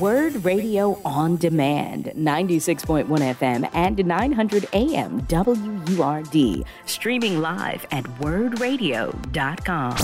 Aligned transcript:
Word 0.00 0.44
Radio 0.44 1.00
on 1.04 1.36
Demand, 1.36 2.06
96.1 2.16 3.06
FM 3.06 3.70
and 3.72 4.04
900 4.04 4.68
AM 4.72 5.20
WURD. 5.22 6.64
Streaming 6.86 7.40
live 7.40 7.86
at 7.90 8.04
wordradio.com. 8.20 9.96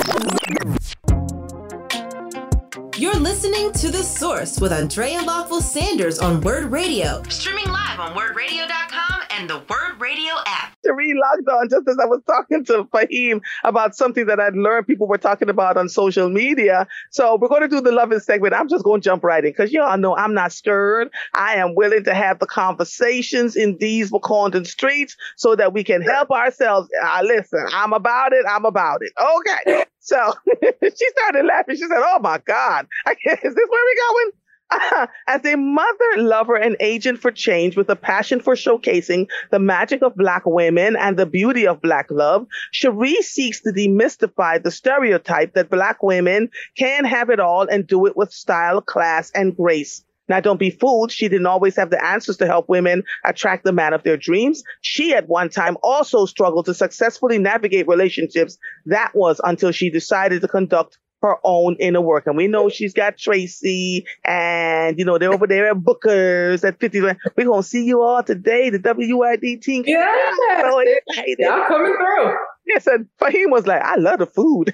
You're 2.96 3.16
listening 3.16 3.72
to 3.72 3.90
The 3.90 4.02
Source 4.02 4.60
with 4.60 4.72
Andrea 4.72 5.22
Lawful 5.22 5.60
Sanders 5.60 6.18
on 6.18 6.40
Word 6.40 6.70
Radio. 6.70 7.22
Streaming 7.28 7.66
live 7.66 7.98
on 7.98 8.14
wordradio.com 8.14 9.21
and 9.34 9.48
the 9.48 9.58
Word 9.58 10.00
Radio 10.00 10.32
app. 10.46 10.76
Cheri 10.84 11.12
logged 11.14 11.48
on 11.48 11.68
just 11.68 11.88
as 11.88 11.96
I 12.00 12.06
was 12.06 12.20
talking 12.26 12.64
to 12.66 12.84
Faheem 12.84 13.40
about 13.64 13.94
something 13.94 14.26
that 14.26 14.40
I'd 14.40 14.54
learned 14.54 14.86
people 14.86 15.06
were 15.06 15.18
talking 15.18 15.48
about 15.48 15.76
on 15.76 15.88
social 15.88 16.28
media. 16.28 16.86
So 17.10 17.36
we're 17.36 17.48
going 17.48 17.62
to 17.62 17.68
do 17.68 17.80
the 17.80 17.92
loving 17.92 18.20
segment. 18.20 18.54
I'm 18.54 18.68
just 18.68 18.84
going 18.84 19.00
to 19.00 19.04
jump 19.04 19.24
right 19.24 19.44
in 19.44 19.50
because 19.50 19.72
y'all 19.72 19.96
know 19.96 20.16
I'm 20.16 20.34
not 20.34 20.52
scared. 20.52 21.10
I 21.34 21.56
am 21.56 21.74
willing 21.74 22.04
to 22.04 22.14
have 22.14 22.38
the 22.38 22.46
conversations 22.46 23.56
in 23.56 23.78
these 23.78 24.10
Wakandan 24.10 24.66
streets 24.66 25.16
so 25.36 25.56
that 25.56 25.72
we 25.72 25.84
can 25.84 26.02
help 26.02 26.30
ourselves. 26.30 26.88
Uh, 27.02 27.22
listen, 27.24 27.66
I'm 27.72 27.92
about 27.92 28.32
it. 28.32 28.44
I'm 28.48 28.64
about 28.64 29.00
it. 29.02 29.12
Okay. 29.20 29.84
So 30.00 30.34
she 30.82 31.08
started 31.16 31.46
laughing. 31.46 31.76
She 31.76 31.82
said, 31.82 31.92
Oh 31.92 32.18
my 32.20 32.38
God, 32.38 32.86
is 33.06 33.26
this 33.32 33.54
where 33.54 33.54
we're 33.54 34.08
going? 34.08 34.32
As 35.26 35.44
a 35.44 35.56
mother, 35.56 36.16
lover, 36.16 36.56
and 36.56 36.76
agent 36.80 37.18
for 37.18 37.30
change 37.30 37.76
with 37.76 37.90
a 37.90 37.96
passion 37.96 38.40
for 38.40 38.54
showcasing 38.54 39.28
the 39.50 39.58
magic 39.58 40.02
of 40.02 40.16
Black 40.16 40.42
women 40.46 40.96
and 40.96 41.16
the 41.16 41.26
beauty 41.26 41.66
of 41.66 41.82
Black 41.82 42.10
love, 42.10 42.46
Cheri 42.72 43.14
seeks 43.22 43.60
to 43.62 43.70
demystify 43.70 44.62
the 44.62 44.70
stereotype 44.70 45.54
that 45.54 45.70
Black 45.70 46.02
women 46.02 46.50
can 46.76 47.04
have 47.04 47.30
it 47.30 47.40
all 47.40 47.66
and 47.68 47.86
do 47.86 48.06
it 48.06 48.16
with 48.16 48.32
style, 48.32 48.80
class, 48.80 49.30
and 49.34 49.56
grace. 49.56 50.04
Now, 50.28 50.40
don't 50.40 50.60
be 50.60 50.70
fooled. 50.70 51.10
She 51.10 51.28
didn't 51.28 51.46
always 51.46 51.76
have 51.76 51.90
the 51.90 52.02
answers 52.04 52.36
to 52.38 52.46
help 52.46 52.68
women 52.68 53.02
attract 53.24 53.64
the 53.64 53.72
man 53.72 53.92
of 53.92 54.02
their 54.02 54.16
dreams. 54.16 54.62
She, 54.80 55.12
at 55.12 55.28
one 55.28 55.50
time, 55.50 55.76
also 55.82 56.26
struggled 56.26 56.66
to 56.66 56.74
successfully 56.74 57.38
navigate 57.38 57.88
relationships. 57.88 58.56
That 58.86 59.10
was 59.14 59.40
until 59.44 59.72
she 59.72 59.90
decided 59.90 60.40
to 60.40 60.48
conduct 60.48 60.96
her 61.22 61.36
own 61.44 61.76
inner 61.78 62.00
work. 62.00 62.26
And 62.26 62.36
we 62.36 62.48
know 62.48 62.68
she's 62.68 62.92
got 62.92 63.16
Tracy 63.16 64.04
and, 64.24 64.98
you 64.98 65.04
know, 65.04 65.18
they're 65.18 65.32
over 65.32 65.46
there 65.46 65.70
at 65.70 65.82
Booker's 65.82 66.64
at 66.64 66.80
50. 66.80 67.00
We're 67.00 67.16
going 67.36 67.62
to 67.62 67.68
see 67.68 67.84
you 67.84 68.02
all 68.02 68.22
today, 68.22 68.70
the 68.70 68.78
WID 68.78 69.62
team. 69.62 69.84
Yeah. 69.86 70.32
So 70.60 70.78
excited. 70.80 71.36
Y'all 71.38 71.66
coming 71.66 71.94
through. 71.96 72.34
Yes, 72.64 72.86
and 72.86 73.08
Faheem 73.20 73.50
was 73.50 73.66
like, 73.66 73.82
I 73.82 73.96
love 73.96 74.20
the 74.20 74.26
food. 74.26 74.72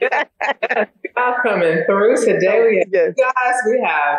Y'all 1.16 1.34
coming 1.42 1.82
through 1.84 2.24
today. 2.24 2.60
We 2.62 2.78
have, 2.78 2.88
yes. 2.92 3.14
guys, 3.18 3.54
we 3.66 3.82
have 3.84 4.18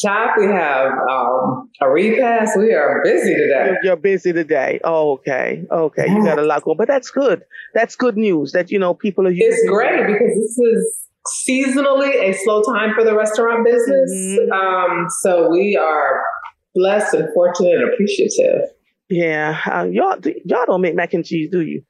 Chop, 0.00 0.36
we 0.38 0.46
have 0.46 0.92
um, 1.10 1.68
a 1.82 1.90
repass. 1.90 2.56
We 2.56 2.72
are 2.72 3.02
busy 3.04 3.34
today. 3.34 3.74
You're, 3.82 3.96
busy 3.96 4.32
today. 4.32 4.80
Oh, 4.82 5.12
okay. 5.12 5.64
Okay. 5.70 6.06
You 6.08 6.24
got 6.24 6.38
a 6.38 6.42
lot 6.42 6.62
going, 6.62 6.78
but 6.78 6.88
that's 6.88 7.10
good. 7.10 7.42
That's 7.74 7.96
good 7.96 8.16
news 8.16 8.52
that, 8.52 8.70
you 8.70 8.78
know, 8.78 8.94
people 8.94 9.26
are 9.26 9.30
using. 9.30 9.48
It's 9.50 9.68
great 9.68 10.06
because 10.06 10.36
this 10.36 10.58
is 10.58 11.00
seasonally 11.46 12.14
a 12.14 12.32
slow 12.32 12.62
time 12.62 12.94
for 12.94 13.04
the 13.04 13.14
restaurant 13.14 13.66
business. 13.66 14.10
Mm-hmm. 14.10 14.52
Um, 14.52 15.06
so 15.20 15.50
we 15.50 15.76
are 15.76 16.22
blessed 16.74 17.14
and 17.14 17.28
fortunate 17.34 17.74
and 17.74 17.92
appreciative. 17.92 18.70
Yeah. 19.10 19.60
Uh, 19.70 19.84
y'all, 19.84 20.18
y'all 20.46 20.66
don't 20.66 20.80
make 20.80 20.94
mac 20.94 21.12
and 21.12 21.26
cheese, 21.26 21.50
do 21.50 21.60
you? 21.60 21.82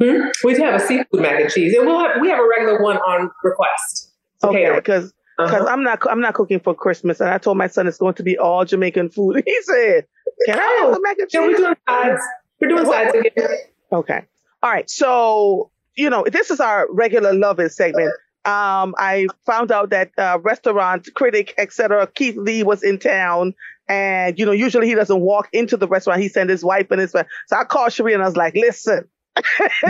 Hmm? 0.00 0.28
We 0.44 0.60
have 0.60 0.80
a 0.80 0.86
seafood 0.86 1.20
mac 1.20 1.40
and 1.40 1.50
cheese 1.50 1.74
and 1.76 1.84
we'll 1.84 1.98
have, 1.98 2.20
we 2.20 2.28
have 2.28 2.38
a 2.38 2.48
regular 2.48 2.80
one 2.80 2.98
on 2.98 3.30
request. 3.42 4.12
Okay. 4.44 4.72
Because 4.72 5.12
because 5.44 5.62
uh-huh. 5.62 5.72
I'm 5.72 5.82
not 5.82 6.00
I'm 6.10 6.20
not 6.20 6.34
cooking 6.34 6.60
for 6.60 6.74
Christmas, 6.74 7.20
and 7.20 7.30
I 7.30 7.38
told 7.38 7.58
my 7.58 7.66
son 7.66 7.86
it's 7.86 7.98
going 7.98 8.14
to 8.14 8.22
be 8.22 8.38
all 8.38 8.64
Jamaican 8.64 9.10
food. 9.10 9.42
He 9.46 9.58
said, 9.62 10.06
"Can 10.46 10.58
I 10.58 10.78
have 10.80 10.94
some 10.94 11.02
mac 11.02 11.18
and 11.18 11.28
cheese?" 11.28 11.40
Yeah, 11.40 11.46
we're 11.46 11.56
doing 11.56 11.76
sides. 11.88 12.22
We're 12.60 12.68
doing 12.68 12.86
sides 12.86 13.14
again. 13.14 13.48
Okay. 13.92 14.24
All 14.62 14.70
right. 14.70 14.88
So 14.88 15.70
you 15.96 16.10
know, 16.10 16.24
this 16.30 16.50
is 16.50 16.60
our 16.60 16.86
regular 16.90 17.32
love 17.32 17.58
loving 17.58 17.68
segment. 17.68 18.12
Um, 18.44 18.94
I 18.96 19.26
found 19.44 19.70
out 19.70 19.90
that 19.90 20.12
uh, 20.16 20.38
restaurant 20.42 21.08
critic, 21.14 21.52
etc., 21.58 22.06
Keith 22.06 22.36
Lee 22.36 22.62
was 22.62 22.82
in 22.82 22.98
town, 22.98 23.54
and 23.88 24.38
you 24.38 24.46
know, 24.46 24.52
usually 24.52 24.86
he 24.86 24.94
doesn't 24.94 25.20
walk 25.20 25.48
into 25.52 25.76
the 25.76 25.86
restaurant. 25.86 26.22
He 26.22 26.28
sent 26.28 26.48
his 26.48 26.64
wife 26.64 26.90
and 26.90 27.00
his 27.00 27.10
friend. 27.10 27.26
So 27.48 27.56
I 27.56 27.64
called 27.64 27.92
Cheri 27.92 28.14
and 28.14 28.22
I 28.22 28.26
was 28.26 28.36
like, 28.36 28.54
"Listen." 28.54 29.08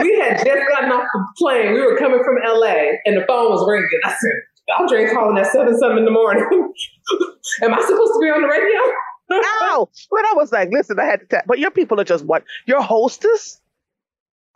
we 0.00 0.18
had 0.18 0.36
just 0.36 0.68
gotten 0.68 0.90
off 0.92 1.04
the 1.12 1.26
plane. 1.38 1.72
We 1.72 1.80
were 1.80 1.96
coming 1.96 2.22
from 2.22 2.36
LA, 2.44 2.98
and 3.04 3.16
the 3.16 3.24
phone 3.26 3.50
was 3.50 3.66
ringing. 3.68 3.88
I 4.04 4.10
said, 4.10 4.32
Andre 4.78 5.12
calling 5.12 5.38
at 5.38 5.50
seven 5.50 5.78
something 5.78 5.98
in 5.98 6.04
the 6.04 6.10
morning. 6.10 6.44
Am 7.62 7.74
I 7.74 7.80
supposed 7.80 8.12
to 8.12 8.18
be 8.20 8.28
on 8.28 8.42
the 8.42 8.48
radio? 8.48 8.80
no, 9.30 9.88
but 10.10 10.20
I 10.20 10.34
was 10.34 10.52
like, 10.52 10.70
listen, 10.72 10.98
I 10.98 11.04
had 11.04 11.20
to 11.20 11.26
tap. 11.26 11.44
But 11.46 11.58
your 11.58 11.70
people 11.70 12.00
are 12.00 12.04
just 12.04 12.24
what 12.24 12.44
your 12.66 12.82
hostess. 12.82 13.60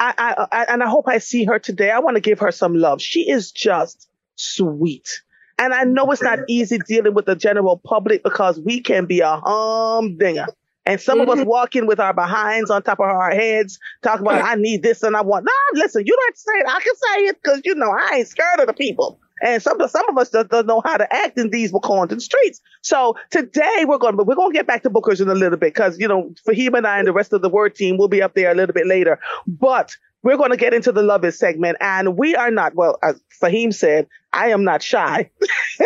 I, 0.00 0.12
I, 0.18 0.46
I 0.50 0.64
and 0.64 0.82
I 0.82 0.88
hope 0.88 1.06
I 1.06 1.18
see 1.18 1.44
her 1.44 1.58
today. 1.58 1.90
I 1.90 2.00
want 2.00 2.16
to 2.16 2.20
give 2.20 2.40
her 2.40 2.50
some 2.50 2.74
love. 2.74 3.00
She 3.00 3.30
is 3.30 3.52
just 3.52 4.08
sweet. 4.36 5.22
And 5.58 5.72
I 5.72 5.84
know 5.84 6.10
it's 6.10 6.22
not 6.22 6.40
easy 6.48 6.78
dealing 6.78 7.14
with 7.14 7.26
the 7.26 7.36
general 7.36 7.80
public 7.84 8.24
because 8.24 8.58
we 8.58 8.80
can 8.80 9.06
be 9.06 9.20
a 9.20 9.40
humdinger. 9.44 10.46
And 10.86 11.00
some 11.00 11.20
mm-hmm. 11.20 11.30
of 11.30 11.38
us 11.38 11.40
mm-hmm. 11.40 11.48
walk 11.48 11.76
in 11.76 11.86
with 11.86 12.00
our 12.00 12.12
behinds 12.12 12.70
on 12.70 12.82
top 12.82 12.98
of 12.98 13.06
our 13.06 13.30
heads, 13.30 13.78
talking 14.02 14.26
about, 14.26 14.42
I 14.42 14.56
need 14.56 14.82
this 14.82 15.02
and 15.02 15.16
I 15.16 15.22
want. 15.22 15.44
No, 15.44 15.80
listen, 15.80 16.02
you 16.04 16.12
don't 16.14 16.26
have 16.26 16.34
to 16.34 16.40
say 16.40 16.58
it. 16.58 16.66
I 16.66 16.80
can 16.80 16.94
say 16.94 17.24
it 17.26 17.42
because, 17.42 17.60
you 17.64 17.74
know, 17.76 17.90
I 17.90 18.16
ain't 18.16 18.28
scared 18.28 18.60
of 18.60 18.66
the 18.66 18.72
people. 18.72 19.20
And 19.44 19.62
some 19.62 19.78
some 19.88 20.08
of 20.08 20.16
us 20.16 20.30
don't, 20.30 20.50
don't 20.50 20.66
know 20.66 20.80
how 20.84 20.96
to 20.96 21.14
act 21.14 21.38
in 21.38 21.50
these 21.50 21.70
Wakandan 21.70 22.20
streets. 22.20 22.60
So 22.82 23.16
today 23.30 23.84
we're 23.84 23.98
going, 23.98 24.16
but 24.16 24.26
we're 24.26 24.34
going 24.34 24.50
to 24.50 24.56
get 24.56 24.66
back 24.66 24.82
to 24.84 24.90
Booker's 24.90 25.20
in 25.20 25.28
a 25.28 25.34
little 25.34 25.58
bit 25.58 25.74
because 25.74 25.98
you 25.98 26.08
know, 26.08 26.32
Faheem 26.48 26.76
and 26.76 26.86
I 26.86 26.98
and 26.98 27.06
the 27.06 27.12
rest 27.12 27.32
of 27.34 27.42
the 27.42 27.50
word 27.50 27.74
team 27.74 27.98
will 27.98 28.08
be 28.08 28.22
up 28.22 28.34
there 28.34 28.50
a 28.50 28.54
little 28.54 28.72
bit 28.72 28.86
later. 28.86 29.20
But 29.46 29.96
we're 30.22 30.38
going 30.38 30.50
to 30.50 30.56
get 30.56 30.72
into 30.72 30.90
the 30.90 31.02
love 31.02 31.24
is 31.26 31.38
segment, 31.38 31.76
and 31.82 32.16
we 32.16 32.34
are 32.34 32.50
not. 32.50 32.74
Well, 32.74 32.98
as 33.02 33.20
Faheem 33.42 33.74
said, 33.74 34.08
I 34.32 34.48
am 34.48 34.64
not 34.64 34.82
shy. 34.82 35.30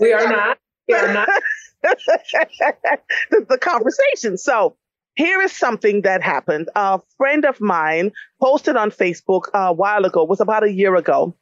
we 0.00 0.12
are 0.14 0.28
not. 0.28 0.58
We 0.88 0.94
are 0.94 1.12
not. 1.12 1.28
the, 1.82 3.46
the 3.48 3.58
conversation. 3.58 4.38
So 4.38 4.76
here 5.14 5.42
is 5.42 5.52
something 5.52 6.02
that 6.02 6.22
happened. 6.22 6.70
A 6.74 7.00
friend 7.18 7.44
of 7.44 7.60
mine 7.60 8.12
posted 8.40 8.76
on 8.76 8.90
Facebook 8.90 9.48
uh, 9.54 9.68
a 9.68 9.72
while 9.72 10.06
ago, 10.06 10.24
was 10.24 10.40
about 10.40 10.64
a 10.64 10.72
year 10.72 10.96
ago. 10.96 11.36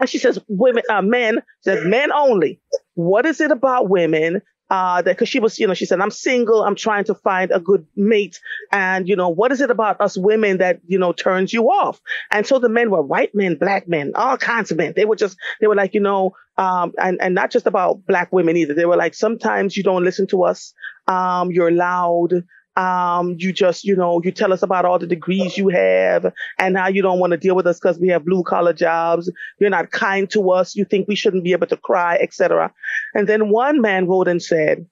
And 0.00 0.08
she 0.08 0.18
says, 0.18 0.38
women, 0.48 0.82
uh, 0.90 1.02
men, 1.02 1.42
says 1.60 1.84
men 1.84 2.12
only. 2.12 2.60
What 2.94 3.26
is 3.26 3.40
it 3.40 3.50
about 3.50 3.88
women? 3.88 4.42
Uh, 4.70 5.02
that 5.02 5.18
cause 5.18 5.28
she 5.28 5.40
was, 5.40 5.58
you 5.58 5.66
know, 5.66 5.74
she 5.74 5.84
said, 5.84 6.00
I'm 6.00 6.12
single. 6.12 6.62
I'm 6.62 6.76
trying 6.76 7.02
to 7.06 7.14
find 7.16 7.50
a 7.50 7.58
good 7.58 7.86
mate. 7.96 8.40
And, 8.70 9.08
you 9.08 9.16
know, 9.16 9.28
what 9.28 9.50
is 9.50 9.60
it 9.60 9.70
about 9.70 10.00
us 10.00 10.16
women 10.16 10.58
that, 10.58 10.80
you 10.86 10.96
know, 10.98 11.12
turns 11.12 11.52
you 11.52 11.64
off? 11.66 12.00
And 12.30 12.46
so 12.46 12.60
the 12.60 12.68
men 12.68 12.88
were 12.90 13.02
white 13.02 13.34
men, 13.34 13.56
black 13.56 13.88
men, 13.88 14.12
all 14.14 14.36
kinds 14.36 14.70
of 14.70 14.76
men. 14.78 14.92
They 14.94 15.04
were 15.04 15.16
just, 15.16 15.36
they 15.60 15.66
were 15.66 15.74
like, 15.74 15.92
you 15.94 16.00
know, 16.00 16.36
um, 16.56 16.92
and, 16.98 17.20
and 17.20 17.34
not 17.34 17.50
just 17.50 17.66
about 17.66 18.06
black 18.06 18.32
women 18.32 18.56
either. 18.56 18.74
They 18.74 18.86
were 18.86 18.96
like, 18.96 19.14
sometimes 19.14 19.76
you 19.76 19.82
don't 19.82 20.04
listen 20.04 20.28
to 20.28 20.44
us. 20.44 20.72
Um, 21.08 21.50
you're 21.50 21.72
loud. 21.72 22.44
Um, 22.76 23.36
you 23.38 23.52
just, 23.52 23.84
you 23.84 23.96
know, 23.96 24.20
you 24.22 24.30
tell 24.30 24.52
us 24.52 24.62
about 24.62 24.84
all 24.84 24.98
the 24.98 25.06
degrees 25.06 25.58
you 25.58 25.68
have 25.68 26.32
and 26.58 26.78
how 26.78 26.88
you 26.88 27.02
don't 27.02 27.18
want 27.18 27.32
to 27.32 27.36
deal 27.36 27.56
with 27.56 27.66
us 27.66 27.78
because 27.80 27.98
we 27.98 28.08
have 28.08 28.24
blue 28.24 28.42
collar 28.42 28.72
jobs. 28.72 29.30
You're 29.58 29.70
not 29.70 29.90
kind 29.90 30.30
to 30.30 30.50
us. 30.50 30.76
You 30.76 30.84
think 30.84 31.08
we 31.08 31.16
shouldn't 31.16 31.44
be 31.44 31.52
able 31.52 31.66
to 31.66 31.76
cry, 31.76 32.16
etc. 32.16 32.72
And 33.14 33.28
then 33.28 33.50
one 33.50 33.80
man 33.80 34.06
wrote 34.06 34.28
and 34.28 34.42
said, 34.42 34.86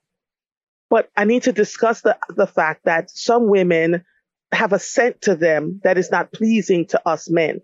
but 0.90 1.10
I 1.16 1.24
need 1.24 1.44
to 1.44 1.52
discuss 1.52 2.00
the, 2.00 2.18
the 2.36 2.46
fact 2.46 2.84
that 2.84 3.10
some 3.10 3.48
women 3.48 4.04
have 4.52 4.72
a 4.72 4.78
scent 4.78 5.22
to 5.22 5.36
them 5.36 5.80
that 5.84 5.98
is 5.98 6.10
not 6.10 6.32
pleasing 6.32 6.86
to 6.86 7.08
us 7.08 7.30
men. 7.30 7.60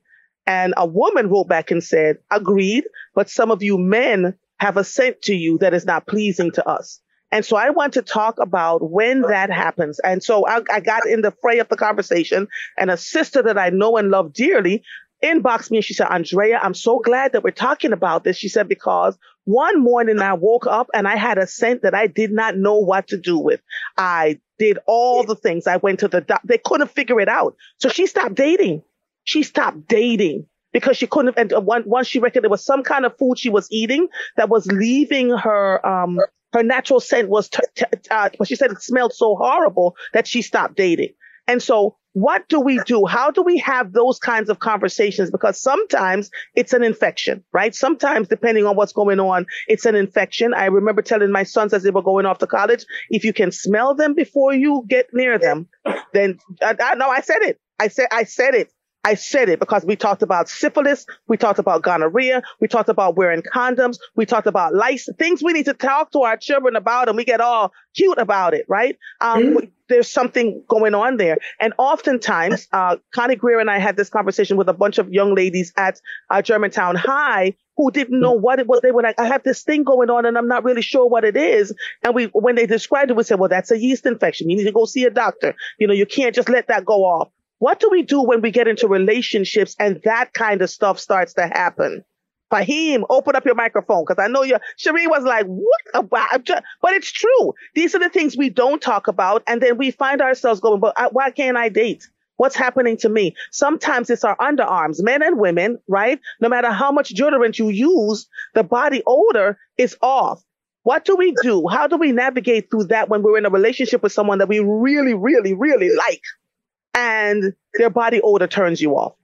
And 0.46 0.74
a 0.76 0.86
woman 0.86 1.28
wrote 1.28 1.48
back 1.48 1.70
and 1.70 1.82
said, 1.82 2.18
agreed, 2.30 2.84
but 3.14 3.30
some 3.30 3.50
of 3.50 3.62
you 3.62 3.78
men 3.78 4.34
have 4.60 4.76
a 4.76 4.84
scent 4.84 5.22
to 5.22 5.34
you 5.34 5.58
that 5.58 5.74
is 5.74 5.86
not 5.86 6.06
pleasing 6.06 6.52
to 6.52 6.68
us. 6.68 7.00
And 7.34 7.44
so 7.44 7.56
I 7.56 7.70
want 7.70 7.94
to 7.94 8.02
talk 8.02 8.38
about 8.38 8.92
when 8.92 9.22
that 9.22 9.50
happens. 9.50 9.98
And 10.04 10.22
so 10.22 10.46
I, 10.46 10.60
I, 10.72 10.78
got 10.78 11.04
in 11.04 11.22
the 11.22 11.32
fray 11.42 11.58
of 11.58 11.68
the 11.68 11.76
conversation 11.76 12.46
and 12.78 12.92
a 12.92 12.96
sister 12.96 13.42
that 13.42 13.58
I 13.58 13.70
know 13.70 13.96
and 13.96 14.08
love 14.08 14.32
dearly 14.32 14.84
inboxed 15.20 15.68
me 15.72 15.78
and 15.78 15.84
she 15.84 15.94
said, 15.94 16.06
Andrea, 16.06 16.60
I'm 16.62 16.74
so 16.74 17.00
glad 17.00 17.32
that 17.32 17.42
we're 17.42 17.50
talking 17.50 17.92
about 17.92 18.22
this. 18.22 18.36
She 18.36 18.48
said, 18.48 18.68
because 18.68 19.18
one 19.46 19.82
morning 19.82 20.20
I 20.20 20.34
woke 20.34 20.68
up 20.68 20.86
and 20.94 21.08
I 21.08 21.16
had 21.16 21.38
a 21.38 21.48
scent 21.48 21.82
that 21.82 21.92
I 21.92 22.06
did 22.06 22.30
not 22.30 22.56
know 22.56 22.78
what 22.78 23.08
to 23.08 23.16
do 23.16 23.36
with. 23.36 23.60
I 23.98 24.38
did 24.60 24.78
all 24.86 25.24
the 25.24 25.34
things. 25.34 25.66
I 25.66 25.78
went 25.78 25.98
to 26.00 26.08
the 26.08 26.20
doctor. 26.20 26.46
They 26.46 26.58
couldn't 26.58 26.92
figure 26.92 27.18
it 27.18 27.28
out. 27.28 27.56
So 27.80 27.88
she 27.88 28.06
stopped 28.06 28.36
dating. 28.36 28.84
She 29.24 29.42
stopped 29.42 29.88
dating 29.88 30.46
because 30.72 30.96
she 30.96 31.08
couldn't. 31.08 31.36
And 31.36 31.52
once 31.66 32.06
she 32.06 32.20
reckoned 32.20 32.44
there 32.44 32.50
was 32.50 32.64
some 32.64 32.84
kind 32.84 33.04
of 33.04 33.18
food 33.18 33.40
she 33.40 33.50
was 33.50 33.66
eating 33.72 34.06
that 34.36 34.48
was 34.48 34.68
leaving 34.68 35.30
her 35.30 35.84
um, 35.84 36.20
her 36.54 36.62
natural 36.62 37.00
scent 37.00 37.28
was, 37.28 37.48
t- 37.48 37.58
t- 37.74 37.84
uh, 38.10 38.30
she 38.46 38.56
said 38.56 38.70
it 38.70 38.82
smelled 38.82 39.12
so 39.12 39.36
horrible 39.36 39.96
that 40.12 40.26
she 40.26 40.42
stopped 40.42 40.76
dating. 40.76 41.12
And 41.46 41.62
so 41.62 41.96
what 42.14 42.48
do 42.48 42.60
we 42.60 42.78
do? 42.86 43.06
How 43.06 43.32
do 43.32 43.42
we 43.42 43.58
have 43.58 43.92
those 43.92 44.20
kinds 44.20 44.48
of 44.48 44.60
conversations? 44.60 45.30
Because 45.32 45.60
sometimes 45.60 46.30
it's 46.54 46.72
an 46.72 46.84
infection, 46.84 47.42
right? 47.52 47.74
Sometimes, 47.74 48.28
depending 48.28 48.66
on 48.66 48.76
what's 48.76 48.92
going 48.92 49.18
on, 49.18 49.46
it's 49.66 49.84
an 49.84 49.96
infection. 49.96 50.54
I 50.54 50.66
remember 50.66 51.02
telling 51.02 51.32
my 51.32 51.42
sons 51.42 51.74
as 51.74 51.82
they 51.82 51.90
were 51.90 52.02
going 52.02 52.24
off 52.24 52.38
to 52.38 52.46
college, 52.46 52.86
if 53.10 53.24
you 53.24 53.32
can 53.32 53.50
smell 53.50 53.96
them 53.96 54.14
before 54.14 54.54
you 54.54 54.84
get 54.88 55.08
near 55.12 55.38
them, 55.38 55.68
then 56.12 56.38
I, 56.62 56.76
I 56.80 56.94
no, 56.94 57.08
I 57.10 57.20
said 57.20 57.42
it. 57.42 57.58
I 57.80 57.88
said, 57.88 58.06
I 58.12 58.22
said 58.24 58.54
it. 58.54 58.72
I 59.04 59.14
said 59.14 59.48
it 59.48 59.60
because 59.60 59.84
we 59.84 59.96
talked 59.96 60.22
about 60.22 60.48
syphilis, 60.48 61.06
we 61.28 61.36
talked 61.36 61.58
about 61.58 61.82
gonorrhea, 61.82 62.42
we 62.60 62.68
talked 62.68 62.88
about 62.88 63.16
wearing 63.16 63.42
condoms, 63.42 63.98
we 64.16 64.24
talked 64.24 64.46
about 64.46 64.74
lice, 64.74 65.08
things 65.18 65.42
we 65.42 65.52
need 65.52 65.66
to 65.66 65.74
talk 65.74 66.10
to 66.12 66.22
our 66.22 66.36
children 66.38 66.74
about, 66.74 67.08
and 67.08 67.16
we 67.16 67.24
get 67.24 67.40
all 67.40 67.72
cute 67.94 68.18
about 68.18 68.54
it, 68.54 68.64
right? 68.68 68.98
Um, 69.20 69.42
mm-hmm. 69.42 69.66
There's 69.88 70.10
something 70.10 70.64
going 70.66 70.94
on 70.94 71.18
there. 71.18 71.36
And 71.60 71.74
oftentimes, 71.76 72.66
uh, 72.72 72.96
Connie 73.14 73.36
Greer 73.36 73.60
and 73.60 73.70
I 73.70 73.78
had 73.78 73.96
this 73.98 74.08
conversation 74.08 74.56
with 74.56 74.68
a 74.70 74.72
bunch 74.72 74.96
of 74.96 75.10
young 75.10 75.34
ladies 75.34 75.74
at 75.76 76.00
uh, 76.30 76.40
Germantown 76.40 76.96
High 76.96 77.54
who 77.76 77.90
didn't 77.90 78.18
know 78.18 78.32
what 78.32 78.58
it 78.58 78.66
was. 78.66 78.80
They 78.80 78.92
were 78.92 79.02
like, 79.02 79.20
I 79.20 79.26
have 79.26 79.42
this 79.42 79.62
thing 79.62 79.84
going 79.84 80.08
on 80.08 80.24
and 80.24 80.38
I'm 80.38 80.48
not 80.48 80.64
really 80.64 80.80
sure 80.80 81.06
what 81.06 81.24
it 81.24 81.36
is. 81.36 81.74
And 82.02 82.14
we, 82.14 82.26
when 82.26 82.54
they 82.54 82.66
described 82.66 83.10
it, 83.10 83.16
we 83.16 83.24
said, 83.24 83.38
well, 83.38 83.48
that's 83.50 83.70
a 83.70 83.78
yeast 83.78 84.06
infection. 84.06 84.48
You 84.48 84.56
need 84.56 84.64
to 84.64 84.72
go 84.72 84.86
see 84.86 85.04
a 85.04 85.10
doctor. 85.10 85.54
You 85.78 85.86
know, 85.86 85.94
you 85.94 86.06
can't 86.06 86.34
just 86.34 86.48
let 86.48 86.68
that 86.68 86.84
go 86.86 87.04
off. 87.04 87.28
What 87.58 87.80
do 87.80 87.88
we 87.90 88.02
do 88.02 88.22
when 88.22 88.40
we 88.42 88.50
get 88.50 88.68
into 88.68 88.88
relationships 88.88 89.76
and 89.78 90.00
that 90.04 90.32
kind 90.32 90.60
of 90.62 90.70
stuff 90.70 90.98
starts 90.98 91.34
to 91.34 91.42
happen? 91.42 92.04
Faheem, 92.52 93.04
open 93.08 93.34
up 93.36 93.44
your 93.44 93.54
microphone 93.54 94.04
because 94.06 94.22
I 94.22 94.28
know 94.28 94.42
you. 94.42 94.58
Cheri 94.76 95.06
was 95.06 95.24
like, 95.24 95.46
"What 95.46 95.80
about?" 95.94 96.46
But 96.46 96.92
it's 96.92 97.10
true. 97.10 97.54
These 97.74 97.94
are 97.94 97.98
the 97.98 98.10
things 98.10 98.36
we 98.36 98.50
don't 98.50 98.82
talk 98.82 99.08
about, 99.08 99.42
and 99.46 99.60
then 99.60 99.78
we 99.78 99.90
find 99.90 100.20
ourselves 100.20 100.60
going, 100.60 100.80
"But 100.80 100.94
I, 100.96 101.08
why 101.08 101.30
can't 101.30 101.56
I 101.56 101.68
date?" 101.68 102.06
What's 102.36 102.56
happening 102.56 102.96
to 102.98 103.08
me? 103.08 103.34
Sometimes 103.52 104.10
it's 104.10 104.24
our 104.24 104.36
underarms, 104.38 105.02
men 105.02 105.22
and 105.22 105.38
women, 105.38 105.78
right? 105.88 106.20
No 106.40 106.48
matter 106.48 106.70
how 106.70 106.90
much 106.90 107.14
deodorant 107.14 107.58
you 107.58 107.68
use, 107.68 108.28
the 108.54 108.64
body 108.64 109.02
odor 109.06 109.56
is 109.78 109.96
off. 110.02 110.42
What 110.82 111.04
do 111.04 111.16
we 111.16 111.34
do? 111.42 111.66
How 111.68 111.86
do 111.86 111.96
we 111.96 112.12
navigate 112.12 112.70
through 112.70 112.84
that 112.84 113.08
when 113.08 113.22
we're 113.22 113.38
in 113.38 113.46
a 113.46 113.50
relationship 113.50 114.02
with 114.02 114.12
someone 114.12 114.38
that 114.38 114.48
we 114.48 114.58
really, 114.58 115.14
really, 115.14 115.54
really 115.54 115.94
like? 115.94 116.22
And 116.94 117.52
their 117.74 117.90
body 117.90 118.20
odor 118.22 118.46
turns 118.46 118.80
you 118.80 118.92
off. 118.92 119.14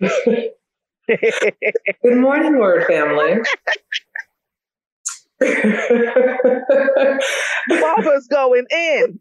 Good 0.00 0.52
morning, 2.04 2.58
word 2.58 2.86
family. 2.86 3.36
Barbara's 7.68 8.26
going 8.28 8.64
in. 8.70 9.20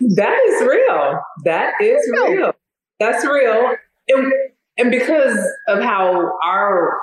that 0.00 0.40
is 0.48 0.62
real. 0.66 1.20
That 1.44 1.74
is 1.80 2.10
real. 2.12 2.52
That's 2.98 3.24
real. 3.24 3.74
And, 4.08 4.32
and 4.78 4.90
because 4.90 5.38
of 5.68 5.82
how 5.82 6.32
our 6.44 6.98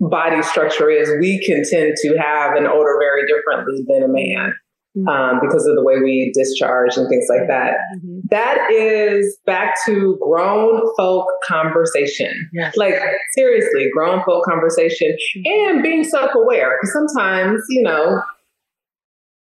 body 0.00 0.42
structure 0.42 0.90
is, 0.90 1.10
we 1.20 1.44
can 1.44 1.64
tend 1.68 1.96
to 1.96 2.16
have 2.16 2.54
an 2.54 2.66
odor 2.66 2.98
very 3.00 3.26
differently 3.26 3.84
than 3.88 4.04
a 4.04 4.08
man. 4.08 4.54
Mm-hmm. 4.98 5.08
um, 5.08 5.40
because 5.40 5.66
of 5.66 5.76
the 5.76 5.82
way 5.84 5.98
we 5.98 6.32
discharge 6.34 6.96
and 6.96 7.08
things 7.08 7.26
like 7.28 7.46
that. 7.48 7.74
Mm-hmm. 7.96 8.20
that 8.30 8.70
is 8.72 9.38
back 9.46 9.76
to 9.86 10.18
grown 10.20 10.82
folk 10.96 11.26
conversation. 11.46 12.32
Yes. 12.52 12.76
Like 12.76 12.94
seriously, 13.32 13.88
grown 13.94 14.22
folk 14.24 14.44
conversation 14.44 15.16
mm-hmm. 15.36 15.76
and 15.76 15.82
being 15.82 16.04
self 16.04 16.30
aware. 16.34 16.78
Because 16.80 16.92
sometimes, 16.92 17.62
you 17.68 17.82
know, 17.82 18.20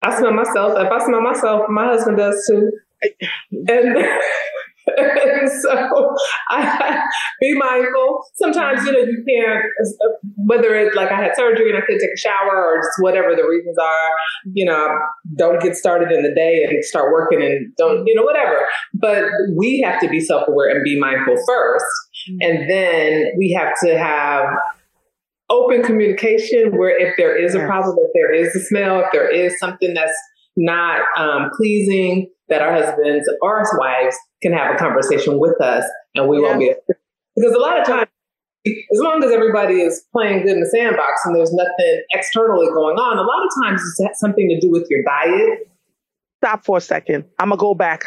I 0.02 0.17
smell 0.19 0.32
myself. 0.32 0.79
If 0.79 0.91
I 0.91 1.05
smell 1.05 1.20
myself, 1.20 1.62
my 1.69 1.87
husband 1.87 2.17
does 2.17 2.44
too. 2.49 2.70
And 3.69 3.97
so 5.63 6.15
I 6.51 7.03
be 7.41 7.55
mindful. 7.55 8.25
Sometimes, 8.35 8.85
you 8.85 8.93
know, 8.93 8.99
you 8.99 9.25
can't, 9.27 9.65
whether 10.47 10.75
it's 10.75 10.95
like 10.95 11.11
I 11.11 11.17
had 11.17 11.37
surgery 11.37 11.71
and 11.71 11.79
I 11.79 11.81
couldn't 11.81 12.01
take 12.01 12.15
a 12.15 12.19
shower 12.19 12.57
or 12.57 12.79
just 12.79 12.97
whatever 13.01 13.35
the 13.35 13.47
reasons 13.49 13.77
are, 13.79 14.11
you 14.53 14.65
know, 14.65 14.89
don't 15.37 15.61
get 15.63 15.75
started 15.77 16.13
in 16.13 16.23
the 16.23 16.35
day 16.35 16.63
and 16.63 16.85
start 16.85 17.13
working 17.13 17.43
and 17.43 17.75
don't, 17.77 18.07
you 18.07 18.15
know, 18.15 18.23
whatever. 18.23 18.67
But 18.93 19.25
we 19.57 19.81
have 19.81 20.01
to 20.01 20.09
be 20.09 20.21
self 20.21 20.47
aware 20.49 20.75
and 20.75 20.85
be 20.85 20.99
mindful 20.99 21.37
first. 21.47 21.85
Mm-hmm. 22.29 22.37
And 22.43 22.71
then 22.71 23.33
we 23.39 23.53
have 23.53 23.73
to 23.85 23.99
have 23.99 24.45
open 25.51 25.83
communication 25.83 26.77
where 26.77 26.99
if 26.99 27.15
there 27.17 27.37
is 27.37 27.55
a 27.55 27.61
problem, 27.67 27.97
if 27.99 28.11
there 28.15 28.33
is 28.33 28.55
a 28.57 28.61
smell, 28.61 29.01
if 29.01 29.07
there 29.13 29.31
is 29.31 29.59
something 29.59 29.95
that's 29.95 30.17
not 30.56 31.03
um, 31.19 31.51
pleasing, 31.56 32.31
that 32.49 32.62
our 32.62 32.73
husbands 32.73 33.29
or 33.43 33.59
our 33.59 33.79
wives 33.79 34.17
can 34.43 34.53
have 34.53 34.75
a 34.75 34.79
conversation 34.79 35.39
with 35.39 35.61
us 35.61 35.85
and 36.15 36.29
we 36.29 36.37
yeah. 36.37 36.43
won't 36.43 36.61
be 36.61 36.75
because 37.37 37.55
a 37.55 37.59
lot 37.59 37.81
of 37.81 37.87
times 37.87 38.09
as 38.67 39.01
long 39.01 39.23
as 39.23 39.31
everybody 39.31 39.81
is 39.83 40.05
playing 40.12 40.43
good 40.43 40.53
in 40.53 40.61
the 40.61 40.67
sandbox 40.67 41.21
and 41.25 41.37
there's 41.37 41.53
nothing 41.53 42.03
externally 42.12 42.67
going 42.69 42.97
on, 42.97 43.19
a 43.19 43.23
lot 43.23 43.45
of 43.45 43.51
times 43.62 43.83
it's 43.99 44.19
something 44.19 44.49
to 44.49 44.59
do 44.59 44.71
with 44.71 44.87
your 44.89 45.03
diet. 45.03 45.69
Stop 46.43 46.65
for 46.65 46.79
a 46.79 46.81
second. 46.81 47.25
I'm 47.39 47.50
gonna 47.50 47.59
go 47.59 47.75
back. 47.75 48.05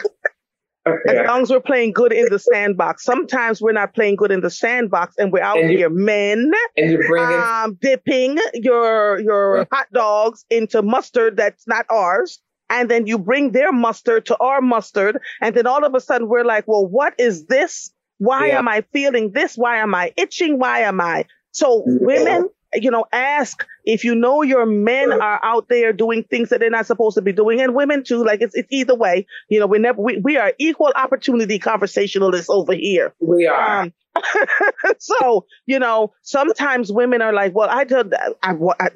Okay. 0.87 1.17
As 1.17 1.27
long 1.27 1.41
as 1.41 1.49
we're 1.49 1.59
playing 1.59 1.93
good 1.93 2.13
in 2.13 2.27
the 2.29 2.39
sandbox. 2.39 3.03
Sometimes 3.03 3.61
we're 3.61 3.71
not 3.71 3.93
playing 3.93 4.15
good 4.15 4.31
in 4.31 4.41
the 4.41 4.49
sandbox 4.49 5.15
and 5.17 5.31
we're 5.31 5.43
out 5.43 5.59
and 5.59 5.71
you, 5.71 5.77
here, 5.77 5.89
men, 5.89 6.51
and 6.75 6.91
you're 6.91 7.07
bringing 7.07 7.39
um, 7.39 7.77
dipping 7.81 8.37
your 8.53 9.19
your 9.19 9.67
hot 9.71 9.87
dogs 9.93 10.45
into 10.49 10.81
mustard 10.81 11.37
that's 11.37 11.67
not 11.67 11.85
ours 11.89 12.39
and 12.69 12.91
then 12.91 13.07
you 13.07 13.17
bring 13.17 13.51
their 13.51 13.71
mustard 13.71 14.25
to 14.25 14.37
our 14.39 14.61
mustard, 14.61 15.19
and 15.41 15.55
then 15.55 15.67
all 15.67 15.85
of 15.85 15.95
a 15.95 16.01
sudden 16.01 16.27
we're 16.27 16.43
like, 16.43 16.67
well, 16.67 16.85
what 16.85 17.13
is 17.17 17.45
this? 17.45 17.91
Why 18.17 18.47
yeah. 18.47 18.59
am 18.59 18.67
I 18.67 18.83
feeling 18.93 19.31
this? 19.31 19.55
Why 19.55 19.77
am 19.77 19.93
I 19.93 20.11
itching? 20.17 20.59
Why 20.59 20.79
am 20.79 20.99
I? 20.99 21.25
So 21.51 21.83
women, 21.85 22.49
you 22.73 22.91
know, 22.91 23.05
ask 23.11 23.65
if 23.85 24.03
you 24.03 24.15
know 24.15 24.41
your 24.41 24.65
men 24.65 25.11
are 25.11 25.39
out 25.43 25.69
there 25.69 25.93
doing 25.93 26.23
things 26.23 26.49
that 26.49 26.59
they're 26.59 26.69
not 26.69 26.85
supposed 26.85 27.15
to 27.15 27.21
be 27.21 27.31
doing, 27.31 27.61
and 27.61 27.73
women 27.73 28.03
too. 28.03 28.23
Like 28.23 28.41
it's, 28.41 28.55
it's 28.55 28.67
either 28.71 28.95
way. 28.95 29.25
You 29.49 29.59
know, 29.59 29.67
we 29.67 29.79
never 29.79 30.01
we, 30.01 30.17
we 30.17 30.37
are 30.37 30.53
equal 30.57 30.91
opportunity 30.95 31.59
conversationalists 31.59 32.49
over 32.49 32.73
here. 32.73 33.13
We 33.19 33.47
are. 33.47 33.81
Um, 33.81 33.93
so 34.97 35.45
you 35.65 35.79
know, 35.79 36.13
sometimes 36.21 36.91
women 36.91 37.21
are 37.21 37.33
like, 37.33 37.55
well, 37.55 37.69
I 37.69 37.83
did 37.83 38.13
I, 38.43 38.53
I, 38.79 38.89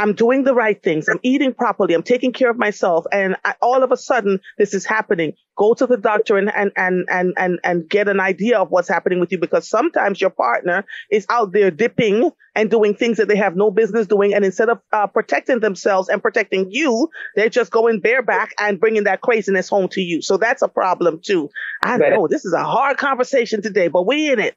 I'm 0.00 0.14
doing 0.14 0.44
the 0.44 0.54
right 0.54 0.82
things. 0.82 1.10
I'm 1.10 1.20
eating 1.22 1.52
properly. 1.52 1.92
I'm 1.92 2.02
taking 2.02 2.32
care 2.32 2.50
of 2.50 2.56
myself. 2.56 3.04
And 3.12 3.36
I, 3.44 3.54
all 3.60 3.82
of 3.82 3.92
a 3.92 3.98
sudden, 3.98 4.40
this 4.56 4.72
is 4.72 4.86
happening. 4.86 5.34
Go 5.58 5.74
to 5.74 5.86
the 5.86 5.98
doctor 5.98 6.38
and, 6.38 6.50
and, 6.50 6.72
and, 6.74 7.06
and, 7.10 7.34
and, 7.36 7.60
and 7.62 7.86
get 7.86 8.08
an 8.08 8.18
idea 8.18 8.58
of 8.58 8.70
what's 8.70 8.88
happening 8.88 9.20
with 9.20 9.30
you 9.30 9.36
because 9.36 9.68
sometimes 9.68 10.18
your 10.18 10.30
partner 10.30 10.86
is 11.10 11.26
out 11.28 11.52
there 11.52 11.70
dipping 11.70 12.30
and 12.54 12.70
doing 12.70 12.94
things 12.94 13.18
that 13.18 13.28
they 13.28 13.36
have 13.36 13.56
no 13.56 13.70
business 13.70 14.06
doing. 14.06 14.32
And 14.32 14.42
instead 14.42 14.70
of 14.70 14.80
uh, 14.90 15.06
protecting 15.06 15.60
themselves 15.60 16.08
and 16.08 16.22
protecting 16.22 16.68
you, 16.70 17.10
they're 17.36 17.50
just 17.50 17.70
going 17.70 18.00
bareback 18.00 18.54
and 18.58 18.80
bringing 18.80 19.04
that 19.04 19.20
craziness 19.20 19.68
home 19.68 19.88
to 19.90 20.00
you. 20.00 20.22
So 20.22 20.38
that's 20.38 20.62
a 20.62 20.68
problem 20.68 21.20
too. 21.22 21.50
I 21.82 21.98
know 21.98 22.26
this 22.26 22.46
is 22.46 22.54
a 22.54 22.64
hard 22.64 22.96
conversation 22.96 23.60
today, 23.60 23.88
but 23.88 24.06
we 24.06 24.32
in 24.32 24.38
it 24.38 24.56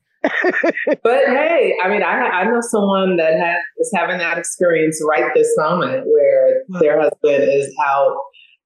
but 1.04 1.20
hey, 1.28 1.76
I 1.84 1.90
mean, 1.90 2.02
I, 2.02 2.20
I 2.20 2.44
know 2.46 2.62
someone 2.62 3.18
that 3.18 3.34
has, 3.34 3.58
is 3.80 3.92
having 3.94 4.18
that 4.20 4.38
experience 4.38 5.02
right 5.08 5.32
this 5.36 5.54
moment 5.58 6.06
where 6.06 6.64
their 6.80 7.02
husband 7.02 7.44
is 7.44 7.74
out 7.86 8.16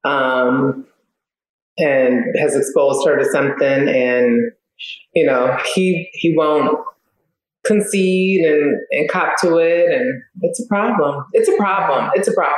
um, 0.03 0.85
and 1.77 2.23
has 2.39 2.55
exposed 2.55 3.07
her 3.07 3.17
to 3.17 3.25
something, 3.25 3.89
and 3.89 4.51
you 5.13 5.25
know 5.25 5.57
he 5.73 6.09
he 6.13 6.35
won't 6.37 6.77
concede 7.67 8.45
and, 8.45 8.77
and 8.91 9.09
cop 9.09 9.33
to 9.41 9.57
it, 9.57 9.91
and 9.91 10.21
it's 10.41 10.59
a 10.59 10.67
problem. 10.67 11.23
It's 11.33 11.49
a 11.49 11.55
problem. 11.57 12.09
It's 12.15 12.27
a 12.27 12.33
problem. 12.33 12.57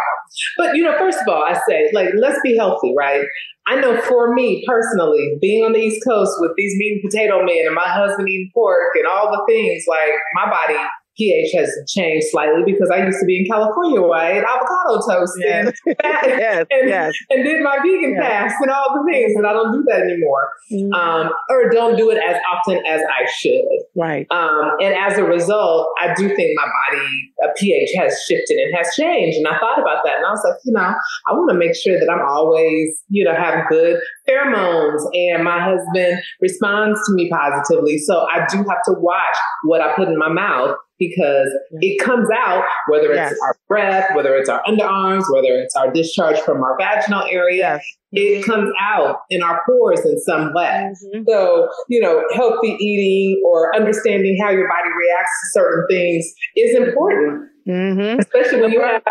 But 0.57 0.75
you 0.75 0.83
know, 0.83 0.97
first 0.97 1.19
of 1.19 1.27
all, 1.27 1.43
I 1.43 1.59
say 1.67 1.89
like 1.93 2.09
let's 2.15 2.39
be 2.43 2.55
healthy, 2.55 2.93
right? 2.97 3.25
I 3.67 3.79
know 3.79 3.99
for 4.01 4.33
me 4.33 4.63
personally, 4.67 5.37
being 5.41 5.63
on 5.63 5.73
the 5.73 5.79
East 5.79 6.03
Coast 6.07 6.31
with 6.39 6.51
these 6.57 6.73
meat 6.77 7.01
and 7.01 7.11
potato 7.11 7.43
men 7.43 7.65
and 7.65 7.75
my 7.75 7.87
husband 7.87 8.27
eating 8.29 8.49
pork 8.53 8.95
and 8.95 9.05
all 9.05 9.31
the 9.31 9.43
things, 9.47 9.83
like 9.87 10.13
my 10.33 10.49
body 10.49 10.79
pH 11.19 11.51
has 11.53 11.69
changed 11.87 12.27
slightly 12.31 12.63
because 12.65 12.89
I 12.89 13.05
used 13.05 13.19
to 13.19 13.25
be 13.25 13.39
in 13.39 13.45
California 13.51 14.01
where 14.01 14.17
I 14.17 14.39
ate 14.39 14.43
avocado 14.43 15.03
toast 15.05 15.35
yes. 15.39 15.75
and, 15.85 15.95
yes, 15.97 16.65
and, 16.71 16.89
yes. 16.89 17.13
and, 17.29 17.43
did 17.43 17.61
my 17.61 17.77
vegan 17.83 18.15
yes. 18.15 18.23
fast 18.23 18.55
and 18.61 18.71
all 18.71 18.95
the 18.95 19.11
things, 19.11 19.33
and 19.35 19.45
I 19.45 19.53
don't 19.53 19.73
do 19.73 19.83
that 19.87 20.01
anymore, 20.01 20.49
mm-hmm. 20.71 20.93
um, 20.93 21.31
or 21.49 21.69
don't 21.69 21.97
do 21.97 22.09
it 22.09 22.17
as 22.17 22.37
often 22.53 22.81
as 22.87 23.01
I 23.01 23.29
should. 23.29 23.79
Right. 23.95 24.27
Um, 24.31 24.71
and 24.81 24.95
as 24.95 25.17
a 25.17 25.23
result, 25.23 25.87
I 26.01 26.13
do 26.15 26.33
think 26.35 26.51
my 26.55 26.65
body 26.65 27.33
uh, 27.43 27.47
pH 27.57 27.89
has 27.97 28.17
shifted 28.27 28.57
and 28.57 28.75
has 28.77 28.93
changed. 28.95 29.37
And 29.37 29.47
I 29.47 29.59
thought 29.59 29.79
about 29.79 30.03
that, 30.05 30.17
and 30.17 30.25
I 30.25 30.31
was 30.31 30.41
like, 30.45 30.59
you 30.63 30.73
know, 30.73 30.81
I 30.81 31.33
want 31.33 31.51
to 31.51 31.57
make 31.57 31.75
sure 31.75 31.99
that 31.99 32.09
I'm 32.09 32.25
always, 32.27 33.03
you 33.09 33.25
know, 33.25 33.35
have 33.35 33.67
good 33.69 33.99
pheromones, 34.27 35.01
and 35.13 35.43
my 35.43 35.59
husband 35.59 36.21
responds 36.41 36.99
to 37.07 37.13
me 37.13 37.29
positively. 37.29 37.97
So 37.97 38.25
I 38.33 38.45
do 38.49 38.57
have 38.57 38.83
to 38.85 38.93
watch 38.97 39.37
what 39.63 39.81
I 39.81 39.93
put 39.95 40.07
in 40.07 40.17
my 40.17 40.29
mouth 40.29 40.75
because 40.99 41.49
it 41.79 42.03
comes 42.03 42.27
out, 42.35 42.63
whether 42.89 43.09
it's 43.11 43.31
yes. 43.31 43.35
our 43.43 43.55
breath, 43.67 44.09
whether 44.15 44.35
it's 44.35 44.49
our 44.49 44.61
underarms, 44.67 45.23
whether 45.33 45.57
it's 45.59 45.75
our 45.75 45.91
discharge 45.91 46.39
from 46.41 46.61
our 46.61 46.77
vaginal 46.77 47.23
area, 47.23 47.55
yes. 47.57 47.83
it 48.11 48.45
comes 48.45 48.69
out 48.81 49.21
in 49.29 49.41
our 49.41 49.61
pores 49.65 50.05
in 50.05 50.19
some 50.19 50.53
way. 50.53 50.91
Mm-hmm. 51.15 51.23
So, 51.27 51.69
you 51.87 52.01
know, 52.01 52.23
healthy 52.33 52.75
eating 52.79 53.41
or 53.45 53.75
understanding 53.75 54.37
how 54.43 54.51
your 54.51 54.67
body 54.67 54.89
reacts 54.89 55.31
to 55.41 55.59
certain 55.59 55.85
things 55.89 56.33
is 56.55 56.75
important, 56.75 57.49
mm-hmm. 57.67 58.19
especially 58.19 58.61
when 58.61 58.71
you 58.71 58.81
have, 58.81 59.01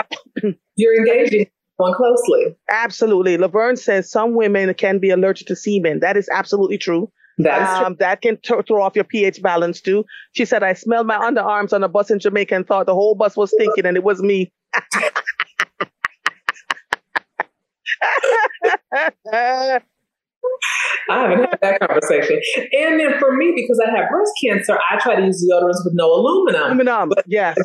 you're 0.76 0.96
engaging 0.96 1.46
one 1.78 1.94
closely. 1.94 2.56
Absolutely. 2.70 3.38
Laverne 3.38 3.76
says 3.76 4.10
some 4.10 4.34
women 4.34 4.74
can 4.74 4.98
be 4.98 5.10
allergic 5.10 5.46
to 5.46 5.56
semen. 5.56 6.00
That 6.00 6.16
is 6.16 6.28
absolutely 6.32 6.76
true. 6.76 7.10
Um, 7.46 7.96
that 8.00 8.20
can 8.20 8.36
t- 8.38 8.54
throw 8.66 8.82
off 8.82 8.96
your 8.96 9.04
pH 9.04 9.42
balance 9.42 9.80
too. 9.80 10.04
She 10.32 10.44
said, 10.44 10.62
I 10.62 10.72
smelled 10.72 11.06
my 11.06 11.18
underarms 11.18 11.72
on 11.72 11.84
a 11.84 11.88
bus 11.88 12.10
in 12.10 12.18
Jamaica 12.18 12.54
and 12.54 12.66
thought 12.66 12.86
the 12.86 12.94
whole 12.94 13.14
bus 13.14 13.36
was 13.36 13.50
stinking 13.50 13.86
and 13.86 13.96
it 13.96 14.02
was 14.02 14.20
me. 14.20 14.52
I 21.10 21.22
haven't 21.22 21.40
had 21.40 21.58
that 21.62 21.80
conversation. 21.80 22.40
And 22.72 23.00
then 23.00 23.18
for 23.18 23.36
me, 23.36 23.52
because 23.54 23.80
I 23.86 23.90
have 23.96 24.08
breast 24.10 24.32
cancer, 24.44 24.78
I 24.90 24.98
try 24.98 25.16
to 25.16 25.24
use 25.24 25.44
deodorants 25.44 25.84
with 25.84 25.94
no 25.94 26.12
aluminum. 26.12 26.62
Aluminum, 26.62 27.08
but 27.10 27.24
yes. 27.26 27.56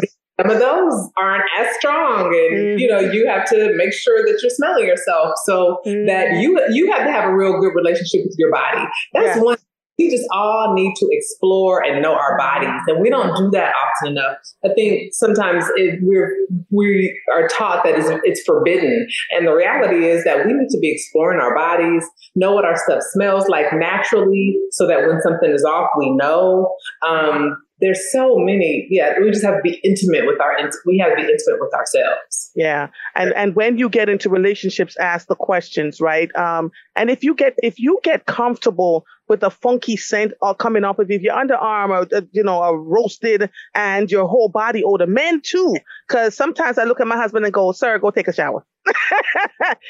Some 0.42 0.50
of 0.50 0.60
those 0.60 1.10
aren't 1.18 1.44
as 1.60 1.75
strong, 1.75 2.25
and 2.25 2.58
mm-hmm. 2.58 2.80
you 2.80 2.88
know 2.88 3.00
you 3.00 3.28
have 3.28 3.46
to 3.50 3.72
make 3.75 3.94
sure 3.94 4.24
that 4.25 4.40
you're 4.42 4.50
smelling 4.50 4.88
yourself, 4.88 5.34
so 5.46 5.80
mm-hmm. 5.86 6.08
that 6.08 6.42
you 6.42 6.60
you 6.72 6.92
have 6.92 7.06
to 7.06 7.12
have 7.12 7.30
a 7.30 7.36
real 7.36 7.60
good 7.60 7.74
relationship 7.75 8.22
with 8.25 8.36
your 8.38 8.52
body. 8.52 8.84
That's 9.13 9.40
one 9.40 9.58
we 10.00 10.10
just 10.10 10.28
all 10.32 10.74
need 10.74 10.96
to 10.96 11.08
explore 11.12 11.84
and 11.84 12.02
know 12.02 12.13
our 12.13 12.38
bodies 12.38 12.82
and 12.88 13.00
we 13.00 13.10
don't 13.10 13.36
do 13.38 13.50
that 13.52 13.74
often 13.74 14.13
enough 14.13 14.38
i 14.66 14.70
think 14.74 15.13
sometimes 15.13 15.66
it, 15.75 16.00
we're 16.02 16.36
we 16.72 17.18
are 17.34 17.48
taught 17.48 17.84
that 17.84 17.98
it's, 17.98 18.10
it's 18.24 18.42
forbidden 18.44 19.08
and 19.32 19.48
the 19.48 19.54
reality 19.54 20.06
is 20.06 20.24
that 20.24 20.46
we 20.46 20.54
need 20.54 20.70
to 20.70 20.80
be 20.80 20.92
exploring 20.92 21.40
our 21.40 21.56
bodies 21.56 22.06
know 22.36 22.54
what 22.54 22.66
our 22.66 22.75
stuff 22.75 23.02
smells 23.12 23.48
like 23.48 23.68
naturally 23.74 24.58
so 24.72 24.88
that 24.88 25.08
when 25.08 25.22
something 25.22 25.52
is 25.52 25.63
off 25.63 25.90
we 25.98 26.10
know 26.16 26.74
um, 27.08 27.56
there's 27.84 28.12
so 28.13 28.38
many. 28.38 28.88
Yeah, 28.90 29.13
we 29.20 29.30
just 29.30 29.44
have 29.44 29.56
to 29.56 29.62
be 29.62 29.80
intimate 29.84 30.25
with 30.25 30.40
our. 30.40 30.56
We 30.86 30.98
have 31.00 31.12
to 31.12 31.16
be 31.18 31.22
intimate 31.22 31.60
with 31.60 31.74
ourselves. 31.74 32.52
Yeah, 32.56 32.88
and 33.16 33.34
and 33.34 33.56
when 33.56 33.78
you 33.78 33.90
get 33.90 34.08
into 34.08 34.30
relationships, 34.30 34.96
ask 34.98 35.28
the 35.28 35.36
questions, 35.36 36.00
right? 36.00 36.34
Um, 36.36 36.72
and 36.96 37.10
if 37.10 37.24
you 37.24 37.36
get 37.36 37.56
if 37.62 37.78
you 37.78 38.00
get 38.02 38.25
comfortable 38.25 39.06
with 39.34 39.42
a 39.42 39.50
funky 39.50 39.98
scent 39.98 40.32
or 40.42 40.54
coming 40.54 40.84
off 40.84 41.00
of 41.00 41.10
you, 41.10 41.18
your 41.18 41.36
underarm 41.36 41.90
or 41.90 42.16
uh, 42.16 42.22
you 42.32 42.44
know 42.44 42.60
are 42.62 42.78
roasted 42.78 43.50
and 43.74 44.12
your 44.12 44.28
whole 44.28 44.48
body 44.48 44.84
odor, 44.84 45.08
men 45.08 45.42
too, 45.42 45.75
because 46.08 46.36
sometimes 46.36 46.78
I 46.78 46.84
look 46.84 47.02
at 47.02 47.08
my 47.08 47.18
husband 47.18 47.44
and 47.44 47.54
go, 47.54 47.72
"Sir, 47.72 47.98
go 47.98 48.12
take 48.12 48.28
a 48.28 48.34
shower." 48.34 48.63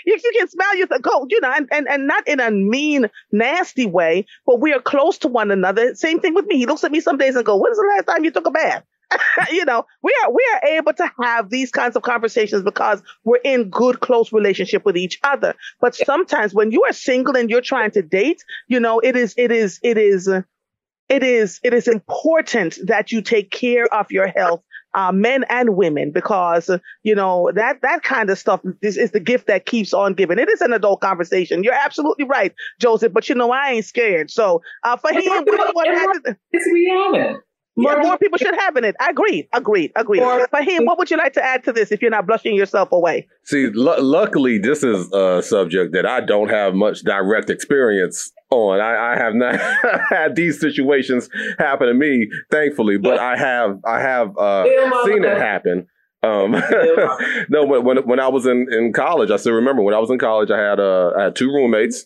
you, 0.05 0.17
you, 0.23 0.31
can 0.37 0.47
smell 0.47 0.77
you 0.77 0.87
go, 1.01 1.27
you 1.29 1.41
know, 1.41 1.51
and, 1.51 1.67
and, 1.71 1.87
and 1.89 2.07
not 2.07 2.25
in 2.27 2.39
a 2.39 2.51
mean, 2.51 3.09
nasty 3.31 3.85
way, 3.85 4.25
but 4.45 4.61
we 4.61 4.71
are 4.71 4.79
close 4.79 5.17
to 5.17 5.27
one 5.27 5.51
another. 5.51 5.95
Same 5.95 6.19
thing 6.19 6.35
with 6.35 6.45
me. 6.45 6.57
He 6.57 6.67
looks 6.67 6.83
at 6.83 6.91
me 6.91 7.01
some 7.01 7.17
days 7.17 7.35
and 7.35 7.43
go, 7.43 7.57
when's 7.57 7.75
the 7.75 7.91
last 7.95 8.05
time 8.05 8.23
you 8.23 8.31
took 8.31 8.47
a 8.47 8.51
bath? 8.51 8.83
you 9.51 9.65
know, 9.65 9.85
we 10.01 10.15
are 10.23 10.31
we 10.31 10.45
are 10.53 10.69
able 10.69 10.93
to 10.93 11.11
have 11.21 11.49
these 11.49 11.71
kinds 11.71 11.95
of 11.95 12.03
conversations 12.03 12.63
because 12.63 13.01
we're 13.23 13.37
in 13.43 13.69
good, 13.69 13.99
close 13.99 14.31
relationship 14.31 14.85
with 14.85 14.97
each 14.97 15.19
other. 15.23 15.53
But 15.79 15.95
sometimes 15.95 16.53
when 16.53 16.71
you 16.71 16.83
are 16.83 16.93
single 16.93 17.35
and 17.35 17.49
you're 17.49 17.61
trying 17.61 17.91
to 17.91 18.01
date, 18.01 18.43
you 18.67 18.79
know, 18.79 18.99
it 18.99 19.15
is 19.15 19.33
it 19.37 19.51
is 19.51 19.79
it 19.83 19.97
is 19.97 20.27
it 20.27 21.23
is 21.23 21.59
it 21.63 21.73
is 21.73 21.87
important 21.87 22.77
that 22.85 23.11
you 23.11 23.21
take 23.21 23.51
care 23.51 23.85
of 23.93 24.11
your 24.11 24.27
health 24.27 24.61
uh, 24.93 25.11
men 25.11 25.43
and 25.49 25.75
women, 25.75 26.11
because 26.11 26.69
you 27.03 27.15
know 27.15 27.51
that 27.55 27.81
that 27.81 28.03
kind 28.03 28.29
of 28.29 28.37
stuff 28.37 28.61
is, 28.81 28.97
is 28.97 29.11
the 29.11 29.19
gift 29.19 29.47
that 29.47 29.65
keeps 29.65 29.93
on 29.93 30.13
giving. 30.13 30.39
It 30.39 30.49
is 30.49 30.61
an 30.61 30.73
adult 30.73 31.01
conversation. 31.01 31.63
You're 31.63 31.73
absolutely 31.73 32.25
right, 32.25 32.53
Joseph. 32.79 33.13
But 33.13 33.27
you 33.29 33.35
know 33.35 33.51
I 33.51 33.71
ain't 33.71 33.85
scared. 33.85 34.29
So 34.29 34.61
uh, 34.83 34.97
Faheem, 34.97 35.45
what, 35.45 35.75
what 35.75 35.87
happened? 35.87 36.37
we 36.71 37.11
haven't. 37.13 37.43
More, 37.75 37.99
more 38.01 38.17
people 38.19 38.37
should 38.37 38.55
have 38.59 38.75
in 38.77 38.83
it. 38.83 38.95
I 38.99 39.09
agree. 39.09 39.47
Agreed. 39.51 39.91
Agreed. 39.95 40.21
Agreed. 40.21 40.47
Faheem, 40.53 40.85
what 40.85 40.99
would 40.99 41.09
you 41.09 41.17
like 41.17 41.33
to 41.33 41.43
add 41.43 41.63
to 41.63 41.73
this 41.73 41.91
if 41.91 42.01
you're 42.01 42.11
not 42.11 42.27
blushing 42.27 42.55
yourself 42.55 42.91
away? 42.91 43.27
See, 43.45 43.65
l- 43.65 44.03
luckily, 44.03 44.59
this 44.59 44.83
is 44.83 45.11
a 45.11 45.41
subject 45.41 45.91
that 45.93 46.05
I 46.05 46.21
don't 46.21 46.49
have 46.49 46.75
much 46.75 47.01
direct 47.01 47.49
experience 47.49 48.31
on. 48.51 48.79
I, 48.79 49.13
I 49.13 49.17
have 49.17 49.33
not 49.33 49.59
had 50.09 50.35
these 50.35 50.59
situations 50.59 51.29
happen 51.57 51.87
to 51.87 51.93
me, 51.95 52.29
thankfully, 52.51 52.97
but 52.97 53.17
I 53.19 53.37
have 53.37 53.79
I 53.85 53.99
have 53.99 54.37
uh, 54.37 54.65
seen 55.05 55.23
it 55.23 55.37
happen. 55.37 55.87
Um, 56.21 56.51
no, 57.49 57.65
when, 57.65 57.83
when 57.83 57.97
when 58.07 58.19
I 58.19 58.27
was 58.27 58.45
in, 58.45 58.67
in 58.71 58.93
college, 58.93 59.31
I 59.31 59.37
still 59.37 59.53
remember 59.53 59.81
when 59.81 59.95
I 59.95 59.99
was 59.99 60.11
in 60.11 60.19
college, 60.19 60.51
I 60.51 60.59
had 60.59 60.79
uh, 60.79 61.11
I 61.17 61.23
had 61.23 61.35
two 61.35 61.47
roommates, 61.47 62.05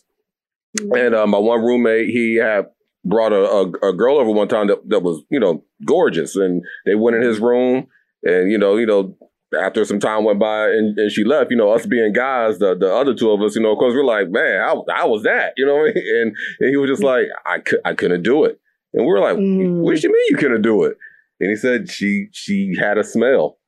mm-hmm. 0.78 0.94
and 0.94 1.14
uh, 1.14 1.26
my 1.26 1.38
one 1.38 1.60
roommate 1.60 2.08
he 2.08 2.36
had 2.36 2.66
brought 3.04 3.32
a, 3.32 3.42
a, 3.42 3.90
a, 3.90 3.92
girl 3.92 4.18
over 4.18 4.30
one 4.30 4.48
time 4.48 4.66
that, 4.66 4.88
that 4.88 5.00
was 5.00 5.22
you 5.30 5.40
know 5.40 5.64
gorgeous, 5.84 6.36
and 6.36 6.62
they 6.86 6.94
went 6.94 7.16
in 7.16 7.22
his 7.22 7.40
room, 7.40 7.86
and 8.22 8.50
you 8.50 8.58
know 8.58 8.76
you 8.76 8.86
know 8.86 9.16
after 9.56 9.84
some 9.84 10.00
time 10.00 10.24
went 10.24 10.38
by 10.38 10.68
and, 10.68 10.98
and 10.98 11.10
she 11.10 11.24
left, 11.24 11.50
you 11.50 11.56
know, 11.56 11.72
us 11.72 11.86
being 11.86 12.12
guys, 12.12 12.58
the, 12.58 12.76
the 12.76 12.92
other 12.92 13.14
two 13.14 13.30
of 13.30 13.40
us, 13.40 13.56
you 13.56 13.62
know, 13.62 13.72
of 13.72 13.78
course 13.78 13.94
we're 13.94 14.04
like, 14.04 14.28
man, 14.28 14.60
I, 14.60 15.02
I 15.02 15.04
was 15.06 15.22
that, 15.22 15.54
you 15.56 15.64
know, 15.64 15.84
and, 15.84 16.36
and 16.60 16.70
he 16.70 16.76
was 16.76 16.90
just 16.90 17.02
like, 17.02 17.26
I, 17.46 17.58
could, 17.60 17.80
I 17.84 17.94
couldn't 17.94 18.22
do 18.22 18.44
it. 18.44 18.60
And 18.92 19.06
we 19.06 19.12
are 19.12 19.20
like, 19.20 19.36
mm. 19.36 19.80
what 19.80 19.96
do 19.96 20.00
you 20.02 20.12
mean 20.12 20.24
you 20.28 20.36
couldn't 20.36 20.62
do 20.62 20.84
it? 20.84 20.98
And 21.40 21.50
he 21.50 21.56
said 21.56 21.90
she, 21.90 22.26
she 22.32 22.74
had 22.78 22.98
a 22.98 23.04
smell. 23.04 23.58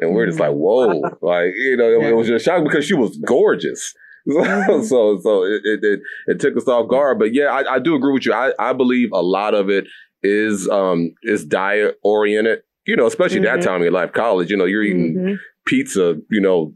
And 0.00 0.14
we're 0.14 0.26
just 0.26 0.40
like, 0.40 0.50
mm. 0.50 0.56
whoa, 0.56 1.00
like, 1.22 1.52
you 1.54 1.76
know, 1.76 1.88
it, 1.88 2.08
it 2.08 2.16
was 2.16 2.26
just 2.26 2.44
shocking 2.44 2.64
because 2.64 2.84
she 2.84 2.94
was 2.94 3.16
gorgeous. 3.18 3.94
Mm-hmm. 4.34 4.84
so, 4.84 5.20
so 5.22 5.42
it, 5.44 5.60
it, 5.64 6.00
it, 6.28 6.40
took 6.40 6.56
us 6.56 6.66
off 6.66 6.88
guard. 6.88 7.18
But 7.18 7.34
yeah, 7.34 7.48
I, 7.48 7.74
I 7.74 7.78
do 7.78 7.94
agree 7.94 8.14
with 8.14 8.24
you. 8.24 8.32
I, 8.32 8.52
I 8.58 8.72
believe 8.72 9.10
a 9.12 9.20
lot 9.20 9.52
of 9.52 9.68
it 9.68 9.84
is, 10.22 10.66
um, 10.70 11.14
is 11.24 11.44
diet 11.44 11.98
oriented 12.02 12.60
you 12.86 12.96
know, 12.96 13.06
especially 13.06 13.40
mm-hmm. 13.40 13.60
that 13.60 13.64
time 13.64 13.76
in 13.76 13.82
your 13.82 13.92
life, 13.92 14.12
college, 14.12 14.50
you 14.50 14.56
know, 14.56 14.64
you're 14.64 14.82
eating 14.82 15.14
mm-hmm. 15.14 15.34
pizza, 15.66 16.16
you 16.30 16.40
know, 16.40 16.74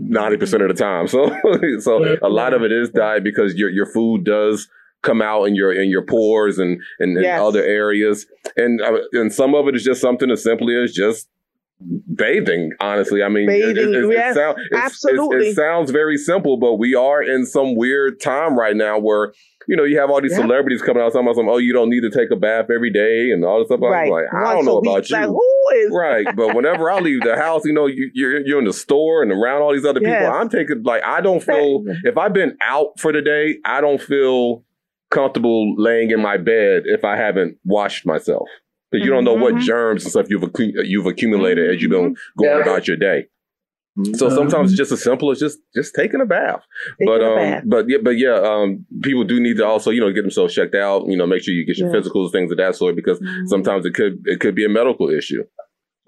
90% 0.00 0.62
of 0.62 0.68
the 0.68 0.74
time. 0.74 1.06
So, 1.08 1.80
so 1.80 2.16
a 2.22 2.28
lot 2.28 2.54
of 2.54 2.62
it 2.62 2.72
is 2.72 2.90
diet 2.90 3.24
because 3.24 3.54
your, 3.54 3.70
your 3.70 3.86
food 3.86 4.24
does 4.24 4.68
come 5.02 5.22
out 5.22 5.44
in 5.44 5.54
your, 5.54 5.72
in 5.72 5.90
your 5.90 6.02
pores 6.02 6.58
and, 6.58 6.80
and, 6.98 7.20
yes. 7.20 7.40
other 7.40 7.62
areas. 7.62 8.26
And, 8.56 8.80
uh, 8.80 8.98
and 9.12 9.32
some 9.32 9.54
of 9.54 9.68
it 9.68 9.76
is 9.76 9.84
just 9.84 10.00
something 10.00 10.30
as 10.30 10.42
simply 10.42 10.76
as 10.76 10.92
just 10.92 11.28
bathing 12.14 12.72
honestly 12.80 13.22
i 13.22 13.28
mean 13.28 13.46
bathing, 13.46 13.94
it, 13.94 14.04
it, 14.04 14.10
yes, 14.10 14.36
it, 14.36 14.38
sound, 14.38 14.58
absolutely. 14.74 15.48
it, 15.48 15.56
sounds 15.56 15.90
very 15.90 16.16
simple 16.16 16.56
but 16.56 16.74
we 16.74 16.94
are 16.94 17.22
in 17.22 17.46
some 17.46 17.76
weird 17.76 18.20
time 18.20 18.58
right 18.58 18.74
now 18.74 18.98
where 18.98 19.32
you 19.68 19.76
know, 19.76 19.84
you 19.84 19.98
have 20.00 20.08
all 20.08 20.20
these 20.22 20.32
yeah. 20.32 20.38
celebrities 20.38 20.80
coming 20.80 21.02
out 21.02 21.12
talking 21.12 21.26
about 21.26 21.36
some, 21.36 21.48
oh, 21.48 21.58
you 21.58 21.74
don't 21.74 21.90
need 21.90 22.00
to 22.00 22.10
take 22.10 22.30
a 22.30 22.36
bath 22.36 22.70
every 22.74 22.90
day 22.90 23.30
and 23.30 23.44
all 23.44 23.58
this 23.58 23.68
stuff. 23.68 23.80
Right. 23.82 24.06
I'm 24.06 24.10
like, 24.10 24.24
I 24.34 24.54
don't 24.54 24.64
know 24.64 24.78
about 24.78 25.08
you. 25.10 25.16
Like, 25.16 25.26
who 25.26 25.64
is 25.74 25.90
right? 25.92 26.26
But 26.34 26.56
whenever 26.56 26.90
I 26.90 27.00
leave 27.00 27.20
the 27.22 27.36
house, 27.36 27.66
you 27.66 27.74
know, 27.74 27.84
you, 27.84 28.06
are 28.06 28.10
you're, 28.14 28.46
you're 28.46 28.58
in 28.60 28.64
the 28.64 28.72
store 28.72 29.22
and 29.22 29.30
around 29.30 29.60
all 29.60 29.74
these 29.74 29.84
other 29.84 30.00
yes. 30.00 30.22
people. 30.22 30.34
I'm 30.34 30.48
taking 30.48 30.82
like 30.84 31.04
I 31.04 31.20
don't 31.20 31.42
feel 31.42 31.84
if 32.04 32.16
I've 32.16 32.32
been 32.32 32.56
out 32.62 32.98
for 32.98 33.12
the 33.12 33.20
day, 33.20 33.58
I 33.66 33.82
don't 33.82 34.00
feel 34.00 34.64
comfortable 35.10 35.74
laying 35.76 36.12
in 36.12 36.22
my 36.22 36.38
bed 36.38 36.84
if 36.86 37.04
I 37.04 37.16
haven't 37.16 37.58
washed 37.64 38.06
myself 38.06 38.48
because 38.90 39.04
you 39.04 39.12
don't 39.12 39.24
know 39.24 39.34
what 39.34 39.54
mm-hmm. 39.54 39.64
germs 39.64 40.04
and 40.04 40.10
stuff 40.10 40.26
you've 40.28 40.44
you've 40.84 41.06
accumulated 41.06 41.74
as 41.74 41.82
you've 41.82 41.90
been 41.90 42.14
mm-hmm. 42.14 42.42
going 42.42 42.58
yeah. 42.58 42.62
about 42.62 42.88
your 42.88 42.96
day. 42.96 43.26
So 44.14 44.28
sometimes 44.28 44.70
it's 44.70 44.78
just 44.78 44.92
as 44.92 45.02
simple 45.02 45.30
as 45.32 45.40
just 45.40 45.58
just 45.74 45.94
taking 45.94 46.20
a 46.20 46.26
bath. 46.26 46.62
Taking 47.00 47.06
but 47.06 47.24
um, 47.24 47.36
bath. 47.36 47.62
but 47.66 47.88
yeah, 47.88 47.98
but 48.02 48.16
yeah, 48.16 48.34
um, 48.34 48.86
people 49.02 49.24
do 49.24 49.40
need 49.40 49.56
to 49.56 49.66
also 49.66 49.90
you 49.90 50.00
know 50.00 50.12
get 50.12 50.22
themselves 50.22 50.54
checked 50.54 50.74
out. 50.74 51.08
You 51.08 51.16
know, 51.16 51.26
make 51.26 51.42
sure 51.42 51.52
you 51.52 51.66
get 51.66 51.78
your 51.78 51.92
yeah. 51.92 52.00
physicals, 52.00 52.30
things 52.30 52.52
of 52.52 52.58
that 52.58 52.76
sort, 52.76 52.94
because 52.94 53.18
mm-hmm. 53.18 53.46
sometimes 53.46 53.84
it 53.86 53.94
could 53.94 54.22
it 54.26 54.38
could 54.40 54.54
be 54.54 54.64
a 54.64 54.68
medical 54.68 55.10
issue. 55.10 55.42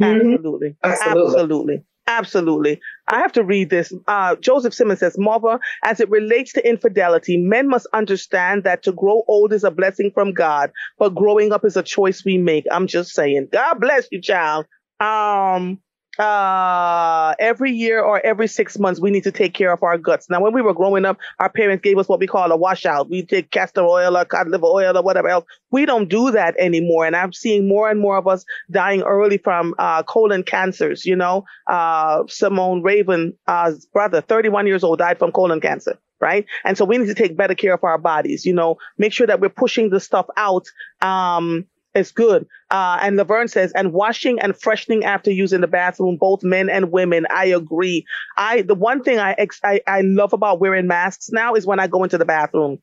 Absolutely, 0.00 0.76
absolutely, 0.84 1.34
absolutely. 1.34 1.84
Absolutely. 2.06 2.80
I 3.10 3.20
have 3.20 3.32
to 3.34 3.44
read 3.44 3.70
this. 3.70 3.92
Uh, 4.08 4.36
Joseph 4.36 4.74
Simmons 4.74 5.00
says, 5.00 5.18
Mother, 5.18 5.60
as 5.84 6.00
it 6.00 6.10
relates 6.10 6.54
to 6.54 6.68
infidelity, 6.68 7.38
men 7.38 7.68
must 7.68 7.88
understand 7.94 8.64
that 8.64 8.84
to 8.84 8.92
grow 8.92 9.24
old 9.28 9.54
is 9.54 9.64
a 9.64 9.72
blessing 9.72 10.12
from 10.14 10.34
God, 10.34 10.72
but 10.98 11.10
growing 11.16 11.52
up 11.52 11.64
is 11.66 11.76
a 11.78 11.84
choice 11.84 12.24
we 12.24 12.38
make. 12.38 12.66
I'm 12.72 12.88
just 12.88 13.12
saying. 13.14 13.48
God 13.52 13.80
bless 13.80 14.08
you, 14.12 14.22
child. 14.22 14.66
Um, 15.00 15.80
uh, 16.18 17.34
every 17.38 17.72
year 17.72 18.00
or 18.02 18.24
every 18.24 18.48
six 18.48 18.78
months, 18.78 19.00
we 19.00 19.10
need 19.10 19.24
to 19.24 19.32
take 19.32 19.54
care 19.54 19.72
of 19.72 19.82
our 19.82 19.96
guts. 19.96 20.28
Now, 20.28 20.40
when 20.40 20.52
we 20.52 20.62
were 20.62 20.74
growing 20.74 21.04
up, 21.04 21.18
our 21.38 21.50
parents 21.50 21.82
gave 21.82 21.98
us 21.98 22.08
what 22.08 22.20
we 22.20 22.26
call 22.26 22.50
a 22.50 22.56
washout. 22.56 23.08
We 23.08 23.22
take 23.22 23.50
castor 23.50 23.82
oil 23.82 24.16
or 24.16 24.24
cod 24.24 24.48
liver 24.48 24.66
oil 24.66 24.96
or 24.96 25.02
whatever 25.02 25.28
else. 25.28 25.44
We 25.70 25.86
don't 25.86 26.08
do 26.08 26.32
that 26.32 26.56
anymore. 26.58 27.06
And 27.06 27.14
I'm 27.14 27.32
seeing 27.32 27.68
more 27.68 27.90
and 27.90 28.00
more 28.00 28.16
of 28.16 28.26
us 28.26 28.44
dying 28.70 29.02
early 29.02 29.38
from 29.38 29.74
uh, 29.78 30.02
colon 30.02 30.42
cancers. 30.42 31.06
You 31.06 31.16
know, 31.16 31.44
uh, 31.66 32.24
Simone 32.28 32.82
Raven's 32.82 33.34
uh, 33.46 33.72
brother, 33.92 34.20
31 34.20 34.66
years 34.66 34.84
old, 34.84 34.98
died 34.98 35.18
from 35.18 35.32
colon 35.32 35.60
cancer 35.60 35.98
right? 36.20 36.44
And 36.64 36.76
so 36.76 36.84
we 36.84 36.98
need 36.98 37.06
to 37.06 37.14
take 37.14 37.36
better 37.36 37.54
care 37.54 37.72
of 37.72 37.82
our 37.82 37.98
bodies, 37.98 38.44
you 38.44 38.52
know, 38.52 38.76
make 38.98 39.12
sure 39.12 39.26
that 39.26 39.40
we're 39.40 39.48
pushing 39.48 39.88
the 39.88 40.00
stuff 40.00 40.26
out, 40.36 40.66
um, 41.00 41.64
It's 41.94 42.12
good. 42.12 42.46
Uh, 42.70 42.98
and 43.02 43.16
Laverne 43.16 43.48
says, 43.48 43.72
and 43.72 43.92
washing 43.92 44.38
and 44.40 44.56
freshening 44.56 45.04
after 45.04 45.30
using 45.30 45.60
the 45.60 45.66
bathroom, 45.66 46.16
both 46.18 46.44
men 46.44 46.70
and 46.70 46.92
women. 46.92 47.26
I 47.30 47.46
agree. 47.46 48.06
I 48.36 48.62
the 48.62 48.76
one 48.76 49.02
thing 49.02 49.18
I 49.18 49.32
ex- 49.32 49.60
I, 49.64 49.80
I 49.86 50.02
love 50.02 50.32
about 50.32 50.60
wearing 50.60 50.86
masks 50.86 51.30
now 51.30 51.54
is 51.54 51.66
when 51.66 51.80
I 51.80 51.88
go 51.88 52.04
into 52.04 52.18
the 52.18 52.24
bathroom. 52.24 52.78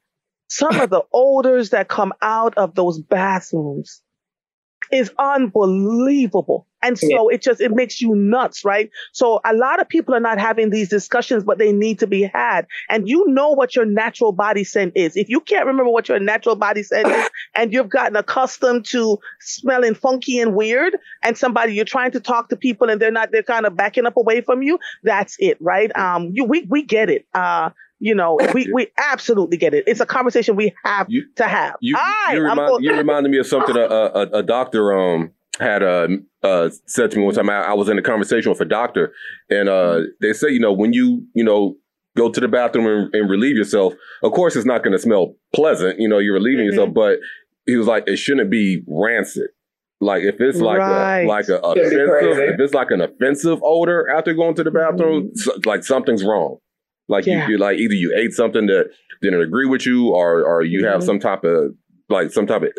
Some 0.50 0.80
of 0.80 0.90
the 0.90 1.04
odors 1.14 1.70
that 1.70 1.88
come 1.88 2.14
out 2.22 2.58
of 2.58 2.76
those 2.76 3.00
bathrooms 3.00 4.02
is 4.92 5.12
unbelievable. 5.20 6.66
And 6.84 6.98
so 6.98 7.28
it 7.28 7.42
just, 7.42 7.60
it 7.60 7.72
makes 7.72 8.00
you 8.00 8.14
nuts, 8.16 8.64
right? 8.64 8.90
So 9.12 9.42
a 9.44 9.54
lot 9.54 9.82
of 9.82 9.90
people 9.90 10.14
are 10.14 10.20
not 10.20 10.38
having 10.38 10.70
these 10.70 10.88
discussions, 10.88 11.44
but 11.44 11.58
they 11.58 11.72
need 11.72 12.00
to 12.00 12.08
be 12.08 12.22
had. 12.22 12.68
And 12.88 13.10
you 13.10 13.26
know 13.28 13.50
what 13.50 13.76
your 13.76 13.86
natural 13.86 14.32
body 14.32 14.64
scent 14.64 14.94
is. 14.96 15.18
If 15.18 15.28
you 15.28 15.40
can't 15.40 15.66
remember 15.66 15.92
what 15.92 16.08
your 16.08 16.20
natural 16.20 16.56
body 16.56 16.84
scent 16.84 17.08
is 17.08 17.30
and 17.56 17.74
you've 17.74 17.90
gotten 17.90 18.16
accustomed 18.16 18.86
to 18.86 19.18
smelling 19.40 19.96
funky 19.96 20.40
and 20.40 20.56
weird 20.56 20.96
and 21.24 21.38
somebody 21.38 21.74
you're 21.74 21.84
trying 21.84 22.12
to 22.12 22.20
talk 22.20 22.50
to 22.50 22.56
people 22.56 22.90
and 22.90 23.02
they're 23.02 23.12
not, 23.12 23.32
they're 23.32 23.44
kind 23.44 23.66
of 23.66 23.76
backing 23.76 24.06
up 24.06 24.16
away 24.16 24.42
from 24.42 24.62
you. 24.62 24.78
That's 25.04 25.36
it, 25.40 25.58
right? 25.60 25.96
Um, 25.98 26.30
you, 26.34 26.46
we, 26.46 26.68
we 26.70 26.84
get 26.84 27.10
it. 27.10 27.26
Uh, 27.34 27.72
you 28.00 28.14
know, 28.16 28.38
we, 28.54 28.70
we 28.74 28.88
absolutely 28.98 29.58
get 29.58 29.74
it. 29.74 29.84
It's 29.88 30.00
a 30.00 30.06
conversation 30.06 30.56
we 30.56 30.74
have 30.84 31.08
You- 31.10 31.26
to 31.38 31.46
have. 31.48 31.76
You, 31.82 31.96
All 31.98 32.36
you, 32.36 32.42
remind, 32.42 32.58
go- 32.70 32.80
you 32.80 32.94
reminded 32.96 33.32
me 33.32 33.38
of 33.40 33.48
something 33.48 33.76
a, 33.76 33.80
a, 33.82 34.22
a 34.40 34.44
doctor 34.44 34.98
um 34.98 35.32
had 35.60 35.82
uh, 35.82 36.08
uh 36.44 36.70
said 36.86 37.10
to 37.12 37.18
me 37.18 37.24
one 37.24 37.34
time. 37.34 37.50
I, 37.50 37.62
I 37.64 37.74
was 37.74 37.90
in 37.90 37.98
a 37.98 38.02
conversation 38.04 38.52
with 38.52 38.62
a 38.62 38.66
doctor, 38.66 39.12
and 39.50 39.68
uh 39.70 40.02
they 40.22 40.34
say 40.34 40.50
you 40.50 40.60
know 40.60 40.72
when 40.74 40.94
you 40.94 41.26
you 41.34 41.44
know 41.44 41.76
go 42.16 42.30
to 42.32 42.40
the 42.40 42.48
bathroom 42.48 42.86
and, 42.88 43.16
and 43.16 43.30
relieve 43.30 43.56
yourself, 43.58 43.94
of 44.24 44.32
course 44.34 44.56
it's 44.56 44.66
not 44.66 44.84
going 44.84 44.92
to 44.94 45.00
smell 45.00 45.36
pleasant. 45.56 46.00
You 46.00 46.08
know 46.10 46.20
you're 46.20 46.34
relieving 46.36 46.66
Mm-hmm. 46.66 46.72
yourself, 46.78 46.94
but 46.94 47.18
he 47.66 47.76
was 47.76 47.88
like 47.88 48.04
it 48.08 48.18
shouldn't 48.18 48.52
be 48.52 48.84
rancid. 48.88 49.50
Like 50.00 50.22
if 50.24 50.36
it's 50.40 50.60
like 50.60 50.78
Right. 50.78 51.22
a 51.24 51.28
like 51.28 51.48
a 51.50 51.58
offensive, 51.58 51.92
if 51.94 52.60
it's 52.60 52.74
like 52.76 52.92
an 52.92 53.02
offensive 53.02 53.60
odor 53.64 54.08
after 54.16 54.36
going 54.36 54.54
to 54.56 54.64
the 54.64 54.70
bathroom, 54.72 55.32
so- 55.34 55.58
like 55.66 55.84
something's 55.84 56.24
wrong. 56.24 56.58
Like 57.08 57.24
Mm-hmm. 57.26 57.32
Yeah. 57.40 57.46
you, 57.48 57.52
you 57.54 57.58
like 57.58 57.78
either 57.80 57.94
you 57.94 58.14
ate 58.16 58.34
something 58.34 58.66
that 58.68 58.90
didn't 59.22 59.42
agree 59.42 59.66
with 59.66 59.86
you, 59.86 60.10
or 60.10 60.44
or 60.44 60.64
you 60.64 60.86
have 60.86 61.02
Mhm. 61.02 61.06
some 61.06 61.20
type 61.20 61.44
of 61.44 61.74
like 62.10 62.32
some 62.32 62.48
type 62.48 62.62
of 62.64 62.72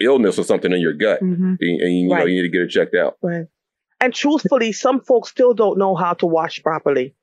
illness 0.00 0.38
or 0.38 0.44
something 0.44 0.72
in 0.72 0.80
your 0.80 0.92
gut, 0.94 1.20
Mhm. 1.22 1.56
and, 1.60 1.80
and 1.80 1.94
you 1.94 2.08
know 2.08 2.24
you 2.24 2.42
need 2.42 2.48
to 2.48 2.52
get 2.52 2.62
it 2.62 2.68
checked 2.70 2.94
out. 2.94 3.16
Right. 3.22 3.46
And 4.00 4.12
truthfully, 4.12 4.72
some 4.72 5.00
folks 5.00 5.30
still 5.30 5.54
don't 5.54 5.78
know 5.78 5.94
how 5.94 6.14
to 6.14 6.26
wash 6.26 6.62
properly. 6.62 7.14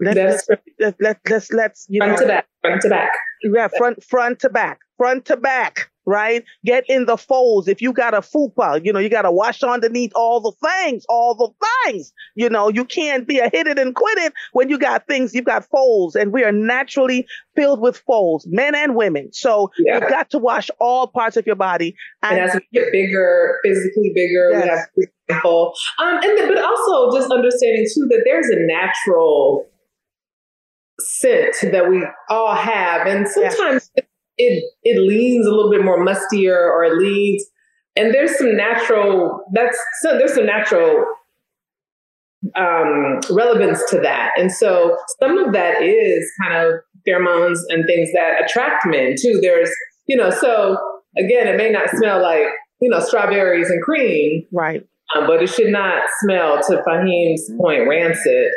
Let's 0.00 0.16
That's 0.48 0.48
let, 0.80 0.94
let, 1.00 1.18
let's 1.30 1.52
let's 1.52 1.86
you 1.88 2.00
front 2.00 2.12
know 2.12 2.22
to 2.22 2.26
back, 2.26 2.46
front 2.62 2.82
to 2.82 2.88
back. 2.88 3.10
yeah 3.42 3.68
front 3.78 4.02
front 4.04 4.38
to 4.40 4.48
back 4.50 4.80
front 4.98 5.24
to 5.26 5.36
back 5.36 5.90
right? 6.06 6.44
Get 6.64 6.84
in 6.88 7.06
the 7.06 7.16
folds. 7.16 7.68
If 7.68 7.80
you 7.82 7.92
got 7.92 8.14
a 8.14 8.20
fupa 8.20 8.84
you 8.84 8.92
know 8.92 8.98
you 8.98 9.08
got 9.08 9.22
to 9.22 9.30
wash 9.32 9.62
underneath 9.62 10.12
all 10.14 10.40
the 10.40 10.52
things 10.68 11.04
all 11.08 11.34
the 11.34 11.48
things. 11.84 12.12
You 12.34 12.48
know 12.48 12.68
you 12.68 12.84
can't 12.84 13.26
be 13.26 13.38
a 13.38 13.48
hit 13.48 13.66
it 13.66 13.78
and 13.78 13.94
quit 13.94 14.18
it 14.18 14.32
when 14.52 14.68
you 14.68 14.78
got 14.78 15.06
things 15.06 15.34
you've 15.34 15.44
got 15.44 15.64
folds. 15.64 16.14
And 16.16 16.32
we 16.32 16.44
are 16.44 16.52
naturally 16.52 17.26
filled 17.56 17.80
with 17.80 17.98
folds 17.98 18.46
men 18.48 18.74
and 18.74 18.94
women. 18.96 19.32
So 19.32 19.70
Yeah. 19.78 20.00
you've 20.00 20.10
got 20.10 20.30
to 20.30 20.38
wash 20.38 20.70
all 20.80 21.06
parts 21.06 21.36
of 21.36 21.46
your 21.46 21.56
body 21.56 21.94
And 22.22 22.38
as 22.40 22.54
we 22.54 22.60
get 22.72 22.92
bigger, 22.92 23.58
physically 23.64 24.12
bigger, 24.14 24.50
we 24.54 24.68
have 24.68 24.84
to 24.84 24.90
be 24.96 25.06
careful. 25.28 25.74
Um, 26.00 26.14
and 26.22 26.38
then, 26.38 26.48
but 26.48 26.62
also 26.62 27.16
just 27.16 27.30
understanding 27.32 27.86
too 27.94 28.06
that 28.10 28.22
there's 28.24 28.48
a 28.48 28.56
natural 28.58 29.66
scent 31.00 31.56
that 31.72 31.88
we 31.90 32.04
all 32.28 32.54
have, 32.54 33.06
and 33.06 33.26
sometimes 33.28 33.90
it, 33.96 34.06
it 34.38 34.64
it 34.82 35.00
leans 35.00 35.46
a 35.46 35.50
little 35.50 35.70
bit 35.70 35.84
more 35.84 36.04
mustier, 36.04 36.56
or 36.56 36.84
it 36.84 36.98
leans, 36.98 37.44
and 37.96 38.12
there's 38.12 38.36
some 38.36 38.56
natural 38.56 39.44
that's 39.52 39.78
so 40.02 40.18
there's 40.18 40.34
some 40.34 40.46
natural 40.46 41.04
um, 42.56 43.20
relevance 43.30 43.82
to 43.90 44.00
that, 44.00 44.32
and 44.36 44.52
so 44.52 44.96
some 45.20 45.38
of 45.38 45.52
that 45.52 45.82
is 45.82 46.30
kind 46.42 46.66
of 46.66 46.74
pheromones 47.06 47.58
and 47.68 47.84
things 47.86 48.10
that 48.12 48.42
attract 48.44 48.86
men 48.86 49.14
too. 49.20 49.38
There's 49.40 49.70
you 50.06 50.16
know 50.16 50.30
so 50.30 50.76
again, 51.16 51.46
it 51.48 51.56
may 51.56 51.70
not 51.70 51.90
smell 51.90 52.22
like 52.22 52.46
you 52.80 52.90
know 52.90 53.00
strawberries 53.00 53.70
and 53.70 53.82
cream, 53.82 54.46
right 54.52 54.86
um, 55.14 55.26
but 55.26 55.42
it 55.42 55.48
should 55.48 55.70
not 55.70 56.02
smell 56.20 56.60
to 56.62 56.82
Faheem's 56.86 57.50
point 57.58 57.88
rancid. 57.88 58.50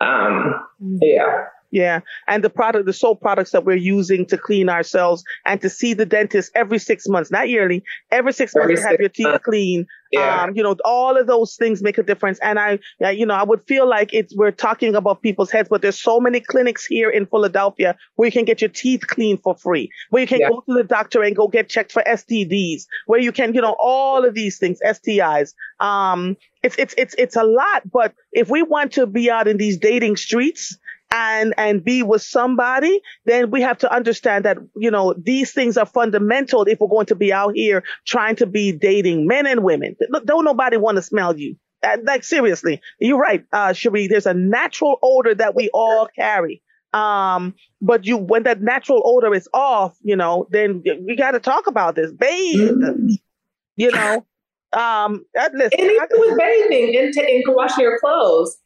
Um, 0.00 0.54
yeah, 1.00 1.44
Yeah. 1.76 2.00
And 2.26 2.42
the 2.42 2.48
product, 2.48 2.86
the 2.86 2.94
soap 2.94 3.20
products 3.20 3.50
that 3.50 3.66
we're 3.66 3.76
using 3.76 4.24
to 4.26 4.38
clean 4.38 4.70
ourselves 4.70 5.22
and 5.44 5.60
to 5.60 5.68
see 5.68 5.92
the 5.92 6.06
dentist 6.06 6.50
every 6.54 6.78
six 6.78 7.06
months, 7.06 7.30
not 7.30 7.50
yearly, 7.50 7.84
every 8.10 8.32
six 8.32 8.54
months 8.54 8.64
Every 8.70 8.76
to 8.82 8.88
have 8.88 8.98
your 9.00 9.10
teeth 9.10 9.26
months. 9.26 9.44
clean. 9.44 9.86
yeah. 10.10 10.44
Um, 10.44 10.56
you 10.56 10.62
know, 10.62 10.74
all 10.86 11.18
of 11.18 11.26
those 11.26 11.54
things 11.56 11.82
make 11.82 11.98
a 11.98 12.02
difference. 12.02 12.38
And 12.40 12.58
I, 12.58 12.78
yeah, 12.98 13.10
you 13.10 13.26
know, 13.26 13.34
I 13.34 13.42
would 13.42 13.62
feel 13.66 13.86
like 13.86 14.14
it's, 14.14 14.34
we're 14.34 14.52
talking 14.52 14.94
about 14.94 15.20
people's 15.20 15.50
heads, 15.50 15.68
but 15.68 15.82
there's 15.82 16.00
so 16.00 16.18
many 16.18 16.40
clinics 16.40 16.86
here 16.86 17.10
in 17.10 17.26
Philadelphia 17.26 17.94
where 18.14 18.26
you 18.26 18.32
can 18.32 18.46
get 18.46 18.62
your 18.62 18.70
teeth 18.70 19.06
cleaned 19.06 19.42
for 19.42 19.54
free, 19.54 19.90
where 20.08 20.22
you 20.22 20.26
can 20.26 20.40
Yeah. 20.40 20.48
go 20.48 20.62
to 20.66 20.72
the 20.72 20.84
doctor 20.84 21.22
and 21.22 21.36
go 21.36 21.46
get 21.46 21.68
checked 21.68 21.92
for 21.92 22.02
STDs, 22.06 22.84
where 23.04 23.20
you 23.20 23.32
can, 23.32 23.52
you 23.52 23.60
know, 23.60 23.76
all 23.78 24.24
of 24.24 24.32
these 24.32 24.56
things, 24.58 24.78
STIs. 24.82 25.52
Um, 25.78 26.38
it's, 26.62 26.76
it's, 26.78 26.94
it's, 26.96 27.14
it's 27.18 27.36
a 27.36 27.44
lot, 27.44 27.82
but 27.92 28.14
if 28.32 28.48
we 28.48 28.62
want 28.62 28.92
to 28.92 29.04
be 29.06 29.30
out 29.30 29.46
in 29.46 29.58
these 29.58 29.76
dating 29.76 30.16
streets, 30.16 30.78
and 31.16 31.54
and 31.56 31.82
be 31.82 32.02
with 32.02 32.22
somebody, 32.22 33.00
then 33.24 33.50
we 33.50 33.62
have 33.62 33.78
to 33.78 33.88
understand 33.98 34.44
that 34.44 34.58
you 34.76 34.90
know 34.90 35.14
these 35.16 35.52
things 35.52 35.76
are 35.78 35.86
fundamental 35.86 36.62
if 36.64 36.78
we're 36.80 36.88
going 36.96 37.06
to 37.06 37.14
be 37.14 37.32
out 37.32 37.54
here 37.54 37.82
trying 38.06 38.36
to 38.36 38.46
be 38.46 38.72
dating 38.72 39.26
men 39.26 39.46
and 39.46 39.62
women. 39.64 39.96
Don't 40.24 40.44
nobody 40.44 40.76
want 40.76 40.96
to 40.96 41.02
smell 41.02 41.36
you. 41.36 41.56
Uh, 41.82 41.96
Like 42.04 42.24
seriously, 42.24 42.80
you're 43.00 43.18
right, 43.18 43.44
uh, 43.52 43.72
Cheri. 43.72 44.08
There's 44.08 44.26
a 44.26 44.34
natural 44.34 44.98
odor 45.02 45.34
that 45.34 45.54
we 45.54 45.70
all 45.72 46.08
carry. 46.14 46.62
Um, 46.92 47.54
but 47.80 48.04
you 48.06 48.16
when 48.16 48.42
that 48.44 48.60
natural 48.62 49.02
odor 49.04 49.34
is 49.34 49.48
off, 49.54 49.96
you 50.02 50.16
know, 50.16 50.46
then 50.50 50.82
we 51.06 51.16
got 51.16 51.32
to 51.32 51.40
talk 51.40 51.66
about 51.66 51.94
this, 51.96 52.12
bathe. 52.12 52.70
You 53.78 53.90
know, 53.92 54.24
um, 54.72 55.24
uh, 55.38 55.48
listen, 55.54 55.78
And 55.80 55.90
even 55.90 56.02
I- 56.02 56.18
with 56.18 56.38
bathing 56.38 56.96
and, 56.98 57.12
t- 57.12 57.20
and 57.46 57.54
washing 57.54 57.82
your 57.84 57.98
clothes, 57.98 58.56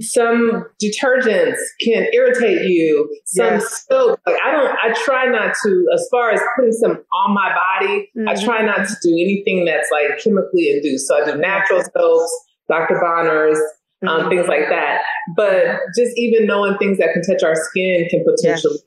some 0.00 0.64
detergents 0.82 1.56
can 1.82 2.06
irritate 2.12 2.62
you. 2.68 3.08
Some 3.24 3.46
Yes. 3.54 3.86
soap, 3.90 4.20
like 4.26 4.36
I 4.44 4.50
don't, 4.52 4.70
I 4.70 4.92
try 5.04 5.26
not 5.26 5.54
to, 5.64 5.86
as 5.94 6.06
far 6.10 6.30
as 6.30 6.40
putting 6.56 6.72
some 6.72 7.02
on 7.12 7.32
my 7.34 7.50
body, 7.54 8.10
I 8.26 8.34
Mhm. 8.34 8.44
try 8.44 8.62
not 8.64 8.86
to 8.86 8.94
do 9.02 9.10
anything 9.14 9.64
that's 9.64 9.90
like 9.90 10.18
chemically 10.22 10.70
induced. 10.70 11.08
So 11.08 11.16
I 11.16 11.24
do 11.30 11.38
natural 11.38 11.82
soaps, 11.82 12.46
Dr. 12.68 12.98
Bronner's, 12.98 13.58
um, 14.06 14.22
Mhm. 14.24 14.28
things 14.28 14.46
like 14.48 14.68
that. 14.68 15.00
But 15.36 15.64
just 15.96 16.12
even 16.16 16.46
knowing 16.46 16.76
things 16.78 16.98
that 16.98 17.12
can 17.14 17.22
touch 17.22 17.42
our 17.42 17.54
skin 17.56 18.06
can 18.10 18.24
potentially 18.24 18.78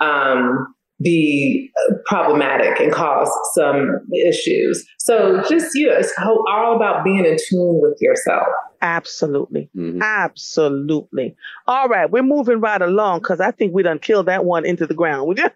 um, 0.00 0.74
be 1.00 1.70
uh, 1.88 1.94
problematic 2.06 2.80
and 2.80 2.92
cause 2.92 3.30
some 3.54 4.00
issues. 4.26 4.84
So 4.98 5.40
just 5.48 5.74
you 5.74 5.86
know, 5.88 5.94
it's 5.96 6.12
all 6.18 6.74
about 6.76 7.04
being 7.04 7.24
in 7.24 7.36
tune 7.48 7.80
with 7.80 7.98
yourself. 8.00 8.48
Absolutely. 8.82 9.70
Mhm. 9.76 10.00
Absolutely. 10.02 11.36
All 11.66 11.88
right, 11.88 12.10
we're 12.10 12.22
moving 12.22 12.60
right 12.60 12.82
along 12.82 13.20
because 13.20 13.40
I 13.40 13.52
think 13.52 13.72
we 13.72 13.82
done 13.82 14.00
killed 14.00 14.26
that 14.26 14.44
one 14.44 14.66
into 14.66 14.86
the 14.86 14.94
ground. 14.94 15.40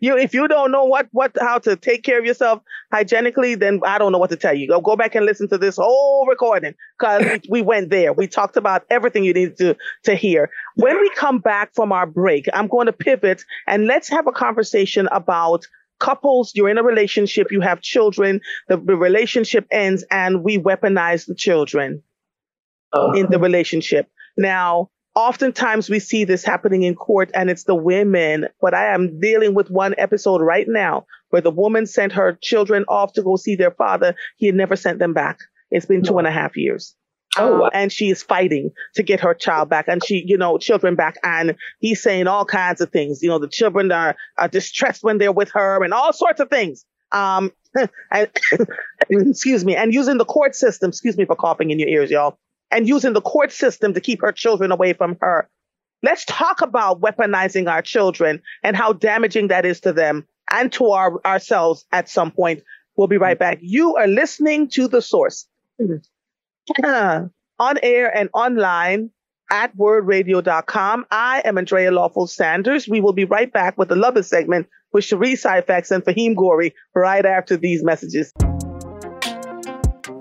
You, 0.00 0.16
if 0.16 0.34
you 0.34 0.46
don't 0.48 0.70
know 0.70 0.84
what 0.84 1.08
what 1.12 1.36
how 1.40 1.58
to 1.60 1.76
take 1.76 2.02
care 2.02 2.18
of 2.18 2.24
yourself 2.24 2.62
hygienically, 2.92 3.54
then 3.54 3.80
I 3.84 3.98
don't 3.98 4.12
know 4.12 4.18
what 4.18 4.30
to 4.30 4.36
tell 4.36 4.54
you. 4.54 4.68
Go 4.68 4.80
go 4.80 4.96
back 4.96 5.14
and 5.14 5.24
listen 5.26 5.48
to 5.48 5.58
this 5.58 5.76
whole 5.76 6.26
recording 6.26 6.74
because 6.98 7.24
we, 7.24 7.40
we 7.50 7.62
went 7.62 7.90
there. 7.90 8.12
We 8.12 8.26
talked 8.26 8.56
about 8.56 8.84
everything 8.90 9.24
you 9.24 9.32
need 9.32 9.56
to 9.58 9.76
to 10.04 10.14
hear. 10.14 10.50
When 10.76 10.98
we 11.00 11.10
come 11.16 11.38
back 11.38 11.74
from 11.74 11.92
our 11.92 12.06
break, 12.06 12.46
I'm 12.52 12.68
going 12.68 12.86
to 12.86 12.92
pivot 12.92 13.42
and 13.66 13.86
let's 13.86 14.08
have 14.10 14.26
a 14.26 14.32
conversation 14.32 15.08
about 15.12 15.66
couples. 15.98 16.52
You're 16.54 16.68
in 16.70 16.78
a 16.78 16.82
relationship, 16.82 17.50
you 17.50 17.60
have 17.60 17.80
children, 17.82 18.40
the, 18.68 18.76
the 18.76 18.96
relationship 18.96 19.66
ends, 19.70 20.04
and 20.10 20.42
we 20.42 20.58
weaponize 20.58 21.26
the 21.26 21.34
children 21.34 22.02
in 23.14 23.30
the 23.30 23.38
relationship. 23.38 24.08
Now, 24.36 24.90
oftentimes 25.14 25.90
we 25.90 25.98
see 25.98 26.24
this 26.24 26.44
happening 26.44 26.82
in 26.82 26.94
court 26.94 27.30
and 27.34 27.50
it's 27.50 27.64
the 27.64 27.74
women, 27.74 28.46
but 28.60 28.74
I 28.74 28.94
am 28.94 29.20
dealing 29.20 29.54
with 29.54 29.70
one 29.70 29.94
episode 29.98 30.40
right 30.40 30.66
now 30.68 31.06
where 31.30 31.42
the 31.42 31.50
woman 31.50 31.86
sent 31.86 32.12
her 32.12 32.38
children 32.40 32.84
off 32.88 33.12
to 33.14 33.22
go 33.22 33.36
see 33.36 33.56
their 33.56 33.70
father. 33.72 34.14
He 34.36 34.46
had 34.46 34.54
never 34.54 34.76
sent 34.76 34.98
them 34.98 35.12
back. 35.14 35.38
It's 35.70 35.86
been 35.86 36.02
two 36.02 36.18
and 36.18 36.26
a 36.26 36.30
half 36.32 36.56
years. 36.56 36.94
Oh, 37.38 37.54
Um, 37.54 37.60
wow. 37.60 37.70
and 37.72 37.92
she 37.92 38.10
is 38.10 38.24
fighting 38.24 38.70
to 38.96 39.04
get 39.04 39.20
her 39.20 39.34
child 39.34 39.68
back 39.68 39.86
and 39.86 40.04
she, 40.04 40.24
you 40.26 40.36
know, 40.36 40.58
children 40.58 40.96
back. 40.96 41.14
And 41.22 41.54
he's 41.78 42.02
saying 42.02 42.26
all 42.26 42.44
kinds 42.44 42.80
of 42.80 42.90
things. 42.90 43.22
You 43.22 43.28
know, 43.28 43.38
the 43.38 43.46
children 43.48 43.92
are, 43.92 44.16
are 44.36 44.48
distressed 44.48 45.04
when 45.04 45.18
they're 45.18 45.30
with 45.30 45.50
her 45.52 45.84
and 45.84 45.94
all 45.94 46.12
sorts 46.12 46.40
of 46.40 46.50
things. 46.50 46.84
Um, 47.12 47.52
and, 48.10 48.28
excuse 49.10 49.64
me, 49.64 49.76
and 49.76 49.94
using 49.94 50.18
the 50.18 50.24
court 50.24 50.56
system, 50.56 50.88
excuse 50.88 51.16
me 51.16 51.24
for 51.24 51.36
coughing 51.36 51.70
in 51.70 51.78
your 51.78 51.88
ears, 51.88 52.10
y'all, 52.10 52.36
and 52.70 52.88
using 52.88 53.12
the 53.12 53.20
court 53.20 53.52
system 53.52 53.94
to 53.94 54.00
keep 54.00 54.20
her 54.22 54.32
children 54.32 54.72
away 54.72 54.92
from 54.92 55.16
her. 55.20 55.48
Let's 56.02 56.24
talk 56.24 56.62
about 56.62 57.00
weaponizing 57.00 57.70
our 57.70 57.82
children 57.82 58.40
and 58.62 58.76
how 58.76 58.94
damaging 58.94 59.48
that 59.48 59.66
is 59.66 59.80
to 59.80 59.92
them 59.92 60.26
and 60.50 60.72
to 60.72 60.86
our, 60.90 61.20
ourselves 61.26 61.84
at 61.92 62.08
some 62.08 62.30
point. 62.30 62.62
We'll 62.96 63.06
be 63.06 63.18
right 63.18 63.38
back. 63.38 63.58
You 63.60 63.96
are 63.96 64.06
listening 64.06 64.68
to 64.70 64.88
The 64.88 65.02
Source 65.02 65.46
on 66.84 67.30
air 67.82 68.16
and 68.16 68.30
online 68.32 69.10
at 69.50 69.76
wordradio.com. 69.76 71.06
I 71.10 71.42
am 71.44 71.58
Andrea 71.58 71.90
Lawful 71.90 72.26
Sanders. 72.26 72.88
We 72.88 73.00
will 73.00 73.12
be 73.12 73.24
right 73.24 73.52
back 73.52 73.76
with 73.76 73.88
the 73.88 73.96
Lovers 73.96 74.28
segment 74.28 74.68
with 74.92 75.04
Cheri 75.04 75.32
Syphax 75.32 75.90
and 75.90 76.04
Faheem 76.04 76.34
Goree 76.34 76.72
right 76.94 77.24
after 77.26 77.56
these 77.56 77.82
messages. 77.82 78.32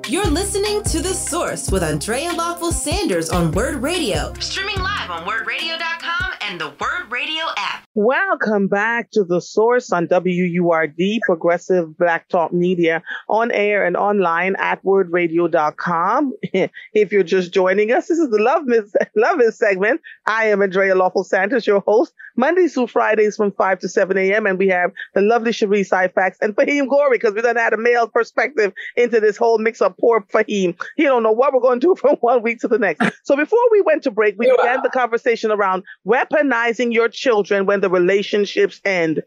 You're 0.09 0.25
listening 0.25 0.81
to 0.85 1.03
The 1.03 1.13
Source 1.13 1.69
with 1.69 1.83
Andrea 1.83 2.33
Lawful 2.33 2.71
Sanders 2.71 3.29
on 3.29 3.51
Word 3.51 3.75
Radio, 3.75 4.33
streaming 4.39 4.79
live 4.79 5.11
on 5.11 5.23
wordradio.com 5.23 6.33
and 6.41 6.59
the 6.59 6.69
Word 6.81 7.11
Radio 7.11 7.43
app. 7.57 7.88
Welcome 8.01 8.69
back 8.69 9.11
to 9.11 9.25
The 9.25 9.41
Source 9.41 9.91
on 9.91 10.07
WURD, 10.07 11.19
Progressive 11.25 11.97
Black 11.97 12.29
Talk 12.29 12.53
Media, 12.53 13.03
on 13.27 13.51
air 13.51 13.85
and 13.85 13.97
online 13.97 14.55
at 14.55 14.81
wordradio.com. 14.85 16.31
if 16.93 17.11
you're 17.11 17.23
just 17.23 17.51
joining 17.51 17.91
us, 17.91 18.07
this 18.07 18.17
is 18.17 18.29
the 18.29 18.41
Love 18.41 18.63
Miss, 18.63 18.93
Love 19.17 19.41
Is 19.41 19.57
segment. 19.57 19.99
I 20.25 20.45
am 20.45 20.61
Andrea 20.61 20.95
Lawful 20.95 21.25
Sanders, 21.25 21.67
your 21.67 21.81
host, 21.81 22.13
Mondays 22.37 22.73
through 22.73 22.87
Fridays 22.87 23.35
from 23.35 23.51
5 23.51 23.79
to 23.79 23.89
7 23.89 24.17
a.m. 24.17 24.45
And 24.45 24.57
we 24.57 24.69
have 24.69 24.91
the 25.13 25.21
lovely 25.21 25.51
Cheri 25.51 25.81
Syphax 25.81 26.37
and 26.39 26.55
Faheem 26.55 26.87
Goree, 26.87 27.11
because 27.11 27.33
we 27.33 27.41
done 27.41 27.57
had 27.57 27.73
a 27.73 27.77
male 27.77 28.07
perspective 28.07 28.71
into 28.95 29.19
this 29.19 29.35
whole 29.35 29.57
mix 29.57 29.81
of 29.81 29.97
poor 29.97 30.21
Faheem. 30.21 30.79
He 30.95 31.03
don't 31.03 31.21
know 31.21 31.33
what 31.33 31.53
we're 31.53 31.59
going 31.59 31.81
to 31.81 31.87
do 31.87 31.95
from 31.99 32.15
one 32.21 32.41
week 32.43 32.59
to 32.61 32.69
the 32.69 32.79
next. 32.79 33.01
So 33.25 33.35
before 33.35 33.59
we 33.71 33.81
went 33.81 34.03
to 34.03 34.11
break, 34.11 34.35
we 34.37 34.49
began 34.49 34.81
the 34.83 34.89
conversation 34.89 35.51
around 35.51 35.83
weaponizing 36.07 36.93
your 36.93 37.09
children 37.09 37.65
when 37.65 37.81
the 37.81 37.88
relationships 37.89 38.81
end. 38.85 39.23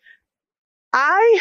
I 0.92 1.40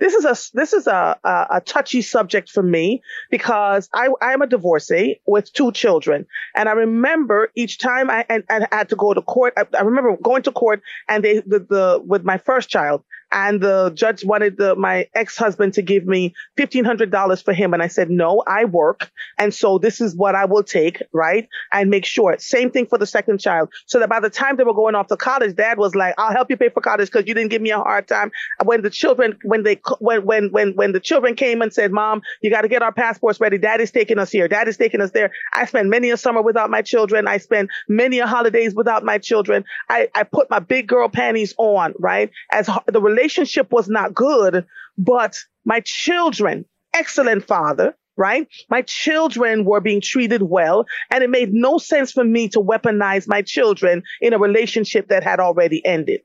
this 0.00 0.14
is 0.14 0.24
a 0.24 0.56
this 0.56 0.72
is 0.72 0.86
a, 0.86 1.18
a, 1.22 1.46
a 1.50 1.60
touchy 1.60 2.00
subject 2.00 2.48
for 2.48 2.62
me 2.62 3.02
because 3.30 3.88
I 3.92 4.08
I 4.22 4.32
am 4.32 4.40
a 4.40 4.46
divorcee 4.46 5.20
with 5.26 5.52
two 5.52 5.72
children, 5.72 6.26
and 6.56 6.68
I 6.68 6.72
remember 6.72 7.50
each 7.54 7.78
time 7.78 8.10
I, 8.10 8.24
I, 8.30 8.42
I 8.48 8.66
had 8.72 8.88
to 8.88 8.96
go 8.96 9.12
to 9.12 9.20
court. 9.20 9.52
I, 9.58 9.66
I, 9.78 9.82
remember 9.82 10.16
going 10.22 10.42
to 10.44 10.52
court 10.52 10.82
and 11.08 11.22
they 11.22 11.40
the, 11.40 11.60
the 11.60 12.02
with 12.04 12.24
my 12.24 12.38
first 12.38 12.70
child, 12.70 13.04
and 13.32 13.60
the 13.60 13.90
judge 13.94 14.24
wanted 14.24 14.56
the, 14.56 14.74
my 14.76 15.08
ex-husband 15.14 15.74
to 15.74 15.82
give 15.82 16.06
me 16.06 16.34
$1,500 16.58 17.44
for 17.44 17.52
him. 17.52 17.72
And 17.72 17.82
I 17.82 17.86
said, 17.86 18.10
no, 18.10 18.42
I 18.46 18.64
work. 18.64 19.10
And 19.38 19.54
so 19.54 19.78
this 19.78 20.00
is 20.00 20.16
what 20.16 20.34
I 20.34 20.44
will 20.44 20.64
take, 20.64 21.02
right? 21.12 21.48
And 21.72 21.90
make 21.90 22.04
sure. 22.04 22.36
Same 22.38 22.70
thing 22.70 22.86
for 22.86 22.98
the 22.98 23.06
second 23.06 23.38
child. 23.38 23.70
So 23.86 24.00
that 24.00 24.08
by 24.08 24.20
the 24.20 24.30
time 24.30 24.56
they 24.56 24.64
were 24.64 24.74
going 24.74 24.94
off 24.94 25.06
to 25.08 25.16
college, 25.16 25.54
dad 25.54 25.78
was 25.78 25.94
like, 25.94 26.14
I'll 26.18 26.32
help 26.32 26.50
you 26.50 26.56
pay 26.56 26.70
for 26.70 26.80
college 26.80 27.10
because 27.10 27.26
you 27.28 27.34
didn't 27.34 27.50
give 27.50 27.62
me 27.62 27.70
a 27.70 27.78
hard 27.78 28.08
time. 28.08 28.32
When 28.64 28.82
the 28.82 28.90
children, 28.90 29.38
when 29.44 29.62
they, 29.62 29.80
when, 30.00 30.24
when, 30.24 30.50
when, 30.50 30.74
when 30.74 30.92
the 30.92 31.00
children 31.00 31.34
came 31.34 31.62
and 31.62 31.72
said, 31.72 31.92
mom, 31.92 32.22
you 32.42 32.50
got 32.50 32.62
to 32.62 32.68
get 32.68 32.82
our 32.82 32.92
passports 32.92 33.40
ready. 33.40 33.58
Daddy's 33.58 33.92
taking 33.92 34.18
us 34.18 34.30
here. 34.30 34.48
Daddy's 34.48 34.76
taking 34.76 35.00
us 35.00 35.12
there. 35.12 35.30
I 35.52 35.66
spent 35.66 35.88
many 35.88 36.10
a 36.10 36.16
summer 36.16 36.42
without 36.42 36.70
my 36.70 36.82
children. 36.82 37.28
I 37.28 37.38
spent 37.38 37.70
many 37.88 38.18
a 38.18 38.26
holidays 38.26 38.74
without 38.74 39.04
my 39.04 39.18
children. 39.18 39.64
I, 39.88 40.08
I 40.14 40.24
put 40.24 40.50
my 40.50 40.58
big 40.58 40.88
girl 40.88 41.08
panties 41.08 41.54
on, 41.58 41.94
right? 41.98 42.30
As 42.50 42.68
the 42.86 43.00
relationship 43.00 43.19
was 43.70 43.88
not 43.88 44.14
good, 44.14 44.64
but 44.98 45.36
my 45.64 45.80
children, 45.84 46.64
excellent 46.94 47.46
father, 47.46 47.96
right? 48.16 48.46
My 48.68 48.82
children 48.82 49.64
were 49.64 49.80
being 49.80 50.00
treated 50.00 50.42
well, 50.42 50.86
and 51.10 51.24
it 51.24 51.30
made 51.30 51.52
no 51.52 51.78
sense 51.78 52.12
for 52.12 52.24
me 52.24 52.48
to 52.48 52.60
weaponize 52.60 53.26
my 53.26 53.42
children 53.42 54.02
in 54.20 54.32
a 54.32 54.38
relationship 54.38 55.08
that 55.08 55.22
had 55.22 55.40
already 55.40 55.84
ended. 55.86 56.20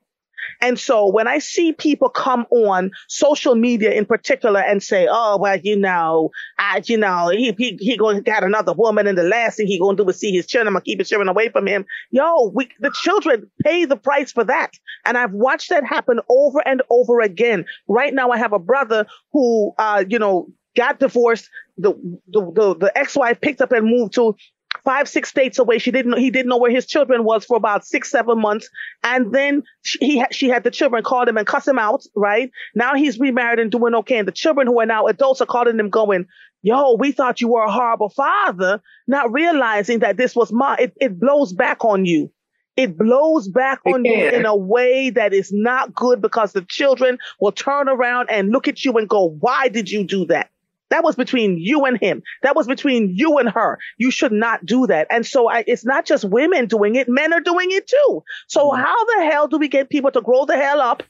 And 0.61 0.79
so 0.79 1.07
when 1.07 1.27
I 1.27 1.39
see 1.39 1.73
people 1.73 2.09
come 2.09 2.45
on 2.49 2.91
social 3.07 3.55
media 3.55 3.91
in 3.91 4.05
particular 4.05 4.59
and 4.59 4.81
say, 4.81 5.07
"Oh, 5.09 5.37
well, 5.37 5.57
you 5.57 5.77
know, 5.77 6.31
I, 6.57 6.81
you 6.85 6.97
know, 6.97 7.29
he 7.29 7.53
he 7.57 7.77
he 7.79 7.97
going 7.97 8.17
to 8.17 8.21
get 8.21 8.43
another 8.43 8.73
woman, 8.73 9.07
and 9.07 9.17
the 9.17 9.23
last 9.23 9.57
thing 9.57 9.67
he 9.67 9.79
going 9.79 9.97
to 9.97 10.03
do 10.03 10.09
is 10.09 10.19
see 10.19 10.31
his 10.31 10.47
children. 10.47 10.67
I'm 10.67 10.73
gonna 10.73 10.83
keep 10.83 10.99
his 10.99 11.09
children 11.09 11.29
away 11.29 11.49
from 11.49 11.67
him." 11.67 11.85
Yo, 12.11 12.51
we 12.53 12.69
the 12.79 12.93
children 13.03 13.49
pay 13.63 13.85
the 13.85 13.97
price 13.97 14.31
for 14.31 14.43
that, 14.43 14.71
and 15.05 15.17
I've 15.17 15.33
watched 15.33 15.69
that 15.69 15.85
happen 15.85 16.19
over 16.29 16.59
and 16.65 16.81
over 16.89 17.21
again. 17.21 17.65
Right 17.87 18.13
now, 18.13 18.31
I 18.31 18.37
have 18.37 18.53
a 18.53 18.59
brother 18.59 19.05
who, 19.31 19.73
uh, 19.77 20.03
you 20.07 20.19
know, 20.19 20.47
got 20.75 20.99
divorced. 20.99 21.49
The 21.77 21.93
the 22.27 22.41
the, 22.51 22.75
the 22.75 22.97
ex-wife 22.97 23.41
picked 23.41 23.61
up 23.61 23.71
and 23.71 23.85
moved 23.85 24.13
to 24.15 24.35
five, 24.83 25.07
six 25.07 25.29
states 25.29 25.59
away. 25.59 25.77
She 25.79 25.91
didn't 25.91 26.11
know, 26.11 26.17
he 26.17 26.29
didn't 26.29 26.49
know 26.49 26.57
where 26.57 26.71
his 26.71 26.85
children 26.85 27.23
was 27.23 27.45
for 27.45 27.57
about 27.57 27.85
six, 27.85 28.09
seven 28.09 28.39
months. 28.39 28.69
And 29.03 29.33
then 29.33 29.63
she, 29.83 29.99
he, 29.99 30.23
she 30.31 30.49
had 30.49 30.63
the 30.63 30.71
children 30.71 31.03
called 31.03 31.27
him 31.27 31.37
and 31.37 31.47
cuss 31.47 31.67
him 31.67 31.79
out, 31.79 32.03
right? 32.15 32.51
Now 32.73 32.95
he's 32.95 33.19
remarried 33.19 33.59
and 33.59 33.71
doing 33.71 33.95
okay. 33.95 34.17
And 34.17 34.27
the 34.27 34.31
children 34.33 34.67
who 34.67 34.79
are 34.79 34.85
now 34.85 35.07
adults 35.07 35.41
are 35.41 35.45
calling 35.45 35.79
him 35.79 35.89
going, 35.89 36.25
yo, 36.61 36.95
we 36.95 37.11
thought 37.11 37.41
you 37.41 37.47
were 37.49 37.63
a 37.63 37.71
horrible 37.71 38.09
father, 38.09 38.81
not 39.07 39.31
realizing 39.31 39.99
that 39.99 40.17
this 40.17 40.35
was 40.35 40.51
my, 40.51 40.75
it, 40.79 40.93
it 40.99 41.19
blows 41.19 41.53
back 41.53 41.85
on 41.85 42.05
you. 42.05 42.31
It 42.75 42.97
blows 42.97 43.47
back 43.47 43.79
on 43.85 44.03
you 44.03 44.29
in 44.29 44.45
a 44.45 44.55
way 44.55 45.09
that 45.11 45.33
is 45.33 45.51
not 45.53 45.93
good 45.93 46.21
because 46.21 46.51
the 46.51 46.61
children 46.61 47.17
will 47.39 47.53
turn 47.53 47.87
around 47.87 48.29
and 48.29 48.51
look 48.51 48.67
at 48.67 48.83
you 48.83 48.91
and 48.97 49.07
go, 49.07 49.29
why 49.39 49.69
did 49.69 49.89
you 49.89 50.03
do 50.03 50.25
that? 50.25 50.49
That 50.89 51.03
was 51.03 51.15
between 51.15 51.57
you 51.57 51.85
and 51.85 51.99
him. 51.99 52.21
That 52.43 52.55
was 52.55 52.67
between 52.67 53.11
you 53.15 53.37
and 53.37 53.49
her. 53.49 53.79
You 53.97 54.11
should 54.11 54.31
not 54.31 54.65
do 54.65 54.87
that. 54.87 55.07
And 55.09 55.25
so 55.25 55.49
I, 55.49 55.63
it's 55.67 55.85
not 55.85 56.05
just 56.05 56.25
women 56.25 56.67
doing 56.67 56.95
it, 56.95 57.09
men 57.09 57.33
are 57.33 57.41
doing 57.41 57.71
it 57.71 57.87
too. 57.87 58.23
So 58.47 58.69
mm-hmm. 58.69 58.81
how 58.81 59.05
the 59.05 59.25
hell 59.31 59.47
do 59.47 59.57
we 59.57 59.67
get 59.67 59.89
people 59.89 60.11
to 60.11 60.21
grow 60.21 60.45
the 60.45 60.57
hell 60.57 60.81
up 60.81 61.03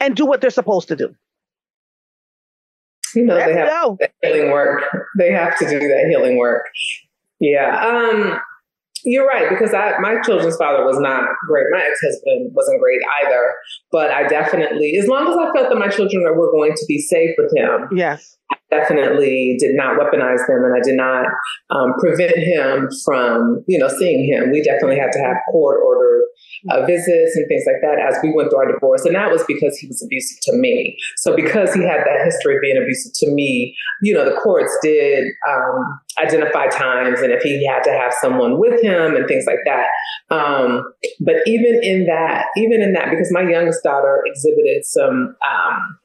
and 0.00 0.16
do 0.16 0.26
what 0.26 0.40
they're 0.40 0.50
supposed 0.50 0.88
to 0.88 0.96
do? 0.96 1.14
You 3.14 3.24
know, 3.24 3.36
they 3.36 3.52
have 3.52 3.98
healing 4.22 4.50
work. 4.50 4.82
They 5.18 5.30
have 5.30 5.56
to 5.58 5.68
do 5.68 5.78
that 5.78 6.06
healing 6.10 6.36
work. 6.36 6.64
Yeah. 7.38 7.78
Um, 7.78 8.40
you're 9.04 9.26
right 9.26 9.48
because 9.50 9.74
I 9.74 9.98
my 10.00 10.20
children's 10.22 10.56
father 10.56 10.84
was 10.84 10.98
not 10.98 11.28
great. 11.46 11.66
My 11.70 11.82
ex 11.82 12.00
husband 12.02 12.52
wasn't 12.54 12.80
great 12.80 13.00
either. 13.22 13.54
But 13.92 14.10
I 14.10 14.26
definitely, 14.26 14.96
as 15.00 15.06
long 15.06 15.28
as 15.28 15.36
I 15.36 15.52
felt 15.52 15.68
that 15.68 15.78
my 15.78 15.88
children 15.88 16.24
were 16.24 16.50
going 16.50 16.72
to 16.72 16.84
be 16.88 16.98
safe 16.98 17.34
with 17.36 17.52
him, 17.54 17.88
yes, 17.94 18.36
definitely 18.70 19.56
did 19.58 19.74
not 19.74 19.98
weaponize 19.98 20.46
them, 20.46 20.64
and 20.64 20.74
I 20.74 20.82
did 20.82 20.96
not 20.96 21.26
um, 21.70 21.94
prevent 21.98 22.36
him 22.36 22.88
from 23.04 23.64
you 23.66 23.78
know 23.78 23.88
seeing 23.88 24.26
him. 24.30 24.50
We 24.50 24.62
definitely 24.62 24.98
had 24.98 25.12
to 25.12 25.18
have 25.20 25.36
court 25.50 25.80
order 25.84 26.14
uh, 26.70 26.84
visits 26.86 27.36
and 27.36 27.46
things 27.48 27.64
like 27.66 27.80
that 27.82 27.98
as 28.00 28.18
we 28.22 28.32
went 28.32 28.50
through 28.50 28.58
our 28.58 28.72
divorce. 28.72 29.04
And 29.04 29.14
that 29.14 29.30
was 29.30 29.44
because 29.44 29.76
he 29.76 29.86
was 29.86 30.02
abusive 30.02 30.38
to 30.44 30.56
me. 30.56 30.96
So 31.16 31.36
because 31.36 31.74
he 31.74 31.82
had 31.82 32.00
that 32.00 32.24
history 32.24 32.56
of 32.56 32.62
being 32.62 32.76
abusive 32.76 33.12
to 33.16 33.30
me, 33.30 33.76
you 34.02 34.14
know, 34.14 34.24
the 34.24 34.36
courts 34.36 34.76
did 34.82 35.24
um, 35.48 36.00
identify 36.22 36.66
times 36.68 37.20
and 37.20 37.32
if 37.32 37.42
he 37.42 37.66
had 37.66 37.82
to 37.84 37.92
have 37.92 38.12
someone 38.20 38.58
with 38.58 38.82
him 38.82 39.14
and 39.14 39.26
things 39.28 39.44
like 39.46 39.60
that. 39.66 39.88
Um, 40.30 40.84
but 41.20 41.36
even 41.46 41.80
in 41.82 42.06
that, 42.06 42.46
even 42.56 42.82
in 42.82 42.92
that, 42.92 43.10
because 43.10 43.30
my 43.30 43.42
youngest 43.42 43.82
daughter 43.82 44.22
exhibited 44.24 44.84
some 44.84 45.36
um, 45.44 45.98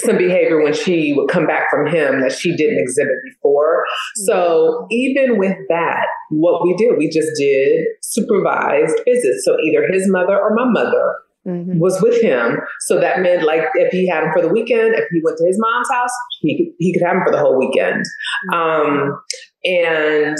some 0.00 0.18
behavior 0.18 0.62
when 0.62 0.74
she 0.74 1.12
would 1.16 1.28
come 1.28 1.46
back 1.46 1.70
from 1.70 1.86
him 1.86 2.20
that 2.20 2.32
she 2.32 2.56
didn't 2.56 2.78
exhibit 2.78 3.16
before. 3.24 3.84
So 4.26 4.86
even 4.90 5.38
with 5.38 5.56
that, 5.68 6.06
what 6.30 6.62
we 6.62 6.74
did, 6.76 6.98
we 6.98 7.08
just 7.08 7.28
did 7.38 7.86
supervised 8.02 8.98
visits. 9.06 9.44
So 9.44 9.56
either 9.60 9.86
his 9.90 10.10
mother 10.10 10.38
or 10.38 10.54
my 10.54 10.64
mother 10.64 11.16
mm-hmm. 11.46 11.78
was 11.78 12.00
with 12.02 12.20
him. 12.20 12.58
So 12.80 13.00
that 13.00 13.20
meant 13.20 13.44
like 13.44 13.62
if 13.74 13.90
he 13.92 14.08
had 14.08 14.24
him 14.24 14.32
for 14.32 14.42
the 14.42 14.48
weekend, 14.48 14.94
if 14.94 15.04
he 15.10 15.20
went 15.24 15.38
to 15.38 15.46
his 15.46 15.58
mom's 15.58 15.90
house, 15.90 16.12
he 16.40 16.56
could, 16.56 16.74
he 16.78 16.92
could 16.92 17.02
have 17.02 17.16
him 17.16 17.22
for 17.24 17.32
the 17.32 17.38
whole 17.38 17.58
weekend. 17.58 18.04
Um, 18.52 19.20
and 19.64 20.36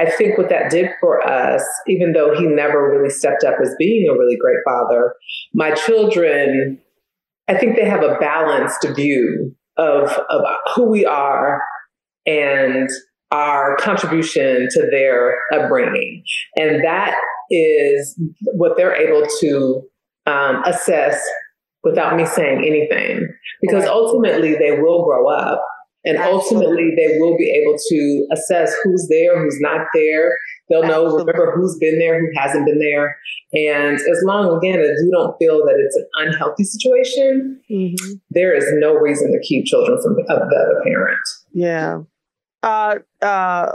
I 0.00 0.10
think 0.10 0.36
what 0.36 0.48
that 0.48 0.70
did 0.70 0.90
for 1.00 1.24
us, 1.26 1.62
even 1.86 2.12
though 2.12 2.34
he 2.34 2.46
never 2.46 2.90
really 2.90 3.10
stepped 3.10 3.44
up 3.44 3.54
as 3.62 3.74
being 3.78 4.08
a 4.08 4.12
really 4.12 4.36
great 4.40 4.58
father, 4.66 5.14
my 5.52 5.72
children 5.72 6.80
I 7.48 7.56
think 7.58 7.76
they 7.76 7.84
have 7.84 8.02
a 8.02 8.16
balanced 8.20 8.86
view 8.94 9.54
of, 9.76 10.10
of 10.30 10.42
who 10.74 10.90
we 10.90 11.04
are 11.04 11.62
and 12.26 12.88
our 13.30 13.76
contribution 13.76 14.68
to 14.70 14.88
their 14.90 15.38
upbringing. 15.52 16.22
And 16.56 16.84
that 16.84 17.16
is 17.50 18.18
what 18.54 18.76
they're 18.76 18.94
able 18.94 19.26
to 19.40 19.82
um, 20.26 20.62
assess 20.64 21.22
without 21.82 22.16
me 22.16 22.24
saying 22.24 22.64
anything. 22.64 23.28
Because 23.60 23.84
ultimately, 23.84 24.54
they 24.54 24.80
will 24.80 25.04
grow 25.04 25.28
up 25.28 25.62
and 26.04 26.18
ultimately, 26.18 26.92
they 26.96 27.18
will 27.18 27.36
be 27.36 27.50
able 27.50 27.76
to 27.78 28.26
assess 28.32 28.74
who's 28.82 29.06
there, 29.08 29.42
who's 29.42 29.58
not 29.60 29.86
there. 29.94 30.32
They'll 30.68 30.82
know, 30.82 31.06
remember 31.06 31.52
who's 31.54 31.76
been 31.78 31.98
there, 31.98 32.20
who 32.20 32.28
hasn't 32.36 32.64
been 32.64 32.78
there. 32.78 33.16
And 33.52 33.96
as 33.96 34.22
long, 34.24 34.56
again, 34.56 34.80
as 34.80 34.98
you 35.02 35.10
don't 35.12 35.36
feel 35.38 35.58
that 35.58 35.74
it's 35.78 35.96
an 35.96 36.06
unhealthy 36.26 36.64
situation, 36.64 37.60
mm-hmm. 37.70 38.12
there 38.30 38.54
is 38.54 38.64
no 38.78 38.94
reason 38.94 39.30
to 39.30 39.38
keep 39.46 39.66
children 39.66 40.00
from 40.02 40.12
of 40.12 40.48
the 40.48 40.56
other 40.56 40.80
parent. 40.84 41.20
Yeah. 41.52 42.00
Uh, 42.62 42.98
uh, 43.20 43.72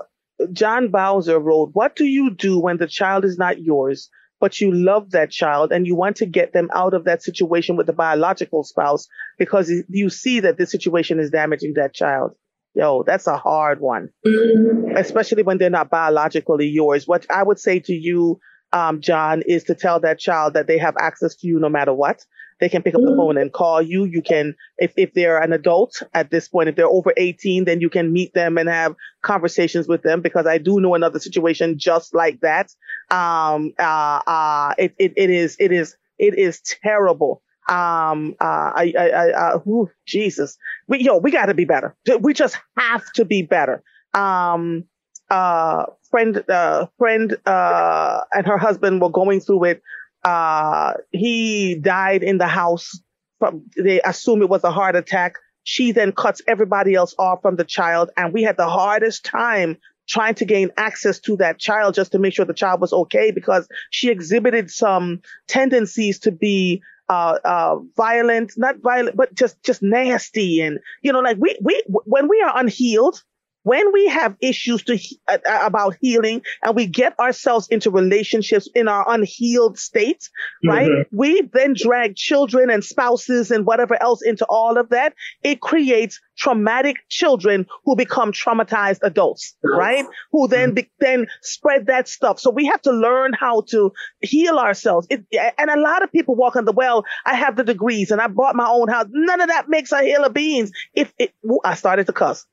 John 0.51 0.89
Bowser 0.89 1.39
wrote, 1.39 1.71
What 1.73 1.95
do 1.95 2.05
you 2.05 2.31
do 2.31 2.59
when 2.59 2.77
the 2.77 2.87
child 2.87 3.23
is 3.23 3.37
not 3.37 3.61
yours, 3.61 4.09
but 4.39 4.59
you 4.59 4.73
love 4.73 5.11
that 5.11 5.31
child 5.31 5.71
and 5.71 5.85
you 5.85 5.95
want 5.95 6.15
to 6.17 6.25
get 6.25 6.53
them 6.53 6.69
out 6.73 6.93
of 6.93 7.03
that 7.03 7.21
situation 7.21 7.75
with 7.75 7.87
the 7.87 7.93
biological 7.93 8.63
spouse 8.63 9.07
because 9.37 9.71
you 9.89 10.09
see 10.09 10.39
that 10.39 10.57
this 10.57 10.71
situation 10.71 11.19
is 11.19 11.29
damaging 11.29 11.73
that 11.75 11.93
child. 11.93 12.31
Yo, 12.75 13.03
that's 13.03 13.27
a 13.27 13.35
hard 13.35 13.81
one, 13.81 14.09
mm-hmm. 14.25 14.95
especially 14.95 15.43
when 15.43 15.57
they're 15.57 15.69
not 15.69 15.89
biologically 15.89 16.67
yours. 16.67 17.07
What 17.07 17.25
I 17.29 17.41
would 17.43 17.59
say 17.59 17.79
to 17.79 17.93
you, 17.93 18.39
um, 18.71 19.01
John, 19.01 19.41
is 19.41 19.63
to 19.65 19.75
tell 19.75 19.99
that 20.01 20.19
child 20.19 20.53
that 20.53 20.67
they 20.67 20.77
have 20.77 20.95
access 20.97 21.35
to 21.37 21.47
you 21.47 21.59
no 21.59 21.69
matter 21.69 21.93
what. 21.93 22.23
They 22.59 22.69
can 22.69 22.83
pick 22.83 22.93
up 22.93 23.01
the 23.01 23.07
mm-hmm. 23.07 23.17
phone 23.17 23.37
and 23.37 23.53
call 23.53 23.81
you. 23.81 24.03
You 24.03 24.21
can, 24.21 24.55
if, 24.77 24.93
if 24.97 25.13
they're 25.13 25.41
an 25.41 25.53
adult 25.53 26.03
at 26.13 26.29
this 26.29 26.49
point, 26.49 26.69
if 26.69 26.75
they're 26.75 26.87
over 26.87 27.13
18, 27.15 27.63
then 27.65 27.79
you 27.79 27.89
can 27.89 28.11
meet 28.11 28.33
them 28.33 28.57
and 28.57 28.67
have 28.67 28.95
conversations 29.21 29.87
with 29.87 30.03
them 30.03 30.21
because 30.21 30.45
I 30.45 30.57
do 30.57 30.79
know 30.81 30.93
another 30.93 31.19
situation 31.19 31.79
just 31.79 32.13
like 32.13 32.41
that. 32.41 32.69
Um, 33.09 33.73
uh, 33.79 34.21
uh, 34.27 34.73
it, 34.77 34.93
it, 34.99 35.13
it 35.15 35.29
is, 35.29 35.55
it 35.59 35.71
is, 35.71 35.95
it 36.17 36.37
is 36.37 36.61
terrible. 36.61 37.41
Um, 37.69 38.35
uh, 38.41 38.71
I, 38.75 38.93
I, 38.97 39.09
I, 39.09 39.31
uh, 39.31 39.59
ooh, 39.67 39.89
Jesus, 40.05 40.57
we, 40.87 41.01
yo, 41.01 41.17
we 41.17 41.31
got 41.31 41.47
to 41.47 41.53
be 41.53 41.65
better. 41.65 41.95
We 42.19 42.33
just 42.33 42.57
have 42.77 43.11
to 43.13 43.25
be 43.25 43.43
better. 43.43 43.83
Um, 44.13 44.85
uh, 45.29 45.85
friend, 46.09 46.43
uh, 46.49 46.87
friend, 46.97 47.37
uh, 47.45 48.21
and 48.33 48.47
her 48.47 48.57
husband 48.57 49.01
were 49.01 49.11
going 49.11 49.39
through 49.39 49.65
it 49.65 49.83
uh, 50.23 50.93
he 51.11 51.75
died 51.75 52.23
in 52.23 52.37
the 52.37 52.47
house. 52.47 52.99
From, 53.39 53.65
they 53.77 54.01
assume 54.01 54.41
it 54.41 54.49
was 54.49 54.63
a 54.63 54.71
heart 54.71 54.95
attack. 54.95 55.35
She 55.63 55.91
then 55.91 56.11
cuts 56.11 56.41
everybody 56.47 56.95
else 56.95 57.15
off 57.17 57.41
from 57.41 57.55
the 57.55 57.63
child. 57.63 58.09
And 58.17 58.33
we 58.33 58.43
had 58.43 58.57
the 58.57 58.67
hardest 58.67 59.23
time 59.23 59.77
trying 60.09 60.35
to 60.35 60.45
gain 60.45 60.71
access 60.75 61.19
to 61.19 61.37
that 61.37 61.59
child 61.59 61.93
just 61.93 62.11
to 62.11 62.19
make 62.19 62.33
sure 62.33 62.43
the 62.43 62.53
child 62.53 62.81
was 62.81 62.91
okay 62.91 63.31
because 63.31 63.67
she 63.91 64.09
exhibited 64.09 64.71
some 64.71 65.21
tendencies 65.47 66.19
to 66.19 66.31
be 66.31 66.81
uh, 67.09 67.37
uh, 67.43 67.77
violent, 67.97 68.53
not 68.57 68.77
violent, 68.81 69.17
but 69.17 69.33
just, 69.33 69.61
just 69.63 69.81
nasty. 69.81 70.61
And, 70.61 70.79
you 71.01 71.11
know, 71.11 71.19
like 71.19 71.37
we, 71.39 71.57
we, 71.61 71.83
when 71.87 72.27
we 72.27 72.41
are 72.41 72.57
unhealed, 72.57 73.23
when 73.69 73.93
we 73.93 74.07
have 74.07 74.35
issues 74.41 74.81
to 74.81 74.99
uh, 75.27 75.37
uh, 75.47 75.59
about 75.61 75.95
healing 76.01 76.41
and 76.63 76.75
we 76.75 76.87
get 76.87 77.13
ourselves 77.19 77.67
into 77.67 77.91
relationships 77.91 78.67
in 78.73 78.87
our 78.87 79.05
unhealed 79.13 79.77
state, 79.77 80.27
right? 80.65 80.89
Mm-hmm. 80.89 81.15
We 81.15 81.43
then 81.53 81.75
drag 81.77 82.15
children 82.15 82.71
and 82.71 82.83
spouses 82.83 83.51
and 83.51 83.67
whatever 83.67 84.01
else 84.01 84.23
into 84.23 84.43
all 84.49 84.79
of 84.79 84.89
that. 84.89 85.13
It 85.43 85.61
creates 85.61 86.19
traumatic 86.35 86.95
children 87.09 87.67
who 87.85 87.95
become 87.95 88.31
traumatized 88.31 89.01
adults, 89.03 89.55
right? 89.63 90.05
Who 90.31 90.47
then, 90.47 90.69
mm-hmm. 90.69 90.75
be, 90.75 90.89
then 90.99 91.27
spread 91.43 91.85
that 91.85 92.07
stuff. 92.07 92.39
So 92.39 92.49
we 92.49 92.65
have 92.65 92.81
to 92.83 92.91
learn 92.91 93.33
how 93.33 93.65
to 93.69 93.91
heal 94.21 94.57
ourselves. 94.57 95.05
It, 95.11 95.25
and 95.59 95.69
a 95.69 95.79
lot 95.79 96.01
of 96.01 96.11
people 96.11 96.35
walk 96.35 96.55
on 96.55 96.65
the 96.65 96.71
well. 96.71 97.05
I 97.23 97.35
have 97.35 97.55
the 97.55 97.63
degrees 97.63 98.09
and 98.09 98.19
I 98.19 98.25
bought 98.25 98.55
my 98.55 98.67
own 98.67 98.87
house. 98.87 99.05
None 99.11 99.41
of 99.41 99.49
that 99.49 99.69
makes 99.69 99.91
a 99.91 100.01
hill 100.01 100.25
of 100.25 100.33
beans. 100.33 100.71
If 100.95 101.13
it, 101.19 101.35
I 101.63 101.75
started 101.75 102.07
to 102.07 102.13
cuss. 102.13 102.47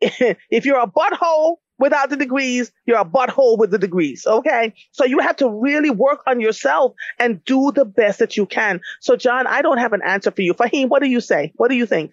if 0.50 0.64
you're 0.64 0.80
a 0.80 0.86
butthole 0.86 1.56
without 1.78 2.10
the 2.10 2.16
degrees, 2.16 2.72
you're 2.86 2.98
a 2.98 3.04
butthole 3.04 3.58
with 3.58 3.70
the 3.70 3.78
degrees. 3.78 4.26
Okay. 4.26 4.74
So 4.92 5.04
you 5.04 5.20
have 5.20 5.36
to 5.36 5.48
really 5.48 5.90
work 5.90 6.22
on 6.26 6.40
yourself 6.40 6.94
and 7.18 7.44
do 7.44 7.72
the 7.72 7.84
best 7.84 8.18
that 8.18 8.36
you 8.36 8.46
can. 8.46 8.80
So 9.00 9.16
John, 9.16 9.46
I 9.46 9.62
don't 9.62 9.78
have 9.78 9.92
an 9.92 10.02
answer 10.04 10.30
for 10.30 10.42
you. 10.42 10.54
Faheem, 10.54 10.88
what 10.88 11.02
do 11.02 11.08
you 11.08 11.20
say? 11.20 11.52
What 11.56 11.68
do 11.68 11.76
you 11.76 11.86
think? 11.86 12.12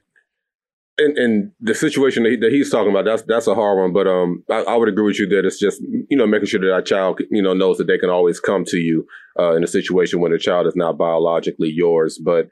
In, 0.97 1.13
in 1.17 1.51
the 1.59 1.75
situation 1.75 2.23
that, 2.23 2.29
he, 2.29 2.35
that, 2.37 2.51
he's 2.53 2.71
talking 2.71 2.89
about, 2.89 3.03
that's 3.03 3.23
that's 3.23 3.47
a 3.47 3.55
hard 3.55 3.77
one. 3.79 3.91
But 3.91 4.07
um, 4.07 4.45
I, 4.49 4.61
I, 4.61 4.75
would 4.77 4.87
agree 4.87 5.03
with 5.03 5.19
you 5.19 5.27
that 5.27 5.45
it's 5.45 5.59
just 5.59 5.81
you 5.81 6.15
know 6.15 6.25
making 6.25 6.47
sure 6.47 6.61
that 6.61 6.71
our 6.71 6.81
child 6.81 7.19
you 7.29 7.41
know 7.41 7.53
knows 7.53 7.79
that 7.79 7.87
they 7.87 7.97
can 7.97 8.09
always 8.09 8.39
come 8.39 8.63
to 8.67 8.77
you 8.77 9.05
uh, 9.37 9.57
in 9.57 9.63
a 9.65 9.67
situation 9.67 10.21
when 10.21 10.31
the 10.31 10.37
child 10.37 10.67
is 10.67 10.75
not 10.77 10.97
biologically 10.97 11.69
yours. 11.69 12.17
But 12.17 12.47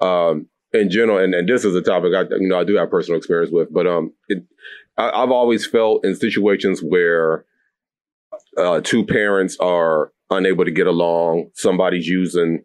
um, 0.00 0.46
in 0.72 0.90
general, 0.90 1.18
and, 1.18 1.34
and 1.34 1.48
this 1.48 1.64
is 1.64 1.74
a 1.74 1.82
topic 1.82 2.12
I 2.14 2.22
you 2.34 2.48
know 2.48 2.58
I 2.58 2.64
do 2.64 2.76
have 2.76 2.90
personal 2.90 3.18
experience 3.18 3.52
with, 3.52 3.72
but 3.72 3.86
um, 3.86 4.12
it, 4.28 4.44
I, 4.96 5.20
have 5.20 5.30
always 5.30 5.66
felt 5.66 6.04
in 6.04 6.14
situations 6.14 6.80
where 6.82 7.44
uh, 8.56 8.80
two 8.82 9.04
parents 9.06 9.56
are 9.60 10.12
unable 10.30 10.64
to 10.64 10.70
get 10.70 10.86
along, 10.86 11.50
somebody's 11.54 12.06
using 12.06 12.64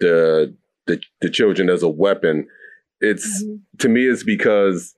the 0.00 0.54
the, 0.86 1.00
the 1.20 1.30
children 1.30 1.68
as 1.68 1.82
a 1.82 1.88
weapon. 1.88 2.46
It's 3.00 3.42
mm-hmm. 3.42 3.56
to 3.78 3.88
me, 3.88 4.06
it's 4.06 4.24
because 4.24 4.94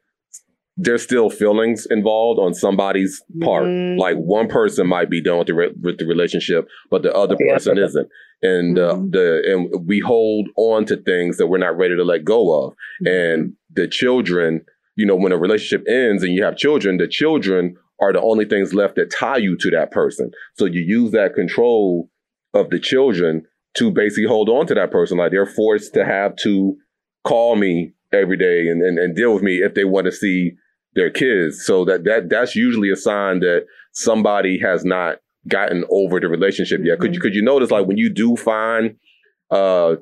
there's 0.80 1.02
still 1.02 1.28
feelings 1.28 1.86
involved 1.90 2.38
on 2.38 2.54
somebody's 2.54 3.20
part. 3.42 3.64
Mm-hmm. 3.64 3.98
Like 3.98 4.16
one 4.16 4.46
person 4.46 4.86
might 4.86 5.10
be 5.10 5.20
done 5.20 5.38
with 5.38 5.48
the 5.48 5.54
re- 5.54 5.74
with 5.82 5.98
the 5.98 6.06
relationship, 6.06 6.68
but 6.88 7.02
the 7.02 7.12
other 7.12 7.36
person 7.36 7.78
isn't 7.78 8.08
and 8.42 8.78
uh, 8.78 8.94
mm-hmm. 8.94 9.10
the 9.10 9.42
and 9.46 9.88
we 9.88 10.00
hold 10.00 10.48
on 10.56 10.84
to 10.86 10.96
things 10.96 11.36
that 11.38 11.48
we're 11.48 11.58
not 11.58 11.76
ready 11.76 11.96
to 11.96 12.04
let 12.04 12.24
go 12.24 12.66
of. 12.66 12.72
Mm-hmm. 12.72 13.06
And 13.06 13.52
the 13.74 13.88
children, 13.88 14.64
you 14.94 15.04
know, 15.04 15.16
when 15.16 15.32
a 15.32 15.38
relationship 15.38 15.86
ends 15.88 16.22
and 16.22 16.32
you 16.32 16.44
have 16.44 16.56
children, 16.56 16.98
the 16.98 17.08
children 17.08 17.76
are 18.00 18.12
the 18.12 18.22
only 18.22 18.44
things 18.44 18.72
left 18.72 18.94
that 18.96 19.10
tie 19.10 19.38
you 19.38 19.56
to 19.58 19.70
that 19.70 19.90
person. 19.90 20.30
So 20.56 20.66
you 20.66 20.80
use 20.80 21.10
that 21.12 21.34
control 21.34 22.08
of 22.54 22.70
the 22.70 22.78
children 22.78 23.44
to 23.76 23.90
basically 23.90 24.28
hold 24.28 24.48
on 24.48 24.66
to 24.68 24.74
that 24.74 24.92
person. 24.92 25.18
Like 25.18 25.32
they're 25.32 25.46
forced 25.46 25.94
to 25.94 26.04
have 26.04 26.36
to 26.36 26.76
call 27.24 27.56
me 27.56 27.94
every 28.12 28.36
day 28.36 28.68
and, 28.68 28.82
and, 28.82 28.98
and 28.98 29.16
deal 29.16 29.34
with 29.34 29.42
me 29.42 29.56
if 29.56 29.74
they 29.74 29.84
want 29.84 30.06
to 30.06 30.12
see 30.12 30.52
their 30.94 31.10
kids. 31.10 31.64
So 31.64 31.84
that 31.84 32.04
that 32.04 32.28
that's 32.28 32.54
usually 32.56 32.90
a 32.90 32.96
sign 32.96 33.40
that 33.40 33.66
somebody 33.92 34.58
has 34.60 34.84
not 34.84 35.16
gotten 35.46 35.84
over 35.90 36.20
the 36.20 36.28
relationship 36.28 36.80
yet. 36.82 36.94
Mm-hmm. 36.94 37.02
Could 37.02 37.14
you 37.14 37.20
could 37.20 37.34
you 37.34 37.42
notice 37.42 37.70
like 37.70 37.86
when 37.86 37.98
you 37.98 38.12
do 38.12 38.36
find 38.36 38.96
uh 39.50 39.96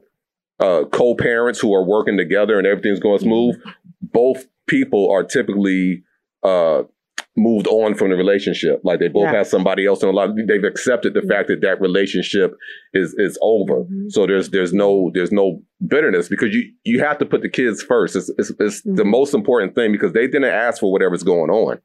uh 0.59 0.85
co-parents 0.91 1.61
who 1.61 1.75
are 1.75 1.85
working 1.85 2.17
together 2.17 2.59
and 2.59 2.67
everything's 2.67 3.01
going 3.01 3.19
smooth, 3.19 3.57
mm-hmm. 3.57 3.71
both 4.01 4.47
people 4.67 5.11
are 5.11 5.23
typically 5.23 6.03
uh 6.43 6.83
moved 7.37 7.67
on 7.67 7.95
from 7.95 8.11
the 8.11 8.17
relationship. 8.17 8.81
Like 8.85 8.99
they 8.99 9.09
both 9.09 9.25
yeah. 9.25 9.35
have 9.35 9.47
somebody 9.47 9.87
else 9.87 10.03
in 10.03 10.09
a 10.09 10.13
lot. 10.13 10.31
They've 10.49 10.65
accepted 10.65 11.15
the 11.15 11.21
mm-hmm. 11.21 11.29
fact 11.29 11.49
that 11.49 11.61
that 11.63 11.81
relationship 11.81 12.55
is 12.95 13.15
is 13.19 13.39
over. 13.43 13.85
Mm-hmm. 13.85 14.09
So 14.09 14.27
there's 14.27 14.51
there's 14.51 14.73
no 14.73 15.11
there's 15.15 15.33
no 15.33 15.63
bitterness 15.87 16.29
because 16.29 16.55
you 16.55 16.73
you 16.85 17.01
have 17.01 17.19
to 17.19 17.27
put 17.27 17.43
the 17.43 17.49
kids 17.49 17.83
first. 17.83 18.17
It's 18.17 18.31
it's, 18.39 18.53
it's 18.59 18.81
mm-hmm. 18.81 18.97
the 18.97 19.05
most 19.05 19.35
important 19.35 19.75
thing 19.75 19.93
because 19.93 20.13
they 20.13 20.27
didn't 20.27 20.45
ask 20.45 20.81
for 20.81 20.91
whatever's 20.91 21.23
going 21.23 21.51
on. 21.51 21.79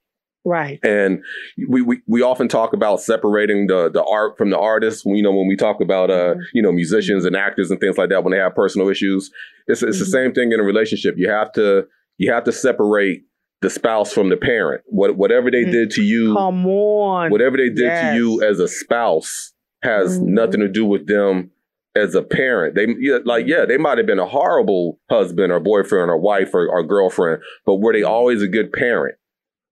Right. 0.43 0.79
And 0.83 1.23
we, 1.69 1.83
we, 1.83 2.01
we 2.07 2.23
often 2.23 2.47
talk 2.47 2.73
about 2.73 2.99
separating 2.99 3.67
the, 3.67 3.91
the 3.91 4.03
art 4.03 4.39
from 4.39 4.49
the 4.49 4.57
artist. 4.57 5.05
You 5.05 5.21
know, 5.21 5.31
when 5.31 5.47
we 5.47 5.55
talk 5.55 5.81
about, 5.81 6.09
uh, 6.09 6.33
mm-hmm. 6.33 6.39
you 6.53 6.63
know, 6.63 6.71
musicians 6.71 7.25
and 7.25 7.35
actors 7.35 7.69
and 7.69 7.79
things 7.79 7.95
like 7.97 8.09
that, 8.09 8.23
when 8.23 8.31
they 8.31 8.39
have 8.39 8.55
personal 8.55 8.89
issues, 8.89 9.29
it's, 9.67 9.83
it's 9.83 9.97
mm-hmm. 9.97 9.99
the 9.99 10.05
same 10.09 10.33
thing 10.33 10.51
in 10.51 10.59
a 10.59 10.63
relationship. 10.63 11.13
You 11.15 11.29
have 11.29 11.51
to, 11.53 11.83
you 12.17 12.31
have 12.31 12.43
to 12.45 12.51
separate 12.51 13.21
the 13.61 13.69
spouse 13.69 14.11
from 14.11 14.29
the 14.29 14.37
parent. 14.37 14.81
What, 14.87 15.15
whatever 15.15 15.51
they 15.51 15.63
mm-hmm. 15.63 15.71
did 15.71 15.91
to 15.91 16.01
you. 16.01 16.33
Come 16.35 16.65
on. 16.65 17.31
Whatever 17.31 17.57
they 17.57 17.69
did 17.69 17.85
yes. 17.85 18.13
to 18.13 18.15
you 18.17 18.43
as 18.43 18.59
a 18.59 18.67
spouse 18.67 19.53
has 19.83 20.17
mm-hmm. 20.17 20.33
nothing 20.33 20.59
to 20.61 20.67
do 20.67 20.85
with 20.85 21.07
them 21.07 21.51
as 21.95 22.15
a 22.15 22.21
parent. 22.21 22.75
They 22.75 22.87
like, 23.25 23.47
yeah, 23.47 23.65
they 23.65 23.77
might 23.77 23.97
have 23.97 24.07
been 24.07 24.19
a 24.19 24.25
horrible 24.25 24.99
husband 25.09 25.51
or 25.51 25.59
boyfriend 25.59 26.09
or 26.09 26.17
wife 26.17 26.53
or, 26.53 26.67
or 26.67 26.83
girlfriend, 26.83 27.41
but 27.65 27.75
were 27.75 27.93
they 27.93 28.03
always 28.03 28.41
a 28.41 28.47
good 28.47 28.71
parent? 28.71 29.15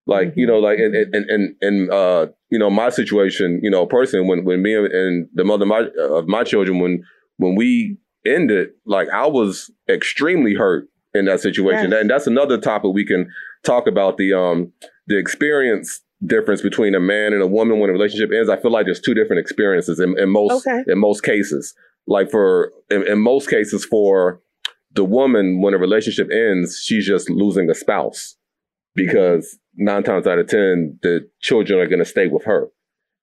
Like, 0.06 0.34
you 0.36 0.48
know, 0.48 0.58
like, 0.58 0.80
and, 0.80 0.96
and, 0.96 1.30
and, 1.30 1.56
and, 1.62 1.92
uh, 1.92 2.28
you 2.50 2.58
know, 2.58 2.70
my 2.72 2.90
situation, 2.90 3.60
you 3.62 3.70
know, 3.70 3.86
personally, 3.86 4.28
when, 4.28 4.44
when 4.44 4.64
me 4.64 4.74
and 4.74 5.28
the 5.34 5.44
mother 5.44 5.64
of 5.64 5.70
my, 5.70 5.88
of 6.00 6.28
my 6.28 6.44
children, 6.44 6.80
when, 6.80 7.04
when 7.38 7.56
we 7.56 7.98
ended, 8.26 8.70
like, 8.86 9.08
I 9.10 9.28
was 9.28 9.72
extremely 9.88 10.56
hurt 10.56 10.88
in 11.14 11.26
that 11.26 11.40
situation. 11.40 11.94
And 11.94 12.10
that's 12.10 12.28
another 12.28 12.58
topic 12.58 12.94
we 12.94 13.06
can 13.06 13.30
talk 13.64 13.88
about 13.88 14.18
the, 14.18 14.34
um, 14.34 14.72
the 15.08 15.18
experience 15.18 16.02
difference 16.26 16.62
between 16.62 16.96
a 16.96 17.00
man 17.00 17.34
and 17.34 17.42
a 17.42 17.48
woman 17.48 17.80
when 17.80 17.90
a 17.90 17.94
relationship 17.94 18.32
ends. 18.32 18.50
I 18.50 18.60
feel 18.60 18.72
like 18.72 18.86
there's 18.86 19.00
two 19.00 19.14
different 19.14 19.40
experiences 19.40 20.00
in, 20.00 20.18
in 20.20 20.30
most, 20.30 20.68
okay. 20.68 20.84
in 20.88 21.00
most 21.00 21.24
cases. 21.24 21.74
Like 22.08 22.30
for, 22.30 22.72
in, 22.90 23.08
in 23.08 23.20
most 23.20 23.50
cases 23.50 23.86
for 23.86 24.42
the 24.94 25.04
woman, 25.04 25.62
when 25.62 25.74
a 25.74 25.78
relationship 25.78 26.30
ends, 26.32 26.82
she's 26.84 27.06
just 27.06 27.30
losing 27.30 27.70
a 27.70 27.76
spouse 27.76 28.36
because 28.96 29.58
nine 29.76 30.04
times 30.04 30.28
out 30.28 30.40
of 30.40 30.48
ten, 30.48 30.98
the 31.04 31.28
children 31.42 31.80
are 31.80 31.88
going 31.88 32.00
to 32.00 32.06
stay 32.06 32.28
with 32.28 32.44
her. 32.46 32.68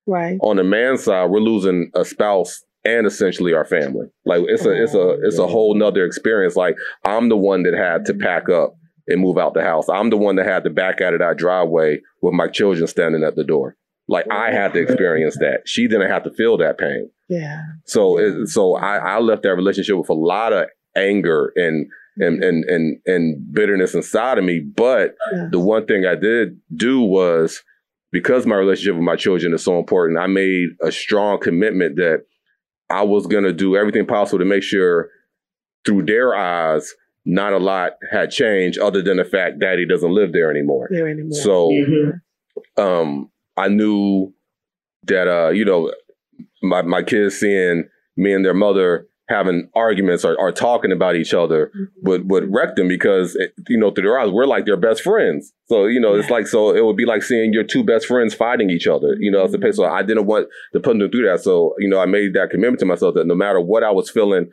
Right. 0.06 0.38
On 0.40 0.56
the 0.56 0.64
man's 0.64 1.04
side, 1.04 1.30
we're 1.30 1.40
losing 1.40 1.90
a 1.94 2.04
spouse 2.04 2.62
and 2.86 3.06
essentially 3.06 3.52
our 3.52 3.64
family. 3.64 4.06
Like 4.24 4.42
it's 4.46 4.64
a 4.64 4.82
it's 4.82 4.94
a 4.94 5.00
oh, 5.00 5.18
it's 5.22 5.38
a 5.38 5.46
whole 5.46 5.74
nother 5.74 6.04
experience. 6.04 6.56
Like 6.56 6.76
I'm 7.04 7.28
the 7.28 7.36
one 7.36 7.64
that 7.64 7.74
had 7.74 8.04
to 8.06 8.14
pack 8.14 8.48
up 8.48 8.76
and 9.08 9.20
move 9.20 9.38
out 9.38 9.54
the 9.54 9.62
house. 9.62 9.88
I'm 9.88 10.10
the 10.10 10.16
one 10.16 10.36
that 10.36 10.46
had 10.46 10.64
to 10.64 10.70
back 10.70 11.00
out 11.00 11.12
of 11.12 11.20
that 11.20 11.36
driveway 11.36 12.00
with 12.22 12.34
my 12.34 12.48
children 12.48 12.86
standing 12.86 13.24
at 13.24 13.36
the 13.36 13.44
door. 13.44 13.76
Like 14.08 14.26
I 14.30 14.52
had 14.52 14.72
to 14.74 14.80
experience 14.80 15.36
that. 15.38 15.62
She 15.66 15.88
didn't 15.88 16.10
have 16.10 16.22
to 16.24 16.30
feel 16.30 16.56
that 16.58 16.78
pain. 16.78 17.10
Yeah. 17.28 17.60
So 17.86 18.18
it, 18.18 18.46
so 18.48 18.76
I, 18.76 18.96
I 18.98 19.18
left 19.18 19.42
that 19.42 19.56
relationship 19.56 19.96
with 19.96 20.08
a 20.08 20.14
lot 20.14 20.52
of 20.52 20.66
anger 20.96 21.52
and 21.56 21.88
and 22.18 22.40
mm-hmm. 22.40 22.42
and 22.42 22.64
and, 22.64 22.98
and 23.06 23.52
bitterness 23.52 23.94
inside 23.94 24.38
of 24.38 24.44
me. 24.44 24.60
But 24.60 25.16
yes. 25.32 25.48
the 25.50 25.58
one 25.58 25.86
thing 25.86 26.06
I 26.06 26.14
did 26.14 26.60
do 26.74 27.00
was 27.00 27.62
because 28.12 28.46
my 28.46 28.54
relationship 28.54 28.94
with 28.94 29.04
my 29.04 29.16
children 29.16 29.52
is 29.52 29.64
so 29.64 29.78
important, 29.78 30.18
I 30.20 30.28
made 30.28 30.68
a 30.82 30.92
strong 30.92 31.40
commitment 31.40 31.96
that 31.96 32.24
I 32.90 33.02
was 33.02 33.26
gonna 33.26 33.52
do 33.52 33.76
everything 33.76 34.06
possible 34.06 34.38
to 34.38 34.44
make 34.44 34.62
sure 34.62 35.08
through 35.84 36.04
their 36.06 36.34
eyes, 36.34 36.92
not 37.24 37.52
a 37.52 37.58
lot 37.58 37.92
had 38.12 38.30
changed 38.30 38.78
other 38.78 39.02
than 39.02 39.16
the 39.16 39.24
fact 39.24 39.58
daddy 39.58 39.86
doesn't 39.86 40.12
live 40.12 40.32
there 40.32 40.50
anymore. 40.50 40.88
There 40.90 41.08
anymore. 41.08 41.32
So 41.40 41.68
Mm-hmm. 41.70 42.82
um 42.82 43.30
I 43.56 43.68
knew 43.68 44.32
that 45.04 45.28
uh, 45.28 45.50
you 45.50 45.64
know, 45.64 45.92
my 46.62 46.82
my 46.82 47.02
kids 47.02 47.38
seeing 47.38 47.88
me 48.16 48.32
and 48.32 48.44
their 48.44 48.54
mother 48.54 49.06
having 49.28 49.68
arguments 49.74 50.24
or, 50.24 50.38
or 50.38 50.52
talking 50.52 50.92
about 50.92 51.16
each 51.16 51.34
other 51.34 51.66
mm-hmm. 51.66 51.84
would 52.02 52.30
would 52.30 52.52
wreck 52.52 52.76
them 52.76 52.88
because 52.88 53.34
it, 53.34 53.52
you 53.68 53.78
know 53.78 53.90
through 53.90 54.04
their 54.04 54.18
eyes 54.18 54.30
we're 54.30 54.46
like 54.46 54.66
their 54.66 54.76
best 54.76 55.02
friends. 55.02 55.52
So 55.66 55.86
you 55.86 56.00
know 56.00 56.14
it's 56.14 56.30
like 56.30 56.46
so 56.46 56.74
it 56.74 56.84
would 56.84 56.96
be 56.96 57.06
like 57.06 57.22
seeing 57.22 57.52
your 57.52 57.64
two 57.64 57.84
best 57.84 58.06
friends 58.06 58.34
fighting 58.34 58.70
each 58.70 58.86
other. 58.86 59.16
You 59.18 59.30
know, 59.30 59.44
as 59.44 59.52
mm-hmm. 59.52 59.64
a 59.64 59.72
so 59.72 59.84
I 59.84 60.02
didn't 60.02 60.26
want 60.26 60.48
to 60.72 60.80
put 60.80 60.98
them 60.98 61.10
through 61.10 61.28
that. 61.28 61.40
So 61.40 61.74
you 61.78 61.88
know 61.88 62.00
I 62.00 62.06
made 62.06 62.34
that 62.34 62.50
commitment 62.50 62.80
to 62.80 62.86
myself 62.86 63.14
that 63.14 63.26
no 63.26 63.34
matter 63.34 63.60
what 63.60 63.82
I 63.82 63.90
was 63.90 64.10
feeling 64.10 64.50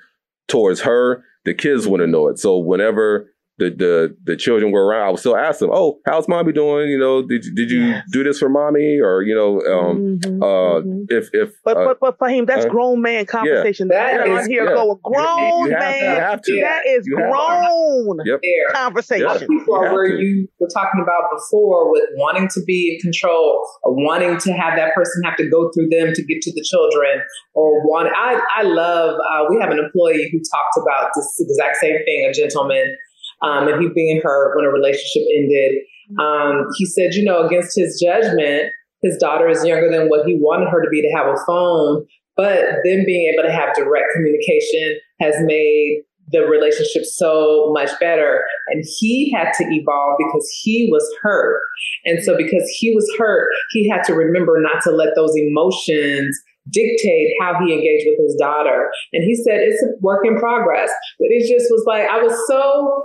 towards 0.47 0.81
her, 0.81 1.23
the 1.45 1.53
kids 1.53 1.87
wouldn't 1.87 2.11
know 2.11 2.27
it. 2.27 2.39
So 2.39 2.57
whenever 2.57 3.32
the 3.59 3.69
the 3.69 4.15
the 4.23 4.35
children 4.35 4.71
were 4.71 4.85
around, 4.85 5.07
I 5.07 5.09
would 5.11 5.19
still 5.19 5.37
ask 5.37 5.59
them, 5.59 5.69
"Oh, 5.71 5.99
how's 6.07 6.27
mommy 6.27 6.53
doing? 6.53 6.89
You 6.89 6.97
know, 6.99 7.21
did 7.21 7.43
did 7.55 7.69
you 7.69 7.81
Yes. 7.85 8.03
do 8.11 8.23
this 8.23 8.39
for 8.39 8.49
mommy? 8.49 8.99
Or 8.99 9.21
you 9.21 9.35
know, 9.35 9.61
um, 9.71 10.17
Mhm, 10.19 10.41
uh, 10.41 10.81
mhm. 10.81 11.05
if 11.09 11.29
if 11.33 11.49
But 11.63 11.77
uh, 11.77 11.85
but 11.85 11.99
but 11.99 12.17
for 12.17 12.29
him, 12.29 12.45
that's 12.45 12.65
uh, 12.65 12.69
grown 12.69 13.01
man 13.01 13.25
conversation. 13.27 13.89
That 13.89 14.25
That 14.25 14.27
is- 14.27 14.47
here 14.47 14.63
yeah. 14.65 14.73
go 14.73 14.85
You- 14.93 14.99
grown 15.03 15.65
you 15.67 15.71
have 15.71 15.79
to- 15.79 15.85
man. 15.85 16.15
you 16.15 16.21
have 16.21 16.41
to. 16.41 16.59
That 16.61 16.81
is 16.87 17.05
You 17.07 17.17
have 17.17 17.25
to. 17.27 17.31
grown 17.31 18.17
Yep. 18.25 18.39
There. 18.41 18.73
conversation. 18.73 19.27
Yeah. 19.27 19.37
people 19.37 19.65
You 19.67 19.73
are 19.73 19.93
where 19.93 20.07
to. 20.17 20.23
you 20.23 20.47
were 20.59 20.69
talking 20.73 21.01
about 21.03 21.23
before 21.31 21.91
with 21.91 22.05
wanting 22.17 22.47
to 22.55 22.61
be 22.65 22.93
in 22.95 22.99
control 23.01 23.61
or 23.83 23.93
wanting 23.93 24.37
to 24.39 24.51
have 24.53 24.75
that 24.77 24.93
person 24.95 25.21
have 25.25 25.37
to 25.37 25.47
go 25.49 25.69
through 25.71 25.89
them 25.89 26.11
to 26.13 26.23
get 26.25 26.41
to 26.41 26.51
the 26.53 26.63
children 26.63 27.21
or 27.53 27.85
want 27.87 28.09
I, 28.15 28.41
I 28.57 28.63
love 28.63 29.15
uh, 29.19 29.45
we 29.49 29.59
have 29.61 29.69
an 29.71 29.77
employee 29.79 30.29
who 30.31 30.39
talked 30.39 30.75
about 30.81 31.11
this 31.15 31.29
exact 31.39 31.77
same 31.77 31.97
thing 32.05 32.25
a 32.29 32.33
gentleman 32.33 32.95
um, 33.43 33.67
and 33.67 33.81
he 33.81 33.89
being 33.89 34.21
hurt 34.23 34.55
when 34.55 34.65
a 34.65 34.69
relationship 34.69 35.23
ended 35.35 35.75
um, 36.19 36.65
he 36.77 36.85
said 36.85 37.13
you 37.13 37.23
know 37.23 37.45
against 37.45 37.77
his 37.77 38.01
judgment 38.01 38.69
his 39.01 39.17
daughter 39.17 39.49
is 39.49 39.65
younger 39.65 39.91
than 39.91 40.07
what 40.07 40.25
he 40.25 40.37
wanted 40.39 40.69
her 40.69 40.81
to 40.81 40.89
be 40.89 41.01
to 41.01 41.11
have 41.15 41.27
a 41.27 41.37
phone 41.45 42.05
but 42.35 42.57
them 42.83 43.03
being 43.05 43.31
able 43.31 43.43
to 43.43 43.51
have 43.51 43.75
direct 43.75 44.07
communication 44.15 44.97
has 45.19 45.35
made 45.41 46.01
the 46.31 46.41
relationship 46.41 47.03
so 47.05 47.71
much 47.73 47.91
better. 47.99 48.43
And 48.69 48.83
he 48.97 49.31
had 49.31 49.51
to 49.53 49.63
evolve 49.65 50.17
because 50.17 50.49
he 50.61 50.89
was 50.91 51.07
hurt. 51.21 51.61
And 52.05 52.23
so, 52.23 52.35
because 52.35 52.67
he 52.79 52.93
was 52.93 53.09
hurt, 53.17 53.49
he 53.71 53.89
had 53.89 54.03
to 54.05 54.13
remember 54.13 54.59
not 54.59 54.81
to 54.83 54.91
let 54.91 55.15
those 55.15 55.35
emotions 55.35 56.37
dictate 56.69 57.33
how 57.41 57.53
he 57.63 57.73
engaged 57.73 58.05
with 58.07 58.19
his 58.25 58.35
daughter. 58.39 58.89
And 59.11 59.23
he 59.23 59.35
said, 59.35 59.59
it's 59.59 59.83
a 59.83 59.99
work 59.99 60.25
in 60.25 60.37
progress. 60.37 60.91
But 61.19 61.27
it 61.29 61.41
just 61.41 61.69
was 61.69 61.83
like, 61.85 62.09
I 62.09 62.21
was 62.21 62.33
so 62.47 63.03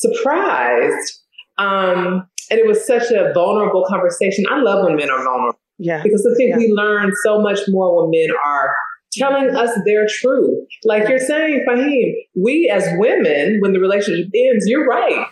surprised. 0.00 1.20
Um, 1.58 2.26
and 2.50 2.58
it 2.58 2.66
was 2.66 2.86
such 2.86 3.10
a 3.10 3.32
vulnerable 3.34 3.84
conversation. 3.88 4.44
I 4.50 4.60
love 4.60 4.84
when 4.84 4.96
men 4.96 5.10
are 5.10 5.22
vulnerable 5.22 5.58
Yeah. 5.78 6.02
because 6.02 6.26
I 6.26 6.34
think 6.36 6.50
Yeah. 6.50 6.56
we 6.56 6.72
learn 6.72 7.12
so 7.24 7.40
much 7.40 7.60
more 7.68 8.02
when 8.02 8.10
men 8.10 8.34
are 8.44 8.74
telling 9.12 9.54
us 9.56 9.70
their 9.86 10.06
truth. 10.20 10.66
Like 10.84 11.08
you're 11.08 11.18
saying, 11.18 11.64
Faheem, 11.68 12.14
we 12.36 12.70
as 12.72 12.88
women, 12.98 13.58
when 13.60 13.72
the 13.72 13.80
relationship 13.80 14.26
ends, 14.34 14.64
you're 14.68 14.86
right. 14.86 15.26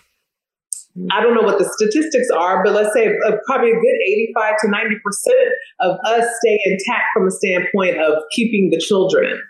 I 1.12 1.22
don't 1.22 1.34
know 1.34 1.42
what 1.42 1.58
the 1.58 1.64
statistics 1.64 2.28
are, 2.30 2.64
but 2.64 2.72
let's 2.74 2.92
say 2.92 3.06
uh, 3.26 3.36
probably 3.46 3.70
a 3.70 3.74
good 3.74 3.98
85 4.04 4.54
to 4.62 4.66
90% 4.68 5.50
of 5.80 5.96
us 6.06 6.28
stay 6.42 6.58
intact 6.64 7.04
from 7.14 7.28
a 7.28 7.30
standpoint 7.30 7.98
of 8.00 8.14
keeping 8.32 8.70
the 8.70 8.78
children. 8.80 9.40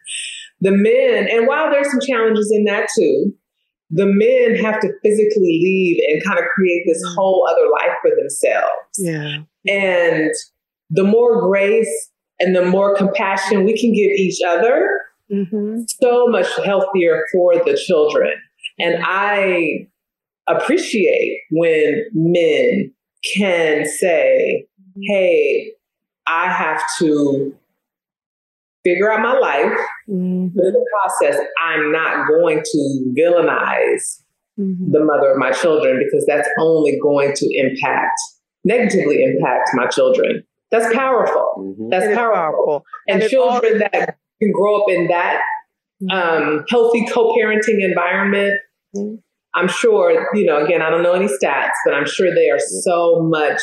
The 0.61 0.72
men, 0.72 1.26
and 1.31 1.46
while 1.46 1.70
there's 1.70 1.90
some 1.90 2.00
challenges 2.07 2.52
in 2.54 2.64
that 2.64 2.88
too, 2.98 3.33
the 3.90 4.07
men 4.07 4.57
have 4.57 4.81
to 4.81 4.92
physically 5.03 5.61
leave 5.62 6.03
and 6.09 6.22
kind 6.24 6.38
of 6.38 6.44
create 6.55 6.85
this 6.87 7.03
whole 7.16 7.48
other 7.51 7.68
life 7.72 7.96
for 8.03 8.11
themselves. 8.14 8.68
Yeah. 8.98 9.38
And 9.66 10.31
the 10.90 11.05
more 11.05 11.40
grace 11.40 12.11
and 12.40 12.55
the 12.55 12.64
more 12.64 12.94
compassion 12.96 13.64
we 13.64 13.79
can 13.79 13.92
give 13.92 14.12
each 14.12 14.40
other, 14.46 15.01
hmm 15.31 15.81
so 16.03 16.27
much 16.29 16.46
healthier 16.64 17.24
for 17.33 17.57
the 17.57 17.79
children. 17.87 18.33
And 18.79 19.03
I 19.05 19.88
appreciate 20.46 21.40
when 21.51 22.07
men 22.14 22.92
can 23.35 23.85
say, 23.87 24.66
hey, 25.03 25.72
I 26.27 26.51
have 26.51 26.83
to 27.01 27.55
figure 28.84 29.10
out 29.10 29.20
my 29.20 29.38
life, 29.38 29.78
hmm 30.06 30.46
but 30.54 30.64
in 30.66 30.72
the 30.72 30.86
process, 30.92 31.38
I'm 31.64 31.92
not 31.92 32.26
going 32.28 32.62
to 32.64 33.14
villainize 33.18 34.22
hmm 34.56 34.90
the 34.90 35.00
mother 35.04 35.30
of 35.32 35.38
my 35.38 35.50
children 35.52 35.98
because 36.04 36.24
that's 36.26 36.48
only 36.58 36.98
going 37.02 37.32
to 37.34 37.46
impact, 37.58 38.18
negatively 38.64 39.22
impact 39.22 39.70
my 39.74 39.86
children. 39.86 40.42
That's 40.70 40.92
powerful. 40.94 41.74
Mhm. 41.78 41.90
That's 41.90 42.14
powerful. 42.14 42.34
powerful. 42.34 42.84
And, 43.06 43.14
And 43.16 43.22
it 43.22 43.30
children 43.30 43.78
that 43.78 44.16
can 44.40 44.52
grow 44.52 44.80
up 44.82 44.90
in 44.90 45.08
that 45.08 45.40
Mm-hmm. 46.00 46.16
um, 46.16 46.64
healthy 46.68 47.04
co-parenting 47.12 47.82
environment, 47.82 48.54
Mhm. 48.94 49.18
I'm 49.54 49.66
sure, 49.66 50.28
you 50.34 50.46
know, 50.46 50.64
again, 50.64 50.80
I 50.80 50.90
don't 50.90 51.02
know 51.02 51.12
any 51.14 51.26
stats, 51.26 51.72
but 51.84 51.92
I'm 51.94 52.06
sure 52.06 52.32
they 52.32 52.48
are 52.50 52.60
so 52.60 53.20
much 53.22 53.60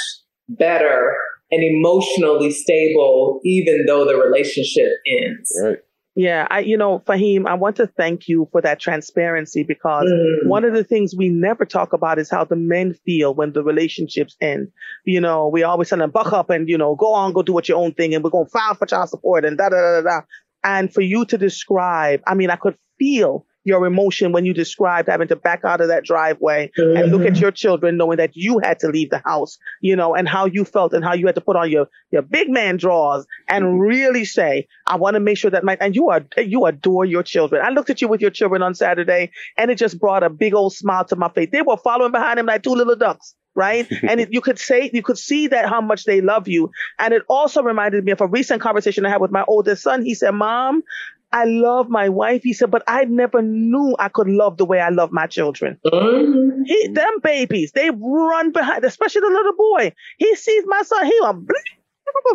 better 0.50 1.16
and 1.56 1.64
emotionally 1.64 2.52
stable, 2.52 3.40
even 3.46 3.86
though 3.88 4.06
the 4.06 4.16
relationship 4.16 4.92
ends. 5.08 5.52
Right. 5.64 5.78
Yeah, 6.18 6.48
I 6.50 6.60
you 6.60 6.78
know, 6.78 7.00
Faheem, 7.06 7.46
I 7.46 7.56
want 7.56 7.76
to 7.76 7.88
thank 7.88 8.30
you 8.30 8.48
for 8.54 8.62
that 8.62 8.80
transparency 8.80 9.64
because 9.64 10.06
Mhm. 10.10 10.48
one 10.48 10.64
of 10.64 10.74
the 10.74 10.84
things 10.84 11.14
we 11.14 11.28
never 11.28 11.66
talk 11.66 11.92
about 11.92 12.20
is 12.20 12.30
how 12.30 12.46
the 12.46 12.56
men 12.56 12.94
feel 13.06 13.34
when 13.34 13.52
the 13.52 13.62
relationships 13.64 14.38
end. 14.40 14.70
You 15.06 15.20
know, 15.20 15.50
we 15.50 15.64
always 15.64 15.90
tell 15.90 16.00
them 16.00 16.12
buck 16.12 16.32
up 16.32 16.50
and 16.50 16.70
you 16.70 16.78
know 16.78 16.96
go 16.96 17.12
on, 17.12 17.34
go 17.34 17.42
do 17.44 17.52
what 17.52 17.68
your 17.68 17.80
own 17.84 17.94
thing, 17.94 18.16
and 18.16 18.24
we're 18.24 18.30
gonna 18.30 18.48
file 18.48 18.76
for 18.76 18.86
child 18.86 19.10
support 19.10 19.44
and 19.44 19.58
da 19.58 19.68
da 19.70 19.76
da 19.82 20.02
da. 20.02 20.10
da. 20.10 20.22
And 20.64 20.94
for 20.94 21.02
you 21.02 21.26
to 21.26 21.38
describe, 21.38 22.22
I 22.26 22.34
mean, 22.34 22.50
I 22.50 22.56
could 22.56 22.78
feel 22.98 23.46
your 23.66 23.86
emotion 23.86 24.32
when 24.32 24.46
you 24.46 24.54
described 24.54 25.10
having 25.10 25.28
to 25.28 25.36
back 25.36 25.66
out 25.66 25.82
of 25.82 25.88
that 25.90 26.06
driveway 26.06 26.72
and 26.78 27.12
look 27.12 27.22
at 27.22 27.34
mm-hmm. 27.34 27.42
your 27.42 27.52
children 27.52 27.98
knowing 27.98 28.18
that 28.18 28.36
you 28.36 28.60
had 28.60 28.80
to 28.80 28.88
leave 28.88 29.10
the 29.10 29.22
house, 29.26 29.58
you 29.82 29.96
know, 29.96 30.16
and 30.16 30.30
how 30.30 30.46
you 30.46 30.64
felt 30.64 30.94
and 30.94 31.04
how 31.04 31.14
you 31.14 31.26
had 31.26 31.36
to 31.36 31.42
put 31.42 31.56
on 31.56 31.70
your, 31.70 31.88
your 32.12 32.22
big 32.22 32.50
man 32.50 32.78
drawers 32.78 33.26
and 33.50 33.66
mm-hmm. 33.66 33.80
really 33.80 34.24
say, 34.24 34.68
I 34.88 34.96
want 34.96 35.16
to 35.16 35.20
make 35.20 35.38
sure 35.38 35.52
that 35.52 35.64
my, 35.64 35.78
and 35.82 35.96
you 35.96 36.10
are, 36.10 36.22
you 36.38 36.66
adore 36.66 37.06
your 37.06 37.24
children. 37.24 37.62
I 37.66 37.70
looked 37.72 37.90
at 37.90 38.02
you 38.02 38.08
with 38.08 38.22
your 38.22 38.32
children 38.32 38.62
on 38.62 38.76
Saturday 38.76 39.32
and 39.58 39.72
it 39.72 39.76
just 39.76 40.00
brought 40.00 40.24
a 40.24 40.30
big 40.30 40.54
old 40.54 40.74
smile 40.74 41.04
to 41.06 41.16
my 41.16 41.30
face. 41.30 41.50
They 41.52 41.64
were 41.64 41.78
following 41.78 42.12
behind 42.12 42.40
him 42.40 42.46
like 42.46 42.64
two 42.64 42.76
little 42.76 42.96
ducks. 42.96 43.36
Right. 43.58 43.88
and 44.04 44.20
it, 44.20 44.34
you 44.34 44.42
could 44.42 44.60
say, 44.60 44.92
you 44.94 45.02
could 45.02 45.18
see 45.18 45.48
that 45.48 45.70
how 45.70 45.80
much 45.80 46.04
they 46.04 46.20
love 46.20 46.50
you. 46.50 46.72
And 47.00 47.14
it 47.14 47.24
also 47.30 47.64
reminded 47.64 48.04
me 48.04 48.12
of 48.12 48.20
a 48.20 48.28
recent 48.28 48.62
conversation 48.62 49.06
I 49.06 49.10
had 49.10 49.22
with 49.22 49.32
my 49.32 49.46
oldest 49.48 49.82
son. 49.82 50.04
He 50.04 50.14
said, 50.14 50.32
mom, 50.32 50.84
I 51.32 51.46
love 51.46 51.90
my 51.90 52.10
wife. 52.10 52.44
He 52.44 52.54
said, 52.54 52.72
but 52.72 52.84
I 52.88 53.06
never 53.06 53.42
knew 53.42 53.96
I 54.00 54.10
could 54.10 54.28
love 54.30 54.58
the 54.58 54.66
way 54.66 54.80
I 54.80 54.90
love 54.90 55.12
my 55.12 55.28
children. 55.28 55.78
Mhm. 55.86 56.64
He, 56.66 56.88
them 56.88 57.20
babies, 57.22 57.72
they 57.74 57.90
run 57.92 58.52
behind, 58.52 58.84
especially 58.86 59.22
the 59.22 59.28
little 59.28 59.56
boy. 59.56 59.94
He 60.18 60.36
sees 60.36 60.64
my 60.66 60.82
son, 60.84 61.06
he 61.06 61.20
went 61.22 61.48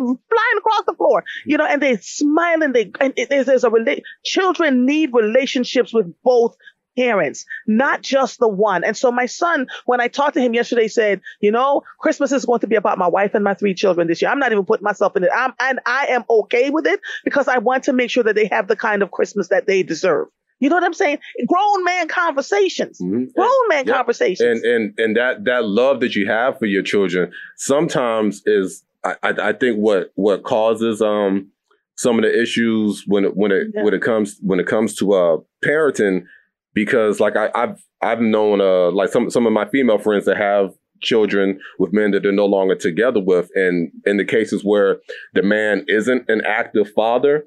flying 0.01 0.57
across 0.57 0.83
the 0.85 0.93
floor, 0.95 1.23
you 1.45 1.57
know, 1.57 1.65
and 1.65 1.81
they 1.81 1.97
smiling. 1.97 2.73
They 2.73 2.91
and 2.99 3.13
it, 3.15 3.29
there's, 3.29 3.45
there's 3.45 3.63
a 3.63 3.69
rela- 3.69 4.01
children 4.23 4.85
need 4.85 5.11
relationships 5.13 5.93
with 5.93 6.13
both 6.23 6.55
parents, 6.97 7.45
not 7.67 8.01
just 8.01 8.39
the 8.39 8.47
one. 8.47 8.83
And 8.83 8.95
so 8.97 9.11
my 9.11 9.25
son, 9.25 9.67
when 9.85 10.01
I 10.01 10.07
talked 10.07 10.33
to 10.35 10.41
him 10.41 10.53
yesterday, 10.53 10.87
said, 10.87 11.21
you 11.41 11.51
know, 11.51 11.83
Christmas 11.99 12.31
is 12.31 12.45
going 12.45 12.59
to 12.59 12.67
be 12.67 12.75
about 12.75 12.97
my 12.97 13.07
wife 13.07 13.33
and 13.33 13.43
my 13.43 13.53
three 13.53 13.73
children 13.73 14.07
this 14.07 14.21
year. 14.21 14.31
I'm 14.31 14.39
not 14.39 14.51
even 14.51 14.65
putting 14.65 14.83
myself 14.83 15.15
in 15.15 15.23
it. 15.23 15.29
I'm, 15.35 15.53
and 15.59 15.79
I 15.85 16.07
am 16.07 16.23
okay 16.29 16.69
with 16.69 16.85
it 16.87 16.99
because 17.23 17.47
I 17.47 17.57
want 17.59 17.83
to 17.85 17.93
make 17.93 18.09
sure 18.09 18.23
that 18.23 18.35
they 18.35 18.47
have 18.47 18.67
the 18.67 18.75
kind 18.75 19.01
of 19.01 19.11
Christmas 19.11 19.47
that 19.49 19.67
they 19.67 19.83
deserve. 19.83 20.27
You 20.59 20.69
know 20.69 20.75
what 20.75 20.83
I'm 20.83 20.93
saying? 20.93 21.17
Grown 21.47 21.83
man 21.83 22.07
conversations. 22.07 22.99
Mhm. 23.01 23.33
Grown 23.33 23.49
man 23.69 23.87
Yep. 23.87 23.95
conversations. 23.95 24.61
and 24.61 24.63
and 24.63 24.99
and 24.99 25.17
that 25.17 25.43
that 25.45 25.65
love 25.65 26.01
that 26.01 26.15
you 26.15 26.27
have 26.27 26.59
for 26.59 26.67
your 26.67 26.83
children 26.83 27.31
sometimes 27.55 28.43
is 28.45 28.83
I, 29.03 29.15
I, 29.23 29.29
I 29.49 29.53
think 29.53 29.77
what 29.77 30.11
what 30.15 30.43
causes 30.43 31.01
um 31.01 31.47
some 31.95 32.17
of 32.19 32.23
the 32.23 32.41
issues 32.41 33.03
when 33.07 33.25
it 33.25 33.35
when 33.35 33.51
it 33.51 33.67
Yeah. 33.73 33.83
when 33.83 33.93
it 33.95 34.03
comes 34.03 34.37
when 34.41 34.59
it 34.59 34.67
comes 34.67 34.93
to 34.97 35.13
uh 35.13 35.37
parenting 35.65 36.25
because 36.73 37.19
like 37.19 37.35
I, 37.35 37.49
I've 37.55 37.77
I've 38.01 38.21
known 38.21 38.61
uh 38.61 38.91
like 38.91 39.09
some 39.09 39.29
some 39.29 39.45
of 39.47 39.53
my 39.53 39.67
female 39.69 39.97
friends 39.99 40.25
that 40.25 40.37
have 40.37 40.71
children 41.01 41.59
with 41.79 41.91
men 41.93 42.11
that 42.11 42.21
they're 42.23 42.31
no 42.31 42.45
longer 42.45 42.75
together 42.75 43.19
with. 43.19 43.49
And 43.55 43.91
in 44.05 44.17
the 44.17 44.25
cases 44.25 44.63
where 44.63 44.99
the 45.33 45.41
man 45.41 45.83
isn't 45.87 46.29
an 46.29 46.41
active 46.45 46.91
father 46.93 47.45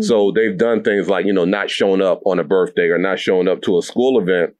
so 0.00 0.30
they've 0.30 0.56
done 0.56 0.84
things 0.84 1.08
like 1.08 1.26
you 1.26 1.32
know 1.32 1.44
not 1.44 1.68
showing 1.70 2.00
up 2.00 2.20
on 2.24 2.38
a 2.38 2.44
birthday 2.44 2.86
or 2.88 2.98
not 2.98 3.18
showing 3.18 3.48
up 3.48 3.62
to 3.62 3.78
a 3.78 3.82
school 3.82 4.20
event. 4.20 4.54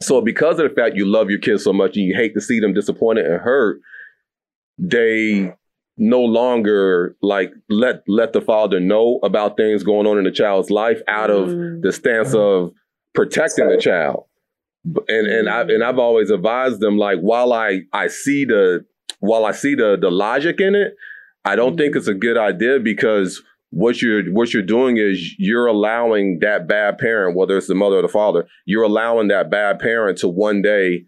So 0.00 0.20
because 0.20 0.60
of 0.60 0.68
the 0.68 0.74
fact 0.74 0.94
you 0.94 1.04
love 1.04 1.30
your 1.30 1.40
kids 1.40 1.64
so 1.64 1.72
much 1.72 1.96
and 1.96 2.06
you 2.06 2.14
hate 2.14 2.32
to 2.34 2.40
see 2.40 2.60
them 2.60 2.72
disappointed 2.74 3.26
and 3.26 3.40
hurt, 3.40 3.80
they 4.78 5.52
no 5.96 6.20
longer 6.20 7.16
like 7.22 7.50
let 7.68 8.02
let 8.06 8.32
the 8.32 8.40
father 8.40 8.78
know 8.78 9.18
about 9.24 9.56
things 9.56 9.82
going 9.82 10.06
on 10.06 10.16
in 10.16 10.22
the 10.24 10.30
child's 10.30 10.70
life 10.70 11.00
out 11.08 11.28
of 11.30 11.48
Mm. 11.48 11.82
the 11.82 11.90
stance 11.92 12.32
of 12.34 12.70
protecting 13.14 13.68
the 13.68 13.78
child. 13.78 14.24
And 15.08 15.26
and 15.26 15.48
I 15.48 15.62
and 15.62 15.82
I've 15.82 15.98
always 15.98 16.30
advised 16.30 16.80
them 16.80 16.98
like 16.98 17.18
while 17.18 17.52
I 17.52 17.80
I 17.92 18.06
see 18.08 18.44
the 18.44 18.84
while 19.20 19.44
I 19.44 19.52
see 19.52 19.74
the 19.74 19.96
the 20.00 20.10
logic 20.10 20.60
in 20.60 20.74
it, 20.74 20.94
I 21.44 21.56
don't 21.56 21.76
think 21.76 21.96
it's 21.96 22.08
a 22.08 22.14
good 22.14 22.38
idea 22.38 22.78
because 22.78 23.42
what 23.70 24.00
you're 24.00 24.24
what 24.32 24.54
you're 24.54 24.62
doing 24.62 24.96
is 24.96 25.34
you're 25.38 25.66
allowing 25.66 26.38
that 26.40 26.68
bad 26.68 26.98
parent, 26.98 27.36
whether 27.36 27.56
it's 27.56 27.66
the 27.66 27.74
mother 27.74 27.96
or 27.96 28.02
the 28.02 28.08
father, 28.08 28.46
you're 28.64 28.84
allowing 28.84 29.28
that 29.28 29.50
bad 29.50 29.78
parent 29.78 30.18
to 30.18 30.28
one 30.28 30.62
day 30.62 31.04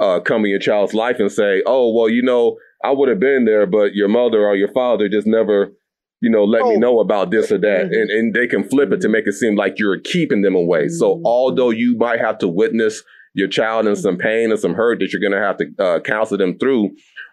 uh, 0.00 0.18
come 0.20 0.44
in 0.44 0.50
your 0.50 0.58
child's 0.58 0.94
life 0.94 1.16
and 1.18 1.30
say, 1.30 1.62
"Oh, 1.66 1.94
well, 1.94 2.08
you 2.08 2.22
know, 2.22 2.56
I 2.82 2.90
would 2.90 3.08
have 3.08 3.20
been 3.20 3.44
there, 3.44 3.66
but 3.66 3.94
your 3.94 4.08
mother 4.08 4.46
or 4.46 4.56
your 4.56 4.72
father 4.72 5.08
just 5.08 5.26
never, 5.26 5.72
you 6.20 6.30
know, 6.30 6.44
let 6.44 6.62
me 6.64 6.76
Oh. 6.76 6.78
know 6.78 7.00
about 7.00 7.30
this 7.30 7.50
or 7.52 7.58
that," 7.58 7.86
Mhm. 7.86 8.00
and 8.02 8.10
and 8.10 8.34
they 8.34 8.46
can 8.46 8.64
flip 8.64 8.92
it 8.92 9.00
to 9.02 9.08
make 9.08 9.26
it 9.26 9.32
seem 9.32 9.56
like 9.56 9.78
you're 9.78 9.98
keeping 9.98 10.42
them 10.42 10.54
away. 10.54 10.88
So 10.88 11.16
Mhm. 11.16 11.22
although 11.24 11.70
you 11.70 11.96
might 11.96 12.20
have 12.20 12.38
to 12.38 12.48
witness 12.48 13.02
your 13.34 13.48
child 13.48 13.86
in 13.86 13.94
some 13.96 14.16
pain 14.16 14.50
and 14.50 14.58
some 14.58 14.74
hurt 14.74 14.98
that 14.98 15.12
you're 15.12 15.20
going 15.20 15.40
to 15.40 15.46
have 15.46 15.56
to 15.58 15.66
uh, 15.78 16.00
counsel 16.00 16.36
them 16.36 16.58
through, 16.58 16.86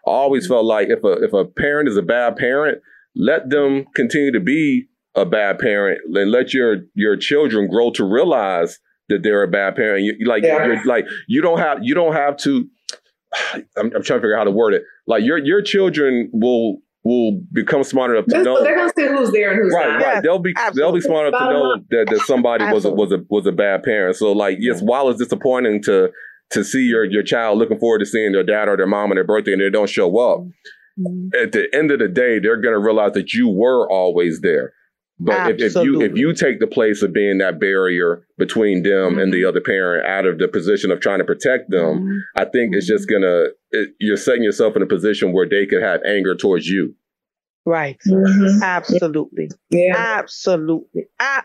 I 0.05 0.11
always 0.11 0.45
felt 0.47 0.65
like 0.65 0.89
if 0.89 1.03
a 1.03 1.13
if 1.23 1.33
a 1.33 1.45
parent 1.45 1.89
is 1.89 1.97
a 1.97 2.01
bad 2.03 2.35
parent, 2.37 2.79
let 3.15 3.49
them 3.49 3.85
continue 3.95 4.31
to 4.31 4.39
be 4.39 4.87
a 5.15 5.25
bad 5.25 5.57
parent 5.57 5.99
and 6.13 6.29
let 6.31 6.53
your 6.53 6.77
your 6.93 7.17
children 7.17 7.67
grow 7.67 7.89
to 7.91 8.03
realize 8.05 8.79
that 9.09 9.23
they're 9.23 9.41
a 9.41 9.47
bad 9.47 9.75
parent. 9.75 10.03
You- 10.03 10.27
like 10.27 10.43
Yeah. 10.43 10.65
you're 10.67 10.85
like 10.85 11.07
you 11.27 11.41
don't 11.41 11.57
have 11.59 11.79
you 11.81 11.95
don't 11.95 12.13
have 12.13 12.37
to. 12.37 12.67
I'm, 13.77 13.91
I'm 13.95 14.03
trying 14.03 14.03
to 14.03 14.21
figure 14.21 14.35
out 14.35 14.39
how 14.39 14.43
to 14.45 14.51
word 14.51 14.73
it. 14.75 14.83
Like 15.07 15.23
your 15.23 15.37
your 15.39 15.61
children 15.61 16.29
will 16.31 16.77
will 17.03 17.39
become 17.53 17.83
smart 17.83 18.11
enough 18.11 18.25
to 18.25 18.31
They're, 18.31 18.43
know. 18.43 18.63
they're 18.63 18.75
gonna 18.75 18.91
see 18.95 19.07
who's 19.07 19.31
there 19.31 19.51
and 19.51 19.61
who's 19.61 19.73
Right, 19.73 19.87
not. 19.87 20.01
right. 20.01 20.13
Yes, 20.15 20.23
they'll 20.23 20.39
be 20.39 20.53
they'll 20.75 20.91
be 20.91 21.01
smart 21.01 21.27
enough 21.27 21.39
to 21.39 21.49
know 21.49 21.75
that, 21.91 22.07
that 22.09 22.21
somebody 22.21 22.65
was 22.65 22.85
a, 22.85 22.91
was 22.91 23.11
a 23.11 23.19
was 23.29 23.45
a 23.45 23.51
bad 23.51 23.83
parent. 23.83 24.15
So 24.17 24.31
like 24.31 24.57
yes, 24.59 24.81
while 24.81 25.09
it's 25.09 25.19
disappointing 25.19 25.81
to 25.83 26.09
to 26.51 26.63
see 26.63 26.83
your 26.83 27.03
your 27.05 27.23
child 27.23 27.57
looking 27.59 27.79
forward 27.79 27.99
to 27.99 28.05
seeing 28.05 28.31
their 28.31 28.43
dad 28.43 28.67
or 28.67 28.77
their 28.77 28.87
mom 28.87 29.11
on 29.11 29.15
their 29.15 29.23
birthday 29.25 29.53
and 29.53 29.61
they 29.61 29.69
don't 29.69 29.89
show 29.89 30.17
up, 30.17 30.39
mm-hmm. 30.99 31.29
at 31.41 31.51
the 31.51 31.67
end 31.73 31.91
of 31.91 31.99
the 31.99 32.07
day, 32.07 32.39
they're 32.39 32.61
gonna 32.61 32.79
realize 32.79 33.13
that 33.13 33.33
you 33.33 33.47
were 33.49 33.89
always 33.89 34.41
there. 34.41 34.73
But 35.19 35.51
if, 35.51 35.61
if 35.61 35.75
you 35.83 36.01
if 36.01 36.15
you 36.15 36.33
take 36.33 36.59
the 36.59 36.67
place 36.67 37.01
of 37.01 37.11
being 37.11 37.39
that 37.39 37.59
barrier 37.59 38.25
between 38.37 38.83
them 38.83 39.17
and 39.17 39.33
the 39.33 39.45
other 39.45 39.61
parent 39.61 40.05
out 40.05 40.25
of 40.25 40.37
the 40.37 40.47
position 40.47 40.91
of 40.91 40.99
trying 40.99 41.17
to 41.19 41.25
protect 41.25 41.71
them, 41.71 42.23
I 42.35 42.45
think 42.45 42.75
it's 42.75 42.85
just 42.85 43.09
gonna 43.09 43.45
it, 43.71 43.89
you're 43.99 44.17
setting 44.17 44.43
yourself 44.43 44.75
in 44.75 44.81
a 44.83 44.85
position 44.85 45.33
where 45.33 45.47
they 45.49 45.65
could 45.65 45.81
have 45.81 46.01
anger 46.05 46.35
towards 46.35 46.67
you. 46.67 46.93
Right. 47.65 47.97
Mhm. 48.07 48.61
Absolutely. 48.61 49.49
Yeah. 49.71 49.95
Absolutely. 49.97 51.07
I 51.19 51.43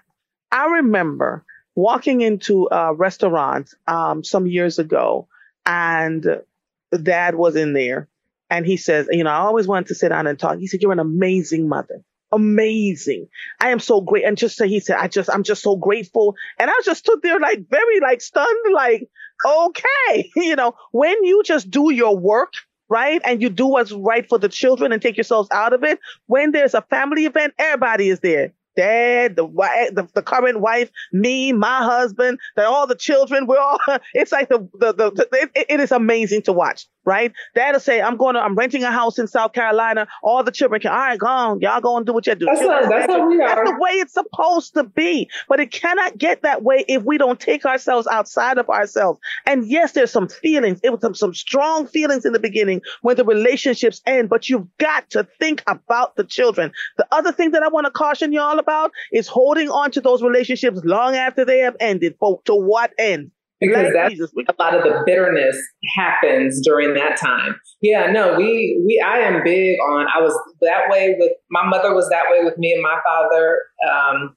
I 0.51 0.67
remember 0.77 1.45
walking 1.75 2.21
into 2.21 2.69
a 2.71 2.93
restaurant 2.95 3.71
um, 3.89 4.23
some 4.23 4.47
years 4.47 4.79
ago, 4.79 5.29
and 5.65 6.23
the 6.23 6.99
dad 6.99 7.37
was 7.37 7.57
in 7.57 7.73
there, 7.73 8.09
and 8.51 8.67
he 8.67 8.77
says, 8.77 9.09
"You 9.11 9.25
know, 9.25 9.31
I 9.31 9.37
always 9.39 9.67
wanted 9.67 9.87
to 9.89 9.95
sit 9.95 10.11
down 10.11 10.27
and 10.27 10.39
talk." 10.39 10.59
He 10.59 10.67
said, 10.67 10.83
"You're 10.83 10.93
an 10.93 10.99
amazing 10.99 11.69
mother." 11.69 12.05
Amazing. 12.33 13.29
I 13.61 13.71
am 13.71 13.79
so 13.79 14.01
great. 14.01 14.25
And 14.25 14.39
just 14.39 14.57
so 14.57 14.67
he 14.67 14.81
said, 14.81 14.97
I 14.99 15.09
just, 15.09 15.29
I'm 15.31 15.43
just 15.43 15.63
so 15.63 15.77
grateful. 15.77 16.35
And 16.59 16.71
I 16.71 16.75
just 16.85 17.01
stood 17.01 17.21
there 17.23 17.39
like 17.39 17.69
very 17.71 18.01
like 18.01 18.23
stunned, 18.23 18.75
like, 18.75 19.09
okay, 19.47 20.31
you 20.37 20.57
know, 20.57 20.75
when 20.93 21.23
you 21.25 21.43
just 21.45 21.71
do 21.71 21.93
your 21.93 22.17
work, 22.17 22.55
right? 22.89 23.21
And 23.25 23.43
you 23.43 23.51
do 23.51 23.67
what's 23.67 23.93
right 23.93 24.27
for 24.29 24.39
the 24.39 24.49
children 24.49 24.93
and 24.93 25.03
take 25.03 25.17
yourselves 25.17 25.49
out 25.53 25.75
of 25.75 25.85
it. 25.85 25.99
When 26.27 26.53
there's 26.53 26.75
a 26.75 26.83
family 26.83 27.27
event, 27.27 27.55
everybody 27.59 28.09
is 28.09 28.21
there. 28.21 28.53
Dad, 28.77 29.37
the 29.37 29.47
the, 29.47 30.09
the 30.15 30.23
current 30.23 30.61
wife, 30.61 30.91
me, 31.13 31.53
my 31.53 31.85
husband, 31.85 32.39
that 32.57 32.65
all 32.67 32.87
the 32.87 32.95
children, 32.95 33.47
we're 33.47 33.59
all, 33.59 33.79
it's 34.15 34.33
like 34.33 34.49
the, 34.49 34.61
the, 34.75 34.93
the, 34.95 35.11
the 35.11 35.29
it, 35.55 35.67
it 35.69 35.81
is 35.81 35.93
amazing 35.93 36.43
to 36.43 36.53
watch, 36.55 36.87
right? 37.05 37.33
Dad 37.55 37.73
will 37.73 37.81
say, 37.81 38.01
I'm 38.01 38.17
going 38.17 38.35
to, 38.35 38.41
I'm 38.41 38.55
renting 38.55 38.85
a 38.85 38.91
house 38.91 39.19
in 39.19 39.27
South 39.27 39.53
Carolina. 39.53 40.07
All 40.23 40.43
the 40.43 40.53
children 40.53 40.81
can, 40.81 40.93
all 40.93 40.99
right, 40.99 41.19
go 41.19 41.27
on. 41.27 41.61
Y'all 41.61 41.81
go 41.81 41.97
and 41.97 42.07
do 42.07 42.13
what 42.13 42.27
you 42.27 42.35
do. 42.35 42.47
That's 42.47 42.61
how, 42.61 42.89
that's 42.89 43.13
how 43.13 43.29
we 43.29 43.39
That's 43.39 43.71
the 43.71 43.77
way 43.79 43.91
it's 43.93 44.15
supposed 44.15 44.75
to 44.75 44.85
be. 44.85 45.29
But 45.49 45.61
it 45.61 45.71
cannot 45.71 46.19
get 46.19 46.43
that 46.43 46.63
way 46.63 46.85
if 46.89 47.03
we 47.03 47.19
don't 47.19 47.41
take 47.41 47.65
ourselves 47.65 48.07
outside 48.07 48.59
of 48.59 48.69
ourselves. 48.69 49.21
And 49.47 49.67
yes, 49.67 49.93
there's 49.93 50.11
some 50.11 50.29
feelings. 50.29 50.81
It 50.83 50.91
was 50.91 51.01
some, 51.01 51.15
some 51.15 51.35
strong 51.35 51.87
feelings 51.87 52.25
in 52.25 52.33
the 52.33 52.41
beginning 52.41 52.83
when 53.03 53.17
the 53.17 53.25
relationships 53.25 54.01
end, 54.07 54.29
but 54.29 54.49
you've 54.49 54.67
got 54.79 55.11
to 55.11 55.27
think 55.39 55.63
about 55.67 56.17
the 56.17 56.25
children. 56.25 56.73
The 56.97 57.07
other 57.11 57.33
thing 57.33 57.53
that 57.53 57.63
I 57.63 57.69
want 57.69 57.87
to 57.87 57.91
caution 57.91 58.33
y'all 58.33 58.59
about 58.59 58.93
is 59.13 59.27
holding 59.27 59.71
on 59.71 59.91
to 59.93 60.01
those 60.01 60.23
relationships 60.23 60.81
long 60.85 61.17
after 61.17 61.45
they 61.45 61.59
have 61.59 61.77
ended. 61.81 62.17
For 62.19 62.41
to 62.45 62.55
what 62.55 62.93
end? 62.99 63.31
Because 63.63 63.93
that's 63.93 64.15
a 64.15 64.63
lot 64.63 64.75
of 64.75 64.83
the 64.83 65.03
bitterness 65.07 65.57
happens 65.97 66.61
during 66.65 66.95
that 66.95 67.17
time. 67.17 67.55
Yeah, 67.81 68.11
no, 68.11 68.37
we 68.37 68.83
we 68.87 69.03
I 69.05 69.19
am 69.19 69.43
big 69.45 69.77
on. 69.89 70.07
I 70.07 70.21
was 70.21 70.39
that 70.61 70.91
way 70.91 71.17
with 71.19 71.33
my 71.51 71.67
mother 71.67 71.95
was 71.95 72.09
that 72.11 72.25
way 72.31 72.45
with 72.45 72.59
me 72.59 72.73
and 72.73 72.83
my 72.83 72.99
father. 73.07 73.61
Um, 73.91 74.37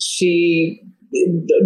she, 0.00 0.82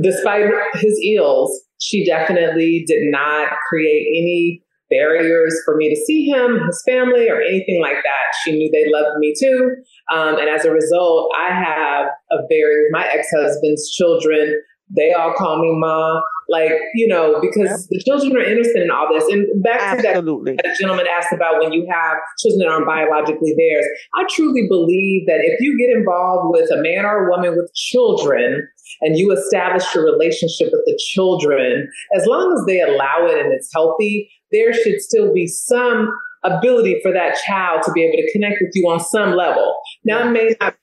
despite 0.03 0.45
his 0.75 1.01
ills, 1.17 1.59
she 1.81 2.05
definitely 2.05 2.85
did 2.87 3.11
not 3.11 3.49
create 3.69 4.07
any 4.11 4.63
barriers 4.91 5.55
for 5.65 5.77
me 5.77 5.91
to 5.91 5.97
see 5.97 6.27
him, 6.27 6.61
his 6.67 6.83
family, 6.87 7.29
or 7.29 7.41
anything 7.41 7.81
like 7.81 7.97
that. 7.97 8.37
She 8.43 8.53
knew 8.53 8.71
they 8.73 8.91
loved 8.91 9.19
me 9.19 9.35
too. 9.39 9.77
Um, 10.13 10.39
and 10.39 10.49
as 10.49 10.65
a 10.65 10.71
result, 10.71 11.31
I 11.39 11.53
have 11.53 12.07
a 12.31 12.43
very, 12.49 12.87
my 12.91 13.07
ex 13.07 13.29
husband's 13.35 13.91
children, 13.91 14.61
they 14.95 15.13
all 15.13 15.35
call 15.35 15.61
me 15.61 15.71
Ma. 15.73 16.21
Like, 16.49 16.73
you 16.95 17.07
know, 17.07 17.41
because 17.41 17.87
the 17.89 18.03
children 18.07 18.35
are 18.37 18.43
innocent 18.43 18.85
in 18.85 18.91
all 18.91 19.07
this. 19.13 19.25
And 19.29 19.63
back 19.63 19.97
to 19.97 20.03
that 20.03 20.15
that 20.15 20.77
gentleman 20.81 21.07
asked 21.07 21.33
about 21.33 21.61
when 21.61 21.73
you 21.73 21.87
have 21.91 22.17
children 22.41 22.61
that 22.61 22.69
aren't 22.73 22.87
biologically 22.87 23.55
theirs. 23.57 23.87
I 24.15 24.25
truly 24.31 24.67
believe 24.67 25.27
that 25.27 25.41
if 25.45 25.61
you 25.61 25.77
get 25.79 25.95
involved 25.95 26.49
with 26.51 26.71
a 26.71 26.81
man 26.81 27.05
or 27.05 27.27
a 27.27 27.31
woman 27.31 27.55
with 27.55 27.71
children 27.75 28.67
and 29.03 29.19
you 29.19 29.31
establish 29.31 29.85
your 29.95 30.05
relationship 30.05 30.69
with 30.73 30.83
the 30.87 30.99
children, 31.13 31.87
as 32.17 32.25
long 32.25 32.53
as 32.57 32.65
they 32.67 32.81
allow 32.81 33.27
it 33.27 33.45
and 33.45 33.53
it's 33.53 33.69
healthy, 33.75 34.31
there 34.51 34.73
should 34.73 35.01
still 35.01 35.35
be 35.35 35.47
some 35.47 36.09
ability 36.45 37.01
for 37.03 37.13
that 37.13 37.37
child 37.47 37.83
to 37.85 37.93
be 37.93 38.05
able 38.05 38.17
to 38.17 38.33
connect 38.33 38.57
with 38.61 38.71
you 38.75 38.89
on 38.89 39.01
some 39.01 39.33
level. 39.35 39.77
Now, 40.05 40.29
it 40.29 40.31
may 40.31 40.57
not, 40.61 40.77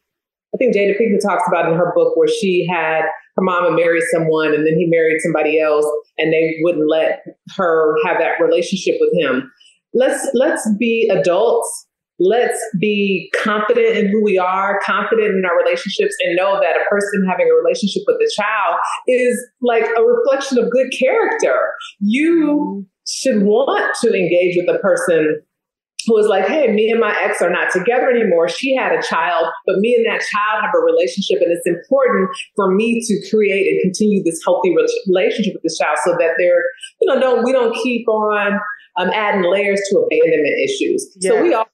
I 0.56 0.58
think 0.58 0.74
Jada 0.74 0.98
Pinkett 0.98 1.20
talks 1.22 1.44
about 1.50 1.70
in 1.70 1.78
her 1.78 1.92
book 1.94 2.16
where 2.16 2.30
she 2.30 2.66
had 2.70 3.02
her 3.36 3.44
mama 3.44 3.76
marry 3.76 4.00
someone 4.14 4.54
and 4.54 4.66
then 4.66 4.76
he 4.78 4.88
married 4.88 5.20
somebody 5.20 5.60
else 5.60 5.86
and 6.18 6.32
they 6.32 6.56
wouldn't 6.62 6.90
let 6.90 7.24
her 7.58 7.96
have 8.06 8.20
that 8.20 8.42
relationship 8.42 8.96
with 9.02 9.14
him. 9.20 9.52
Let's 9.94 10.30
let's 10.34 10.68
be 10.78 11.12
adults. 11.14 11.88
Let's 12.18 12.58
be 12.80 13.30
confident 13.44 13.98
in 13.98 14.08
who 14.08 14.24
we 14.24 14.38
are, 14.38 14.80
confident 14.86 15.36
in 15.36 15.44
our 15.44 15.58
relationships, 15.58 16.16
and 16.24 16.38
know 16.38 16.62
that 16.62 16.78
a 16.78 16.90
person 16.90 17.26
having 17.30 17.48
a 17.52 17.62
relationship 17.62 18.04
with 18.08 18.16
a 18.16 18.32
child 18.34 18.80
is 19.06 19.38
like 19.62 19.84
a 19.84 20.02
reflection 20.02 20.58
of 20.58 20.72
good 20.72 20.88
character. 20.98 21.60
You 22.00 22.88
should 23.06 23.44
want 23.44 23.94
to 24.02 24.14
engage 24.14 24.56
with 24.56 24.74
a 24.74 24.80
person 24.80 25.42
who 26.06 26.18
is 26.18 26.28
like, 26.28 26.48
hey, 26.48 26.72
me 26.72 26.90
and 26.90 27.00
my 27.00 27.16
ex 27.24 27.42
are 27.42 27.50
not 27.50 27.72
together 27.72 28.10
anymore. 28.10 28.50
She 28.50 28.76
had 28.76 28.92
a 28.92 29.02
child, 29.02 29.48
but 29.66 29.78
me 29.78 29.96
and 29.96 30.06
that 30.06 30.26
child 30.26 30.64
have 30.64 30.72
a 30.76 30.84
relationship, 30.84 31.42
and 31.42 31.52
it's 31.52 31.68
important 31.68 32.30
for 32.56 32.74
me 32.74 33.02
to 33.06 33.30
create 33.30 33.68
and 33.68 33.82
continue 33.82 34.24
this 34.24 34.42
healthy 34.46 34.74
relationship 35.08 35.54
with 35.54 35.64
this 35.64 35.78
child 35.78 35.98
so 36.06 36.12
that 36.20 36.36
they're, 36.38 36.64
you 37.02 37.08
know, 37.08 37.20
don't 37.20 37.44
we 37.44 37.52
don't 37.52 37.76
keep 37.84 38.08
on 38.08 38.60
um, 38.98 39.10
adding 39.10 39.44
layers 39.44 39.82
to 39.90 39.98
abandonment 40.00 40.56
issues. 40.64 41.16
So 41.22 41.42
we 41.42 41.54
all 41.54 41.68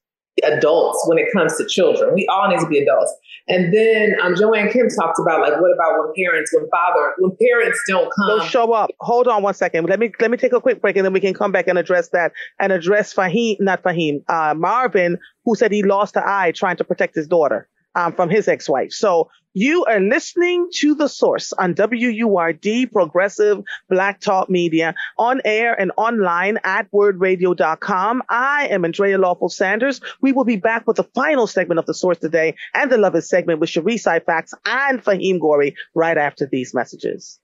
adults 0.43 1.03
when 1.07 1.17
it 1.17 1.25
comes 1.34 1.57
to 1.57 1.65
children. 1.67 2.13
We 2.13 2.27
all 2.27 2.47
need 2.47 2.59
to 2.59 2.67
be 2.67 2.79
adults. 2.79 3.13
And 3.47 3.73
then 3.73 4.15
um, 4.21 4.36
Joanne 4.36 4.69
Kim 4.71 4.88
talked 4.89 5.19
about 5.19 5.41
like, 5.41 5.59
what 5.59 5.71
about 5.73 5.99
when 5.99 6.13
parents, 6.15 6.53
when 6.53 6.69
father, 6.69 7.13
when 7.19 7.36
parents 7.41 7.79
don't 7.88 8.09
come? 8.15 8.47
Show 8.47 8.71
up. 8.71 8.91
Hold 9.01 9.27
on 9.27 9.43
one 9.43 9.53
second. 9.53 9.89
Let 9.89 9.99
me 9.99 10.11
let 10.19 10.32
me 10.32 10.38
take 10.38 10.53
a 10.53 10.61
quick 10.61 10.82
break 10.82 10.95
and 10.95 11.05
then 11.05 11.13
we 11.13 11.19
can 11.19 11.34
come 11.34 11.51
back 11.51 11.67
and 11.67 11.77
address 11.77 12.09
that 12.09 12.32
and 12.59 12.71
address 12.71 13.13
Faheem, 13.13 13.57
not 13.59 13.84
Faheem, 13.84 14.23
uh, 14.29 14.53
Marvin, 14.53 15.17
who 15.45 15.55
said 15.55 15.71
he 15.71 15.84
lost 15.84 16.15
an 16.15 16.23
eye 16.25 16.51
trying 16.51 16.77
to 16.77 16.84
protect 16.84 17.15
his 17.15 17.27
daughter 17.27 17.67
um, 17.95 18.13
from 18.13 18.29
his 18.29 18.47
ex-wife. 18.47 18.91
So 18.91 19.29
you 19.53 19.83
are 19.83 19.99
listening 19.99 20.69
to 20.75 20.95
the 20.95 21.09
source 21.09 21.51
on 21.51 21.75
WURD 21.75 22.89
Progressive 22.91 23.61
Black 23.89 24.21
Talk 24.21 24.49
Media 24.49 24.95
on 25.17 25.41
air 25.43 25.77
and 25.79 25.91
online 25.97 26.57
at 26.63 26.89
wurdradio.com. 26.91 28.23
I 28.29 28.67
am 28.67 28.85
Andrea 28.85 29.17
Lawful 29.17 29.49
Sanders. 29.49 29.99
We 30.21 30.31
will 30.31 30.45
be 30.45 30.55
back 30.55 30.87
with 30.87 30.97
the 30.97 31.03
final 31.03 31.47
segment 31.47 31.79
of 31.79 31.85
the 31.85 31.93
source 31.93 32.17
today 32.17 32.55
and 32.73 32.89
the 32.89 32.97
Love 32.97 33.15
Is 33.15 33.27
segment 33.27 33.59
with 33.59 33.69
Cheri 33.69 33.95
Syphax 33.95 34.53
and 34.65 35.03
Faheem 35.03 35.39
Goree 35.39 35.73
right 35.93 36.17
after 36.17 36.47
these 36.49 36.73
messages. 36.73 37.39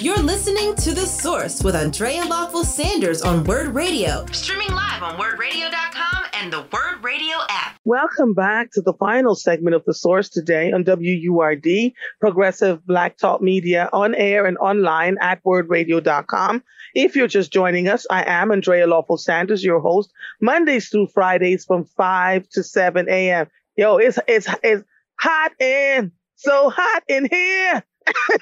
You're 0.00 0.22
listening 0.22 0.76
to 0.76 0.94
The 0.94 1.06
Source 1.06 1.60
with 1.64 1.74
Andrea 1.74 2.24
Lawful 2.24 2.62
Sanders 2.62 3.20
on 3.22 3.42
Word 3.42 3.74
Radio, 3.74 4.24
streaming 4.30 4.70
live 4.70 5.02
on 5.02 5.16
wurdradio.com 5.18 6.24
and 6.34 6.52
the 6.52 6.60
Word 6.60 7.02
Radio 7.02 7.34
app. 7.48 7.80
Welcome 7.84 8.32
back 8.32 8.70
to 8.74 8.80
the 8.80 8.92
final 8.92 9.34
segment 9.34 9.74
of 9.74 9.84
The 9.86 9.94
Source 9.94 10.28
today 10.28 10.70
on 10.70 10.84
WURD, 10.84 11.92
Progressive 12.20 12.86
Black 12.86 13.16
Talk 13.16 13.42
Media, 13.42 13.90
on 13.92 14.14
air 14.14 14.46
and 14.46 14.56
online 14.58 15.16
at 15.20 15.42
wurdradio.com. 15.42 16.62
If 16.94 17.16
you're 17.16 17.26
just 17.26 17.52
joining 17.52 17.88
us, 17.88 18.06
I 18.08 18.22
am 18.22 18.52
Andrea 18.52 18.86
Lawful 18.86 19.16
Sanders, 19.16 19.64
your 19.64 19.80
host, 19.80 20.12
Mondays 20.40 20.90
through 20.90 21.08
Fridays 21.08 21.64
from 21.64 21.84
5 21.84 22.48
to 22.50 22.62
7 22.62 23.08
a.m. 23.08 23.48
Yo, 23.76 23.96
it's, 23.96 24.20
it's, 24.28 24.46
it's 24.62 24.84
hot 25.18 25.60
and 25.60 26.12
so 26.36 26.70
hot 26.70 27.02
in 27.08 27.26
here. 27.28 27.82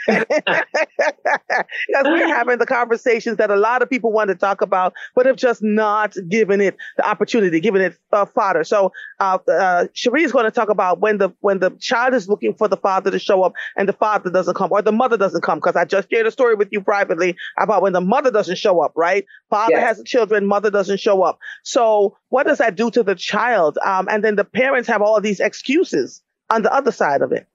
Because 0.06 2.04
we're 2.04 2.28
having 2.28 2.58
the 2.58 2.66
conversations 2.66 3.36
that 3.38 3.50
a 3.50 3.56
lot 3.56 3.82
of 3.82 3.90
people 3.90 4.12
want 4.12 4.28
to 4.28 4.34
talk 4.34 4.60
about, 4.60 4.94
but 5.14 5.26
have 5.26 5.36
just 5.36 5.62
not 5.62 6.14
given 6.28 6.60
it 6.60 6.76
the 6.96 7.08
opportunity, 7.08 7.60
given 7.60 7.80
it 7.80 7.98
uh, 8.12 8.24
fodder. 8.26 8.64
So, 8.64 8.92
uh, 9.20 9.38
uh, 9.48 9.86
Cheri 9.94 10.22
is 10.22 10.32
going 10.32 10.44
to 10.44 10.50
talk 10.50 10.68
about 10.68 11.00
when 11.00 11.18
the 11.18 11.30
when 11.40 11.58
the 11.58 11.70
child 11.80 12.14
is 12.14 12.28
looking 12.28 12.54
for 12.54 12.68
the 12.68 12.76
father 12.76 13.10
to 13.10 13.18
show 13.18 13.42
up 13.42 13.54
and 13.76 13.88
the 13.88 13.92
father 13.92 14.30
doesn't 14.30 14.54
come, 14.54 14.70
or 14.72 14.82
the 14.82 14.92
mother 14.92 15.16
doesn't 15.16 15.42
come. 15.42 15.58
Because 15.58 15.76
I 15.76 15.84
just 15.84 16.10
shared 16.10 16.26
a 16.26 16.30
story 16.30 16.54
with 16.54 16.68
you 16.70 16.80
privately 16.80 17.36
about 17.58 17.82
when 17.82 17.92
the 17.92 18.00
mother 18.00 18.30
doesn't 18.30 18.56
show 18.58 18.80
up. 18.80 18.92
Right, 18.96 19.24
father 19.50 19.74
yes. 19.74 19.98
has 19.98 20.04
children, 20.04 20.46
mother 20.46 20.70
doesn't 20.70 21.00
show 21.00 21.22
up. 21.22 21.38
So, 21.62 22.16
what 22.28 22.46
does 22.46 22.58
that 22.58 22.76
do 22.76 22.90
to 22.90 23.02
the 23.02 23.14
child? 23.14 23.78
Um, 23.84 24.08
and 24.10 24.24
then 24.24 24.36
the 24.36 24.44
parents 24.44 24.88
have 24.88 25.02
all 25.02 25.20
these 25.20 25.40
excuses 25.40 26.22
on 26.50 26.62
the 26.62 26.72
other 26.72 26.92
side 26.92 27.22
of 27.22 27.32
it. 27.32 27.46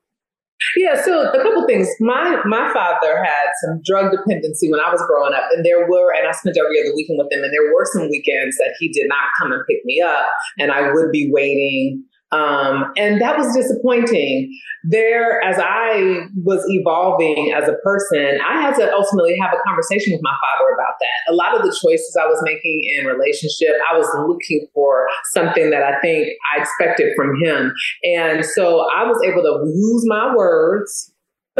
Yeah, 0.77 1.01
so 1.01 1.29
a 1.29 1.41
couple 1.41 1.65
things. 1.67 1.87
My 1.99 2.41
my 2.45 2.71
father 2.73 3.23
had 3.23 3.49
some 3.63 3.81
drug 3.85 4.11
dependency 4.11 4.71
when 4.71 4.79
I 4.79 4.91
was 4.91 5.01
growing 5.07 5.33
up, 5.33 5.45
and 5.55 5.65
there 5.65 5.87
were, 5.87 6.13
and 6.17 6.27
I 6.27 6.31
spent 6.31 6.57
every 6.57 6.79
other 6.79 6.95
weekend 6.95 7.19
with 7.19 7.31
him, 7.31 7.43
and 7.43 7.53
there 7.53 7.73
were 7.73 7.85
some 7.93 8.09
weekends 8.09 8.57
that 8.57 8.75
he 8.79 8.89
did 8.89 9.07
not 9.07 9.31
come 9.39 9.51
and 9.51 9.61
pick 9.69 9.83
me 9.85 10.01
up, 10.01 10.27
and 10.59 10.71
I 10.71 10.91
would 10.91 11.11
be 11.11 11.29
waiting 11.31 12.03
um, 12.31 12.93
and 12.95 13.19
that 13.21 13.37
was 13.37 13.53
disappointing. 13.53 14.57
There, 14.83 15.43
as 15.43 15.57
I 15.59 16.27
was 16.43 16.63
evolving 16.69 17.53
as 17.55 17.67
a 17.67 17.75
person, 17.83 18.39
I 18.47 18.61
had 18.61 18.75
to 18.75 18.91
ultimately 18.93 19.35
have 19.41 19.53
a 19.53 19.61
conversation 19.67 20.13
with 20.13 20.21
my 20.23 20.31
father 20.31 20.73
about 20.73 20.95
that. 21.01 21.31
A 21.31 21.35
lot 21.35 21.55
of 21.55 21.63
the 21.63 21.77
choices 21.83 22.17
I 22.19 22.25
was 22.25 22.41
making 22.43 22.81
in 22.97 23.05
relationship, 23.05 23.75
I 23.91 23.97
was 23.97 24.07
looking 24.27 24.65
for 24.73 25.07
something 25.33 25.71
that 25.71 25.83
I 25.83 25.99
think 25.99 26.29
I 26.55 26.61
expected 26.61 27.13
from 27.17 27.35
him. 27.43 27.73
And 28.03 28.45
so 28.45 28.87
I 28.95 29.03
was 29.03 29.21
able 29.25 29.43
to 29.43 29.67
use 29.67 30.03
my 30.07 30.33
words 30.33 31.13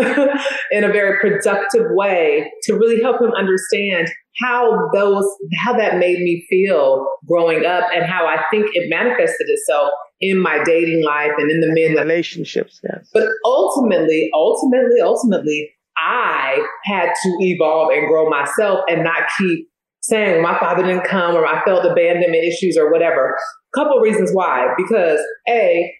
in 0.71 0.83
a 0.85 0.87
very 0.87 1.19
productive 1.19 1.87
way 1.89 2.49
to 2.63 2.73
really 2.75 3.01
help 3.01 3.21
him 3.21 3.31
understand 3.33 4.07
how 4.39 4.89
those 4.93 5.25
how 5.57 5.73
that 5.73 5.97
made 5.97 6.19
me 6.19 6.45
feel 6.49 7.05
growing 7.27 7.65
up 7.65 7.83
and 7.93 8.05
how 8.05 8.25
I 8.25 8.41
think 8.49 8.67
it 8.73 8.89
manifested 8.89 9.47
itself 9.49 9.91
in 10.21 10.39
my 10.39 10.63
dating 10.63 11.03
life 11.03 11.31
and 11.37 11.49
in 11.49 11.59
the 11.59 11.73
men 11.73 11.95
relationships. 11.95 12.79
Yes. 12.83 13.09
But 13.13 13.27
ultimately, 13.43 14.29
ultimately, 14.33 15.01
ultimately, 15.01 15.71
I 15.97 16.65
had 16.85 17.11
to 17.23 17.37
evolve 17.39 17.91
and 17.91 18.07
grow 18.07 18.29
myself 18.29 18.81
and 18.87 19.03
not 19.03 19.23
keep 19.37 19.67
saying 20.01 20.41
my 20.41 20.57
father 20.59 20.83
didn't 20.83 21.05
come 21.05 21.35
or 21.35 21.45
I 21.45 21.63
felt 21.63 21.85
abandonment 21.85 22.43
issues 22.43 22.77
or 22.77 22.91
whatever. 22.91 23.35
A 23.73 23.79
Couple 23.79 23.99
reasons 23.99 24.31
why. 24.31 24.67
Because 24.77 25.19
A, 25.49 25.91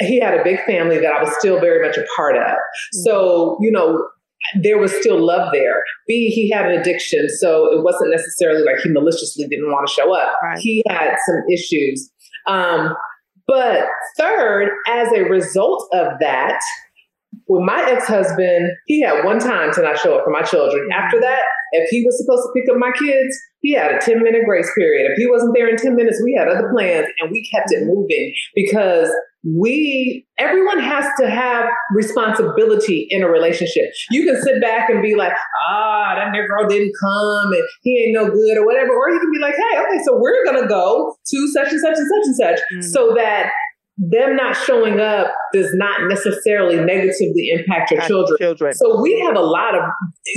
he 0.00 0.20
had 0.20 0.34
a 0.34 0.44
big 0.44 0.60
family 0.64 0.98
that 0.98 1.12
I 1.12 1.22
was 1.22 1.34
still 1.38 1.60
very 1.60 1.86
much 1.86 1.96
a 1.96 2.04
part 2.16 2.36
of. 2.36 2.42
Mm-hmm. 2.42 3.02
So, 3.04 3.58
you 3.60 3.70
know, 3.70 4.06
there 4.62 4.78
was 4.78 4.92
still 4.92 5.24
love 5.24 5.50
there. 5.52 5.82
B, 6.06 6.30
he 6.30 6.50
had 6.50 6.66
an 6.66 6.80
addiction. 6.80 7.28
So 7.28 7.66
it 7.72 7.82
wasn't 7.82 8.10
necessarily 8.10 8.62
like 8.62 8.80
he 8.82 8.90
maliciously 8.90 9.46
didn't 9.48 9.70
want 9.70 9.88
to 9.88 9.92
show 9.92 10.14
up. 10.14 10.34
Right. 10.42 10.58
He 10.58 10.82
had 10.88 11.16
some 11.26 11.42
issues. 11.52 12.10
Um, 12.46 12.94
but 13.48 13.86
third, 14.16 14.70
as 14.86 15.10
a 15.12 15.22
result 15.22 15.88
of 15.92 16.18
that, 16.20 16.60
with 17.46 17.62
my 17.64 17.84
ex-husband, 17.88 18.70
he 18.86 19.02
had 19.02 19.24
one 19.24 19.38
time 19.38 19.72
to 19.74 19.82
not 19.82 19.98
show 19.98 20.16
up 20.16 20.24
for 20.24 20.30
my 20.30 20.42
children. 20.42 20.88
After 20.92 21.20
that, 21.20 21.40
if 21.72 21.88
he 21.90 22.04
was 22.04 22.18
supposed 22.18 22.42
to 22.42 22.52
pick 22.54 22.68
up 22.70 22.78
my 22.78 22.92
kids, 22.92 23.36
he 23.60 23.72
had 23.72 23.92
a 23.92 23.98
10 23.98 24.22
minute 24.22 24.42
grace 24.46 24.70
period. 24.76 25.10
If 25.10 25.18
he 25.18 25.26
wasn't 25.26 25.54
there 25.54 25.68
in 25.68 25.76
10 25.76 25.96
minutes, 25.96 26.20
we 26.24 26.34
had 26.38 26.48
other 26.48 26.70
plans 26.72 27.06
and 27.20 27.30
we 27.30 27.46
kept 27.50 27.72
it 27.72 27.84
moving 27.86 28.32
because 28.54 29.10
we 29.44 30.26
everyone 30.36 30.80
has 30.80 31.06
to 31.18 31.30
have 31.30 31.66
responsibility 31.94 33.06
in 33.10 33.22
a 33.22 33.28
relationship. 33.28 33.84
You 34.10 34.24
can 34.24 34.40
sit 34.42 34.60
back 34.60 34.90
and 34.90 35.02
be 35.02 35.14
like, 35.14 35.32
ah, 35.68 36.14
that 36.16 36.32
girl 36.32 36.68
didn't 36.68 36.92
come 37.00 37.52
and 37.52 37.62
he 37.82 38.04
ain't 38.04 38.14
no 38.14 38.30
good 38.30 38.58
or 38.58 38.66
whatever. 38.66 38.90
Or 38.90 39.10
you 39.10 39.20
can 39.20 39.30
be 39.32 39.38
like, 39.38 39.54
hey, 39.54 39.78
okay, 39.78 40.02
so 40.04 40.18
we're 40.18 40.44
gonna 40.44 40.68
go 40.68 41.16
to 41.26 41.48
such 41.48 41.72
and 41.72 41.80
such 41.80 41.96
and 41.96 42.06
such 42.08 42.26
and 42.26 42.36
such 42.36 42.58
mm-hmm. 42.72 42.80
so 42.82 43.14
that 43.14 43.50
them 43.98 44.36
not 44.36 44.56
showing 44.56 45.00
up 45.00 45.28
does 45.52 45.70
not 45.74 46.08
necessarily 46.08 46.76
negatively 46.76 47.50
impact 47.50 47.90
your 47.90 48.00
children. 48.02 48.38
children. 48.38 48.74
So 48.74 49.00
we 49.00 49.18
have 49.20 49.36
a 49.36 49.40
lot 49.40 49.74
of 49.74 49.82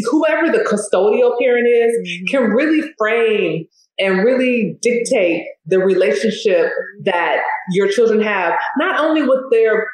whoever 0.09 0.51
the 0.51 0.63
custodial 0.63 1.37
parent 1.39 1.67
is 1.67 1.91
mm-hmm. 1.95 2.25
can 2.31 2.49
really 2.49 2.91
frame 2.97 3.65
and 3.99 4.25
really 4.25 4.77
dictate 4.81 5.45
the 5.67 5.77
relationship 5.77 6.71
that 7.03 7.41
your 7.71 7.87
children 7.87 8.21
have, 8.21 8.53
not 8.77 8.99
only 8.99 9.21
with 9.21 9.41
their 9.51 9.85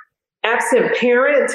absent 0.46 0.96
parent, 0.96 1.52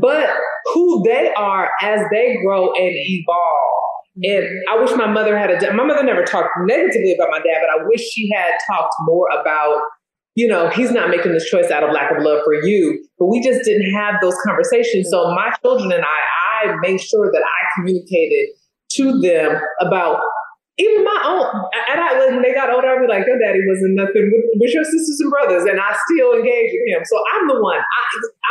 but 0.00 0.30
who 0.72 1.02
they 1.04 1.30
are 1.36 1.70
as 1.82 2.00
they 2.10 2.36
grow 2.42 2.72
and 2.72 2.92
evolve. 2.94 3.80
And 4.22 4.46
I 4.70 4.80
wish 4.80 4.96
my 4.96 5.10
mother 5.10 5.36
had 5.36 5.50
a, 5.50 5.72
my 5.74 5.84
mother 5.84 6.02
never 6.02 6.24
talked 6.24 6.50
negatively 6.62 7.14
about 7.14 7.28
my 7.30 7.38
dad, 7.38 7.60
but 7.60 7.80
I 7.80 7.86
wish 7.86 8.00
she 8.00 8.30
had 8.34 8.52
talked 8.66 8.94
more 9.02 9.28
about, 9.38 9.80
you 10.40 10.46
know, 10.46 10.70
he's 10.70 10.90
not 10.90 11.10
making 11.10 11.32
this 11.32 11.44
choice 11.44 11.70
out 11.70 11.84
of 11.84 11.92
lack 11.92 12.10
of 12.16 12.24
love 12.24 12.40
for 12.46 12.54
you. 12.54 13.04
But 13.18 13.26
we 13.26 13.42
just 13.42 13.62
didn't 13.62 13.92
have 13.92 14.14
those 14.22 14.34
conversations. 14.42 15.08
So 15.10 15.34
my 15.34 15.52
children 15.60 15.92
and 15.92 16.02
I, 16.02 16.70
I 16.70 16.76
made 16.80 16.98
sure 16.98 17.30
that 17.30 17.42
I 17.44 17.60
communicated 17.76 18.48
to 18.92 19.20
them 19.20 19.60
about 19.82 20.18
even 20.78 21.04
my 21.04 21.22
own, 21.26 21.44
and 21.92 22.00
I, 22.00 22.26
when 22.26 22.40
they 22.40 22.54
got 22.54 22.72
older, 22.72 22.88
I'd 22.88 23.02
be 23.02 23.06
like, 23.06 23.26
your 23.26 23.38
daddy 23.38 23.60
wasn't 23.68 23.96
nothing 23.96 24.32
with, 24.58 24.72
your 24.72 24.82
sisters 24.82 25.20
and 25.20 25.30
brothers, 25.30 25.64
and 25.64 25.78
I 25.78 25.94
still 26.08 26.32
engage 26.32 26.70
with 26.72 26.96
him. 26.96 27.02
So 27.04 27.22
I'm 27.34 27.48
the 27.48 27.60
one, 27.60 27.76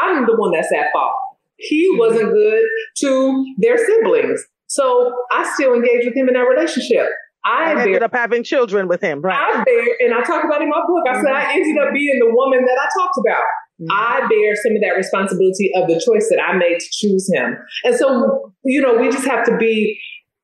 I, 0.03 0.11
am 0.11 0.27
the 0.27 0.35
one 0.35 0.51
that's 0.51 0.71
at 0.71 0.91
fault. 0.93 1.15
He 1.57 1.89
wasn't 1.97 2.31
good 2.31 2.65
to 2.97 3.55
their 3.57 3.83
siblings. 3.83 4.45
So 4.67 5.11
I 5.31 5.51
still 5.55 5.73
engage 5.73 6.05
with 6.05 6.15
him 6.15 6.27
in 6.27 6.35
that 6.35 6.41
relationship. 6.41 7.09
I, 7.49 7.73
I 7.73 7.81
ended 7.81 7.99
bear, 7.99 8.03
up 8.03 8.13
having 8.13 8.43
children 8.43 8.87
with 8.87 9.01
him, 9.01 9.21
right? 9.21 9.37
I 9.37 9.63
bear, 9.63 9.85
and 10.01 10.13
I 10.13 10.21
talk 10.21 10.43
about 10.43 10.61
in 10.61 10.69
my 10.69 10.81
book, 10.85 11.03
I 11.07 11.13
mm-hmm. 11.13 11.25
said 11.25 11.33
I 11.33 11.53
ended 11.53 11.77
up 11.81 11.93
being 11.93 12.19
the 12.19 12.31
woman 12.33 12.63
that 12.65 12.77
I 12.77 12.87
talked 12.99 13.17
about. 13.25 13.43
Mm-hmm. 13.81 13.91
I 13.91 14.27
bear 14.27 14.55
some 14.55 14.75
of 14.75 14.81
that 14.81 14.95
responsibility 14.95 15.71
of 15.75 15.87
the 15.87 15.95
choice 15.95 16.29
that 16.29 16.39
I 16.41 16.55
made 16.57 16.79
to 16.79 16.87
choose 16.91 17.29
him. 17.33 17.57
And 17.83 17.95
so, 17.95 18.53
you 18.63 18.81
know, 18.81 18.95
we 18.95 19.09
just 19.09 19.25
have 19.25 19.45
to 19.45 19.57
be 19.57 19.99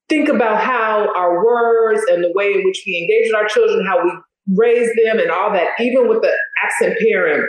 think 0.10 0.30
about 0.30 0.62
how 0.62 1.14
our 1.16 1.44
words 1.44 2.02
and 2.10 2.24
the 2.24 2.32
way 2.34 2.54
in 2.54 2.64
which 2.64 2.84
we 2.86 2.98
engage 2.98 3.32
with 3.32 3.36
our 3.36 3.48
children, 3.48 3.86
how 3.86 4.04
we 4.04 4.12
raise 4.56 4.90
them 5.04 5.20
and 5.20 5.32
all 5.32 5.52
that, 5.52 5.70
even 5.80 6.08
with 6.08 6.22
the 6.22 6.32
absent 6.64 6.98
parent, 7.00 7.46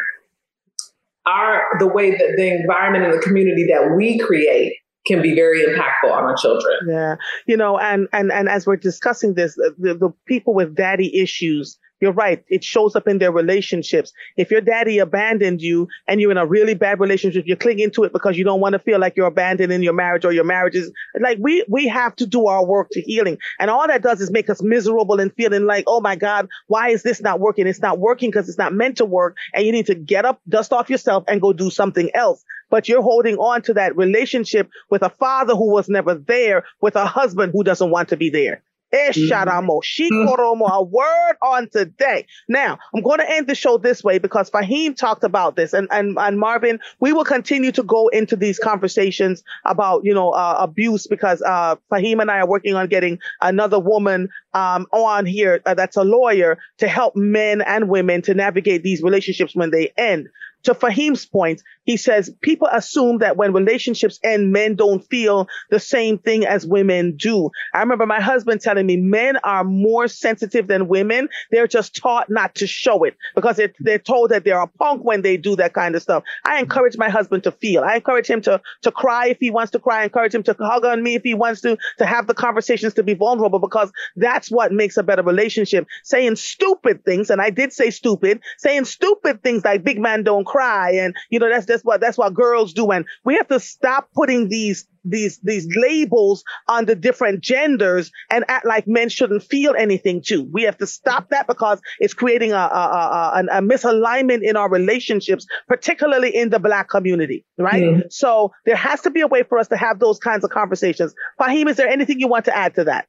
our 1.26 1.64
the 1.78 1.86
way 1.86 2.10
that 2.10 2.34
the 2.36 2.60
environment 2.60 3.04
and 3.04 3.14
the 3.14 3.18
community 3.18 3.66
that 3.70 3.94
we 3.96 4.18
create 4.18 4.74
can 5.06 5.22
be 5.22 5.34
very 5.34 5.62
impactful 5.62 6.10
on 6.10 6.24
our 6.24 6.36
children. 6.36 6.78
Yeah. 6.88 7.16
You 7.46 7.56
know, 7.56 7.78
and 7.78 8.08
and 8.12 8.32
and 8.32 8.48
as 8.48 8.66
we're 8.66 8.76
discussing 8.76 9.34
this, 9.34 9.56
uh, 9.58 9.70
the, 9.78 9.94
the 9.94 10.10
people 10.26 10.54
with 10.54 10.74
daddy 10.74 11.20
issues 11.20 11.78
you're 12.00 12.12
right. 12.12 12.44
It 12.48 12.62
shows 12.62 12.94
up 12.94 13.08
in 13.08 13.18
their 13.18 13.32
relationships. 13.32 14.12
If 14.36 14.50
your 14.50 14.60
daddy 14.60 14.98
abandoned 14.98 15.62
you 15.62 15.88
and 16.06 16.20
you're 16.20 16.30
in 16.30 16.36
a 16.36 16.46
really 16.46 16.74
bad 16.74 17.00
relationship, 17.00 17.44
you're 17.46 17.56
clinging 17.56 17.90
to 17.92 18.04
it 18.04 18.12
because 18.12 18.36
you 18.36 18.44
don't 18.44 18.60
want 18.60 18.74
to 18.74 18.78
feel 18.78 18.98
like 18.98 19.14
you're 19.16 19.26
abandoned 19.26 19.72
in 19.72 19.82
your 19.82 19.94
marriage 19.94 20.24
or 20.24 20.32
your 20.32 20.44
marriage 20.44 20.74
is 20.74 20.92
like 21.18 21.38
we, 21.40 21.64
we 21.68 21.88
have 21.88 22.14
to 22.16 22.26
do 22.26 22.46
our 22.46 22.64
work 22.64 22.88
to 22.92 23.00
healing. 23.00 23.38
And 23.58 23.70
all 23.70 23.86
that 23.86 24.02
does 24.02 24.20
is 24.20 24.30
make 24.30 24.50
us 24.50 24.62
miserable 24.62 25.20
and 25.20 25.32
feeling 25.34 25.64
like, 25.64 25.84
oh 25.86 26.00
my 26.00 26.16
God, 26.16 26.48
why 26.66 26.90
is 26.90 27.02
this 27.02 27.22
not 27.22 27.40
working? 27.40 27.66
It's 27.66 27.80
not 27.80 27.98
working 27.98 28.30
because 28.30 28.48
it's 28.48 28.58
not 28.58 28.74
meant 28.74 28.98
to 28.98 29.06
work. 29.06 29.36
And 29.54 29.64
you 29.64 29.72
need 29.72 29.86
to 29.86 29.94
get 29.94 30.26
up, 30.26 30.40
dust 30.48 30.72
off 30.72 30.90
yourself 30.90 31.24
and 31.28 31.40
go 31.40 31.54
do 31.54 31.70
something 31.70 32.10
else. 32.14 32.44
But 32.70 32.88
you're 32.88 33.02
holding 33.02 33.36
on 33.36 33.62
to 33.62 33.74
that 33.74 33.96
relationship 33.96 34.68
with 34.90 35.02
a 35.02 35.10
father 35.10 35.54
who 35.54 35.70
was 35.72 35.88
never 35.88 36.14
there, 36.14 36.64
with 36.80 36.96
a 36.96 37.06
husband 37.06 37.52
who 37.52 37.64
doesn't 37.64 37.90
want 37.90 38.08
to 38.10 38.16
be 38.16 38.30
there. 38.30 38.62
Esharamo, 38.94 39.82
mm-hmm. 39.82 40.14
Shikoromo, 40.14 40.70
a 40.70 40.82
word 40.82 41.36
on 41.42 41.68
today. 41.70 42.24
Now, 42.48 42.78
I'm 42.94 43.02
going 43.02 43.18
to 43.18 43.30
end 43.30 43.48
the 43.48 43.54
show 43.54 43.78
this 43.78 44.04
way 44.04 44.18
because 44.18 44.48
Faheem 44.48 44.96
talked 44.96 45.24
about 45.24 45.56
this 45.56 45.72
and, 45.72 45.88
and, 45.90 46.16
and 46.18 46.38
Marvin, 46.38 46.78
we 47.00 47.12
will 47.12 47.24
continue 47.24 47.72
to 47.72 47.82
go 47.82 48.08
into 48.08 48.36
these 48.36 48.58
conversations 48.58 49.42
about, 49.64 50.04
you 50.04 50.14
know, 50.14 50.30
uh, 50.30 50.56
abuse 50.60 51.08
because, 51.08 51.42
uh, 51.42 51.74
Faheem 51.90 52.20
and 52.20 52.30
I 52.30 52.38
are 52.38 52.48
working 52.48 52.74
on 52.74 52.86
getting 52.86 53.18
another 53.42 53.80
woman, 53.80 54.28
um, 54.54 54.86
on 54.92 55.26
here 55.26 55.60
uh, 55.66 55.74
that's 55.74 55.96
a 55.96 56.04
lawyer 56.04 56.56
to 56.78 56.88
help 56.88 57.16
men 57.16 57.62
and 57.62 57.88
women 57.88 58.22
to 58.22 58.34
navigate 58.34 58.84
these 58.84 59.02
relationships 59.02 59.56
when 59.56 59.72
they 59.72 59.92
end. 59.96 60.28
to 60.62 60.74
Faheem's 60.74 61.24
point, 61.26 61.62
he 61.86 61.96
says 61.96 62.30
people 62.42 62.68
assume 62.70 63.18
that 63.18 63.36
when 63.36 63.52
relationships 63.52 64.20
end, 64.22 64.52
men 64.52 64.74
don't 64.74 65.00
feel 65.08 65.48
the 65.70 65.80
same 65.80 66.18
thing 66.18 66.44
as 66.44 66.66
women 66.66 67.16
do. 67.16 67.50
I 67.72 67.80
remember 67.80 68.06
my 68.06 68.20
husband 68.20 68.60
telling 68.60 68.86
me 68.86 68.96
men 68.96 69.36
are 69.38 69.64
more 69.64 70.08
sensitive 70.08 70.66
than 70.66 70.88
women. 70.88 71.28
They're 71.50 71.66
just 71.66 71.96
taught 71.96 72.28
not 72.28 72.56
to 72.56 72.66
show 72.66 73.04
it 73.04 73.16
because 73.34 73.58
it, 73.58 73.74
they're 73.80 73.98
told 73.98 74.30
that 74.30 74.44
they're 74.44 74.60
a 74.60 74.66
punk 74.66 75.04
when 75.04 75.22
they 75.22 75.36
do 75.36 75.56
that 75.56 75.72
kind 75.72 75.94
of 75.94 76.02
stuff. 76.02 76.24
I 76.44 76.58
encourage 76.58 76.96
my 76.96 77.08
husband 77.08 77.44
to 77.44 77.52
feel. 77.52 77.82
I 77.82 77.96
encourage 77.96 78.26
him 78.26 78.42
to, 78.42 78.60
to 78.82 78.90
cry 78.90 79.28
if 79.28 79.38
he 79.38 79.50
wants 79.50 79.72
to 79.72 79.78
cry. 79.78 80.00
I 80.00 80.04
encourage 80.04 80.34
him 80.34 80.42
to 80.44 80.56
hug 80.58 80.84
on 80.84 81.02
me 81.02 81.14
if 81.14 81.22
he 81.22 81.34
wants 81.34 81.60
to, 81.62 81.78
to 81.98 82.06
have 82.06 82.26
the 82.26 82.34
conversations 82.34 82.94
to 82.94 83.02
be 83.02 83.14
vulnerable 83.14 83.58
because 83.60 83.92
that's 84.16 84.50
what 84.50 84.72
makes 84.72 84.96
a 84.96 85.02
better 85.02 85.22
relationship. 85.22 85.86
Saying 86.02 86.36
stupid 86.36 87.04
things, 87.04 87.30
and 87.30 87.40
I 87.40 87.50
did 87.50 87.72
say 87.72 87.90
stupid, 87.90 88.40
saying 88.58 88.86
stupid 88.86 89.42
things 89.42 89.64
like 89.64 89.84
big 89.84 90.00
man 90.00 90.24
don't 90.24 90.44
cry. 90.44 90.92
And, 90.92 91.14
you 91.30 91.38
know, 91.38 91.48
that's, 91.48 91.66
that's 91.66 91.75
what, 91.84 92.00
that's 92.00 92.18
what 92.18 92.34
girls 92.34 92.72
do. 92.72 92.90
And 92.90 93.04
we 93.24 93.34
have 93.34 93.48
to 93.48 93.60
stop 93.60 94.08
putting 94.14 94.48
these 94.48 94.86
these 95.08 95.38
these 95.38 95.68
labels 95.76 96.42
on 96.68 96.84
the 96.86 96.94
different 96.94 97.40
genders 97.40 98.10
and 98.30 98.44
act 98.48 98.66
like 98.66 98.86
men 98.86 99.08
shouldn't 99.08 99.42
feel 99.42 99.74
anything 99.78 100.20
too. 100.20 100.48
We 100.52 100.62
have 100.64 100.76
to 100.78 100.86
stop 100.86 101.30
that 101.30 101.46
because 101.46 101.80
it's 102.00 102.12
creating 102.12 102.52
a, 102.52 102.56
a, 102.56 103.44
a, 103.50 103.58
a 103.58 103.62
misalignment 103.62 104.40
in 104.42 104.56
our 104.56 104.68
relationships, 104.68 105.46
particularly 105.68 106.34
in 106.34 106.50
the 106.50 106.58
black 106.58 106.88
community, 106.88 107.44
right? 107.58 107.82
Mm-hmm. 107.82 108.00
So 108.10 108.52
there 108.64 108.76
has 108.76 109.00
to 109.02 109.10
be 109.10 109.20
a 109.20 109.26
way 109.26 109.44
for 109.44 109.58
us 109.58 109.68
to 109.68 109.76
have 109.76 110.00
those 110.00 110.18
kinds 110.18 110.44
of 110.44 110.50
conversations. 110.50 111.14
Faheem, 111.40 111.68
is 111.68 111.76
there 111.76 111.88
anything 111.88 112.18
you 112.18 112.28
want 112.28 112.46
to 112.46 112.56
add 112.56 112.74
to 112.74 112.84
that? 112.84 113.06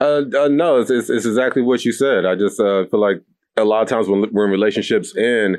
Uh, 0.00 0.22
uh, 0.38 0.48
no, 0.48 0.80
it's, 0.80 0.90
it's, 0.90 1.08
it's, 1.08 1.24
exactly 1.24 1.62
what 1.62 1.84
you 1.84 1.92
said. 1.92 2.26
I 2.26 2.34
just 2.34 2.60
uh, 2.60 2.84
feel 2.86 3.00
like 3.00 3.22
a 3.56 3.64
lot 3.64 3.82
of 3.82 3.88
times 3.88 4.08
when 4.08 4.26
we're 4.30 4.44
in 4.44 4.50
relationships 4.50 5.16
end, 5.16 5.56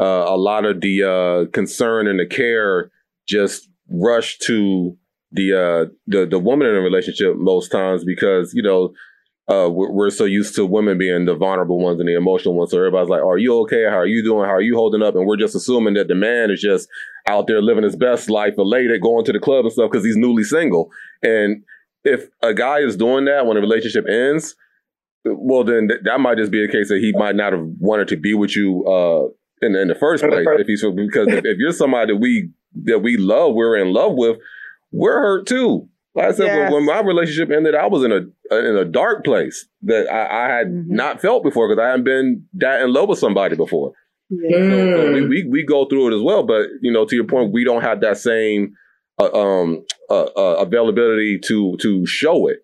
uh, 0.00 0.24
a 0.26 0.36
lot 0.36 0.64
of 0.64 0.80
the 0.80 1.02
uh, 1.02 1.50
concern 1.52 2.06
and 2.06 2.20
the 2.20 2.26
care 2.26 2.90
just 3.26 3.68
rush 3.90 4.38
to 4.38 4.96
the 5.32 5.52
uh, 5.52 5.90
the 6.06 6.26
the 6.26 6.38
woman 6.38 6.66
in 6.66 6.74
a 6.74 6.80
relationship 6.80 7.36
most 7.36 7.68
times 7.68 8.04
because 8.04 8.52
you 8.54 8.62
know 8.62 8.92
uh, 9.48 9.68
we're, 9.70 10.10
so 10.10 10.26
used 10.26 10.54
to 10.54 10.66
women 10.66 10.98
being 10.98 11.24
the 11.24 11.34
vulnerable 11.34 11.78
ones 11.78 11.98
and 11.98 12.06
the 12.06 12.14
emotional 12.14 12.54
ones. 12.54 12.70
So 12.70 12.76
everybody's 12.76 13.08
like, 13.08 13.22
"Are 13.22 13.38
you 13.38 13.58
okay? 13.60 13.84
How 13.84 13.96
are 13.96 14.06
you 14.06 14.22
doing? 14.22 14.44
How 14.44 14.54
are 14.54 14.60
you 14.60 14.76
holding 14.76 15.02
up?" 15.02 15.14
And 15.14 15.26
we're 15.26 15.38
just 15.38 15.54
assuming 15.54 15.94
that 15.94 16.08
the 16.08 16.14
man 16.14 16.50
is 16.50 16.60
just 16.60 16.86
out 17.26 17.46
there 17.46 17.62
living 17.62 17.84
his 17.84 17.96
best 17.96 18.28
life, 18.28 18.54
elated, 18.58 19.00
going 19.00 19.24
to 19.24 19.32
the 19.32 19.38
club 19.38 19.64
and 19.64 19.72
stuff 19.72 19.90
because 19.90 20.04
he's 20.04 20.16
newly 20.16 20.44
single. 20.44 20.90
And 21.22 21.62
if 22.04 22.28
a 22.42 22.52
guy 22.52 22.80
is 22.80 22.96
doing 22.96 23.24
that 23.24 23.46
when 23.46 23.56
a 23.56 23.60
relationship 23.60 24.06
ends, 24.06 24.54
well, 25.24 25.64
then 25.64 25.88
th- 25.88 26.00
that 26.04 26.20
might 26.20 26.36
just 26.36 26.52
be 26.52 26.62
a 26.62 26.68
case 26.68 26.88
that 26.90 27.00
he 27.00 27.12
might 27.16 27.34
not 27.34 27.54
have 27.54 27.66
wanted 27.78 28.08
to 28.08 28.16
be 28.16 28.34
with 28.34 28.54
you 28.54 28.84
uh, 28.86 29.32
in, 29.62 29.74
in 29.74 29.88
the 29.88 29.94
first 29.94 30.24
place. 30.24 30.46
If 30.46 30.66
he's 30.66 30.82
because 30.82 31.28
if, 31.28 31.44
if, 31.44 31.58
you're 31.58 31.72
somebody 31.72 32.12
that 32.12 32.18
we 32.18 32.50
that 32.84 33.00
we 33.00 33.16
love, 33.16 33.54
we're 33.54 33.76
in 33.76 33.92
love 33.92 34.12
with, 34.14 34.38
we're 34.92 35.20
hurt 35.20 35.46
too. 35.46 35.88
Like 36.14 36.26
I 36.26 36.32
said, 36.32 36.46
yes. 36.46 36.72
when, 36.72 36.86
when, 36.86 36.86
my 36.86 37.00
relationship 37.00 37.50
ended, 37.54 37.74
I 37.74 37.86
was 37.86 38.04
in 38.04 38.12
a 38.12 38.20
in 38.54 38.76
a 38.76 38.84
dark 38.84 39.24
place 39.24 39.68
that 39.82 40.12
I, 40.12 40.46
I 40.46 40.56
had 40.56 40.66
mm-hmm. 40.68 40.94
not 40.94 41.20
felt 41.20 41.42
before 41.42 41.68
because 41.68 41.82
I 41.82 41.90
hadn't 41.90 42.04
been 42.04 42.44
that 42.54 42.82
in 42.82 42.92
love 42.92 43.08
with 43.08 43.18
somebody 43.18 43.56
before. 43.56 43.92
Yeah. 44.30 44.58
So, 44.58 44.96
so 44.96 45.12
we, 45.12 45.26
we, 45.26 45.48
we 45.48 45.64
go 45.64 45.86
through 45.86 46.12
it 46.12 46.16
as 46.16 46.22
well, 46.22 46.44
but 46.44 46.66
you 46.82 46.92
know, 46.92 47.06
to 47.06 47.14
your 47.14 47.24
point, 47.24 47.52
we 47.52 47.64
don't 47.64 47.82
have 47.82 48.00
that 48.02 48.18
same 48.18 48.74
uh, 49.18 49.32
um, 49.32 49.84
uh, 50.10 50.24
uh, 50.36 50.56
availability 50.60 51.38
to 51.46 51.76
to 51.80 52.06
show 52.06 52.48
it. 52.48 52.58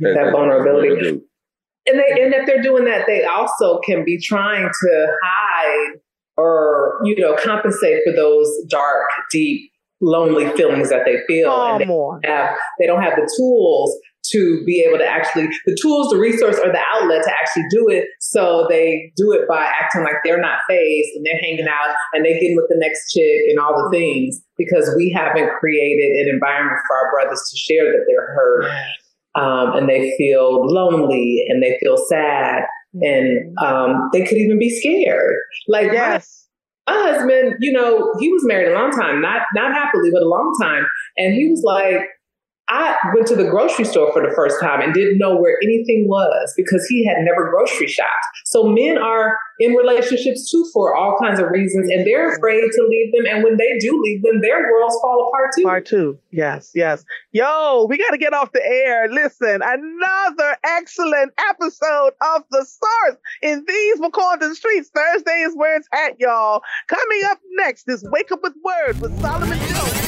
That 0.00 0.32
vulnerability. 0.32 1.20
And 1.86 1.98
they 1.98 2.22
and 2.22 2.34
if 2.34 2.46
they're 2.46 2.62
doing 2.62 2.84
that, 2.84 3.06
they 3.06 3.24
also 3.24 3.80
can 3.84 4.04
be 4.04 4.18
trying 4.20 4.68
to 4.68 5.06
hide 5.22 6.00
or 6.38 7.00
you 7.04 7.16
know 7.16 7.36
compensate 7.42 8.00
for 8.06 8.14
those 8.14 8.48
dark, 8.70 9.08
deep, 9.30 9.70
lonely 10.00 10.48
feelings 10.56 10.88
that 10.88 11.02
they 11.04 11.18
feel. 11.26 11.50
Oh, 11.50 11.72
and 11.72 11.80
they, 11.80 11.84
more. 11.84 12.20
Have, 12.24 12.56
they 12.78 12.86
don't 12.86 13.02
have 13.02 13.16
the 13.16 13.28
tools 13.36 13.94
to 14.30 14.62
be 14.64 14.84
able 14.86 14.98
to 14.98 15.06
actually 15.06 15.48
the 15.66 15.76
tools, 15.80 16.10
the 16.10 16.18
resource, 16.18 16.58
or 16.62 16.70
the 16.70 16.82
outlet 16.94 17.22
to 17.24 17.32
actually 17.32 17.64
do 17.70 17.88
it. 17.88 18.04
So 18.20 18.66
they 18.68 19.12
do 19.16 19.32
it 19.32 19.48
by 19.48 19.64
acting 19.80 20.02
like 20.02 20.16
they're 20.24 20.40
not 20.40 20.60
phased 20.68 21.08
and 21.16 21.26
they're 21.26 21.40
hanging 21.40 21.66
out 21.68 21.94
and 22.12 22.24
they 22.24 22.38
get 22.38 22.54
with 22.54 22.66
the 22.68 22.76
next 22.78 23.12
chick 23.12 23.40
and 23.48 23.58
all 23.58 23.74
the 23.82 23.96
things 23.96 24.40
because 24.56 24.92
we 24.96 25.10
haven't 25.10 25.50
created 25.58 26.26
an 26.26 26.34
environment 26.34 26.78
for 26.86 26.96
our 26.96 27.10
brothers 27.12 27.42
to 27.50 27.56
share 27.56 27.84
that 27.84 28.04
they're 28.06 28.34
hurt 28.34 28.70
um, 29.34 29.76
and 29.76 29.88
they 29.88 30.14
feel 30.18 30.66
lonely 30.66 31.44
and 31.48 31.62
they 31.62 31.78
feel 31.80 31.96
sad 31.96 32.64
and 32.94 33.56
um, 33.58 34.08
they 34.12 34.24
could 34.24 34.38
even 34.38 34.58
be 34.58 34.70
scared. 34.70 35.36
Like 35.68 35.92
yes. 35.92 36.48
my, 36.86 36.94
my 36.94 37.10
husband, 37.10 37.56
you 37.60 37.72
know, 37.72 38.12
he 38.18 38.30
was 38.32 38.42
married 38.44 38.72
a 38.72 38.74
long 38.74 38.90
time, 38.90 39.20
not 39.20 39.42
not 39.54 39.72
happily, 39.72 40.10
but 40.12 40.22
a 40.22 40.28
long 40.28 40.56
time, 40.60 40.86
and 41.16 41.34
he 41.34 41.48
was 41.48 41.62
like, 41.64 42.00
I 42.68 42.96
went 43.14 43.26
to 43.28 43.36
the 43.36 43.48
grocery 43.48 43.86
store 43.86 44.12
for 44.12 44.20
the 44.20 44.34
first 44.34 44.60
time 44.60 44.82
and 44.82 44.92
didn't 44.92 45.18
know 45.18 45.36
where 45.36 45.58
anything 45.62 46.06
was 46.06 46.52
because 46.56 46.86
he 46.86 47.06
had 47.06 47.16
never 47.20 47.50
grocery 47.50 47.86
shopped. 47.86 48.10
So 48.44 48.64
men 48.64 48.98
are 48.98 49.38
in 49.58 49.72
relationships 49.72 50.50
too 50.50 50.68
for 50.72 50.94
all 50.94 51.16
kinds 51.20 51.40
of 51.40 51.48
reasons 51.50 51.90
and 51.90 52.06
they're 52.06 52.36
afraid 52.36 52.60
to 52.60 52.86
leave 52.88 53.12
them. 53.12 53.34
And 53.34 53.42
when 53.42 53.56
they 53.56 53.78
do 53.80 53.98
leave 54.02 54.22
them, 54.22 54.40
their 54.42 54.70
worlds 54.70 54.96
fall 55.00 55.28
apart 55.28 55.50
too. 55.56 55.64
Part 55.64 55.86
two. 55.86 56.18
Yes, 56.30 56.70
yes. 56.74 57.04
Yo, 57.32 57.86
we 57.88 57.96
got 57.96 58.10
to 58.10 58.18
get 58.18 58.34
off 58.34 58.52
the 58.52 58.64
air. 58.64 59.08
Listen, 59.10 59.60
another 59.62 60.56
excellent 60.64 61.32
episode 61.50 62.12
of 62.20 62.42
The 62.50 62.64
Source 62.64 63.16
in 63.42 63.64
these 63.66 64.00
McCordon 64.00 64.54
streets. 64.54 64.90
Thursday 64.94 65.40
is 65.40 65.56
where 65.56 65.76
it's 65.76 65.88
at, 65.94 66.20
y'all. 66.20 66.62
Coming 66.86 67.22
up 67.30 67.38
next 67.52 67.88
is 67.88 68.06
Wake 68.10 68.30
Up 68.30 68.40
with 68.42 68.54
Word 68.62 69.00
with 69.00 69.18
Solomon 69.20 69.58
Jones. 69.58 70.07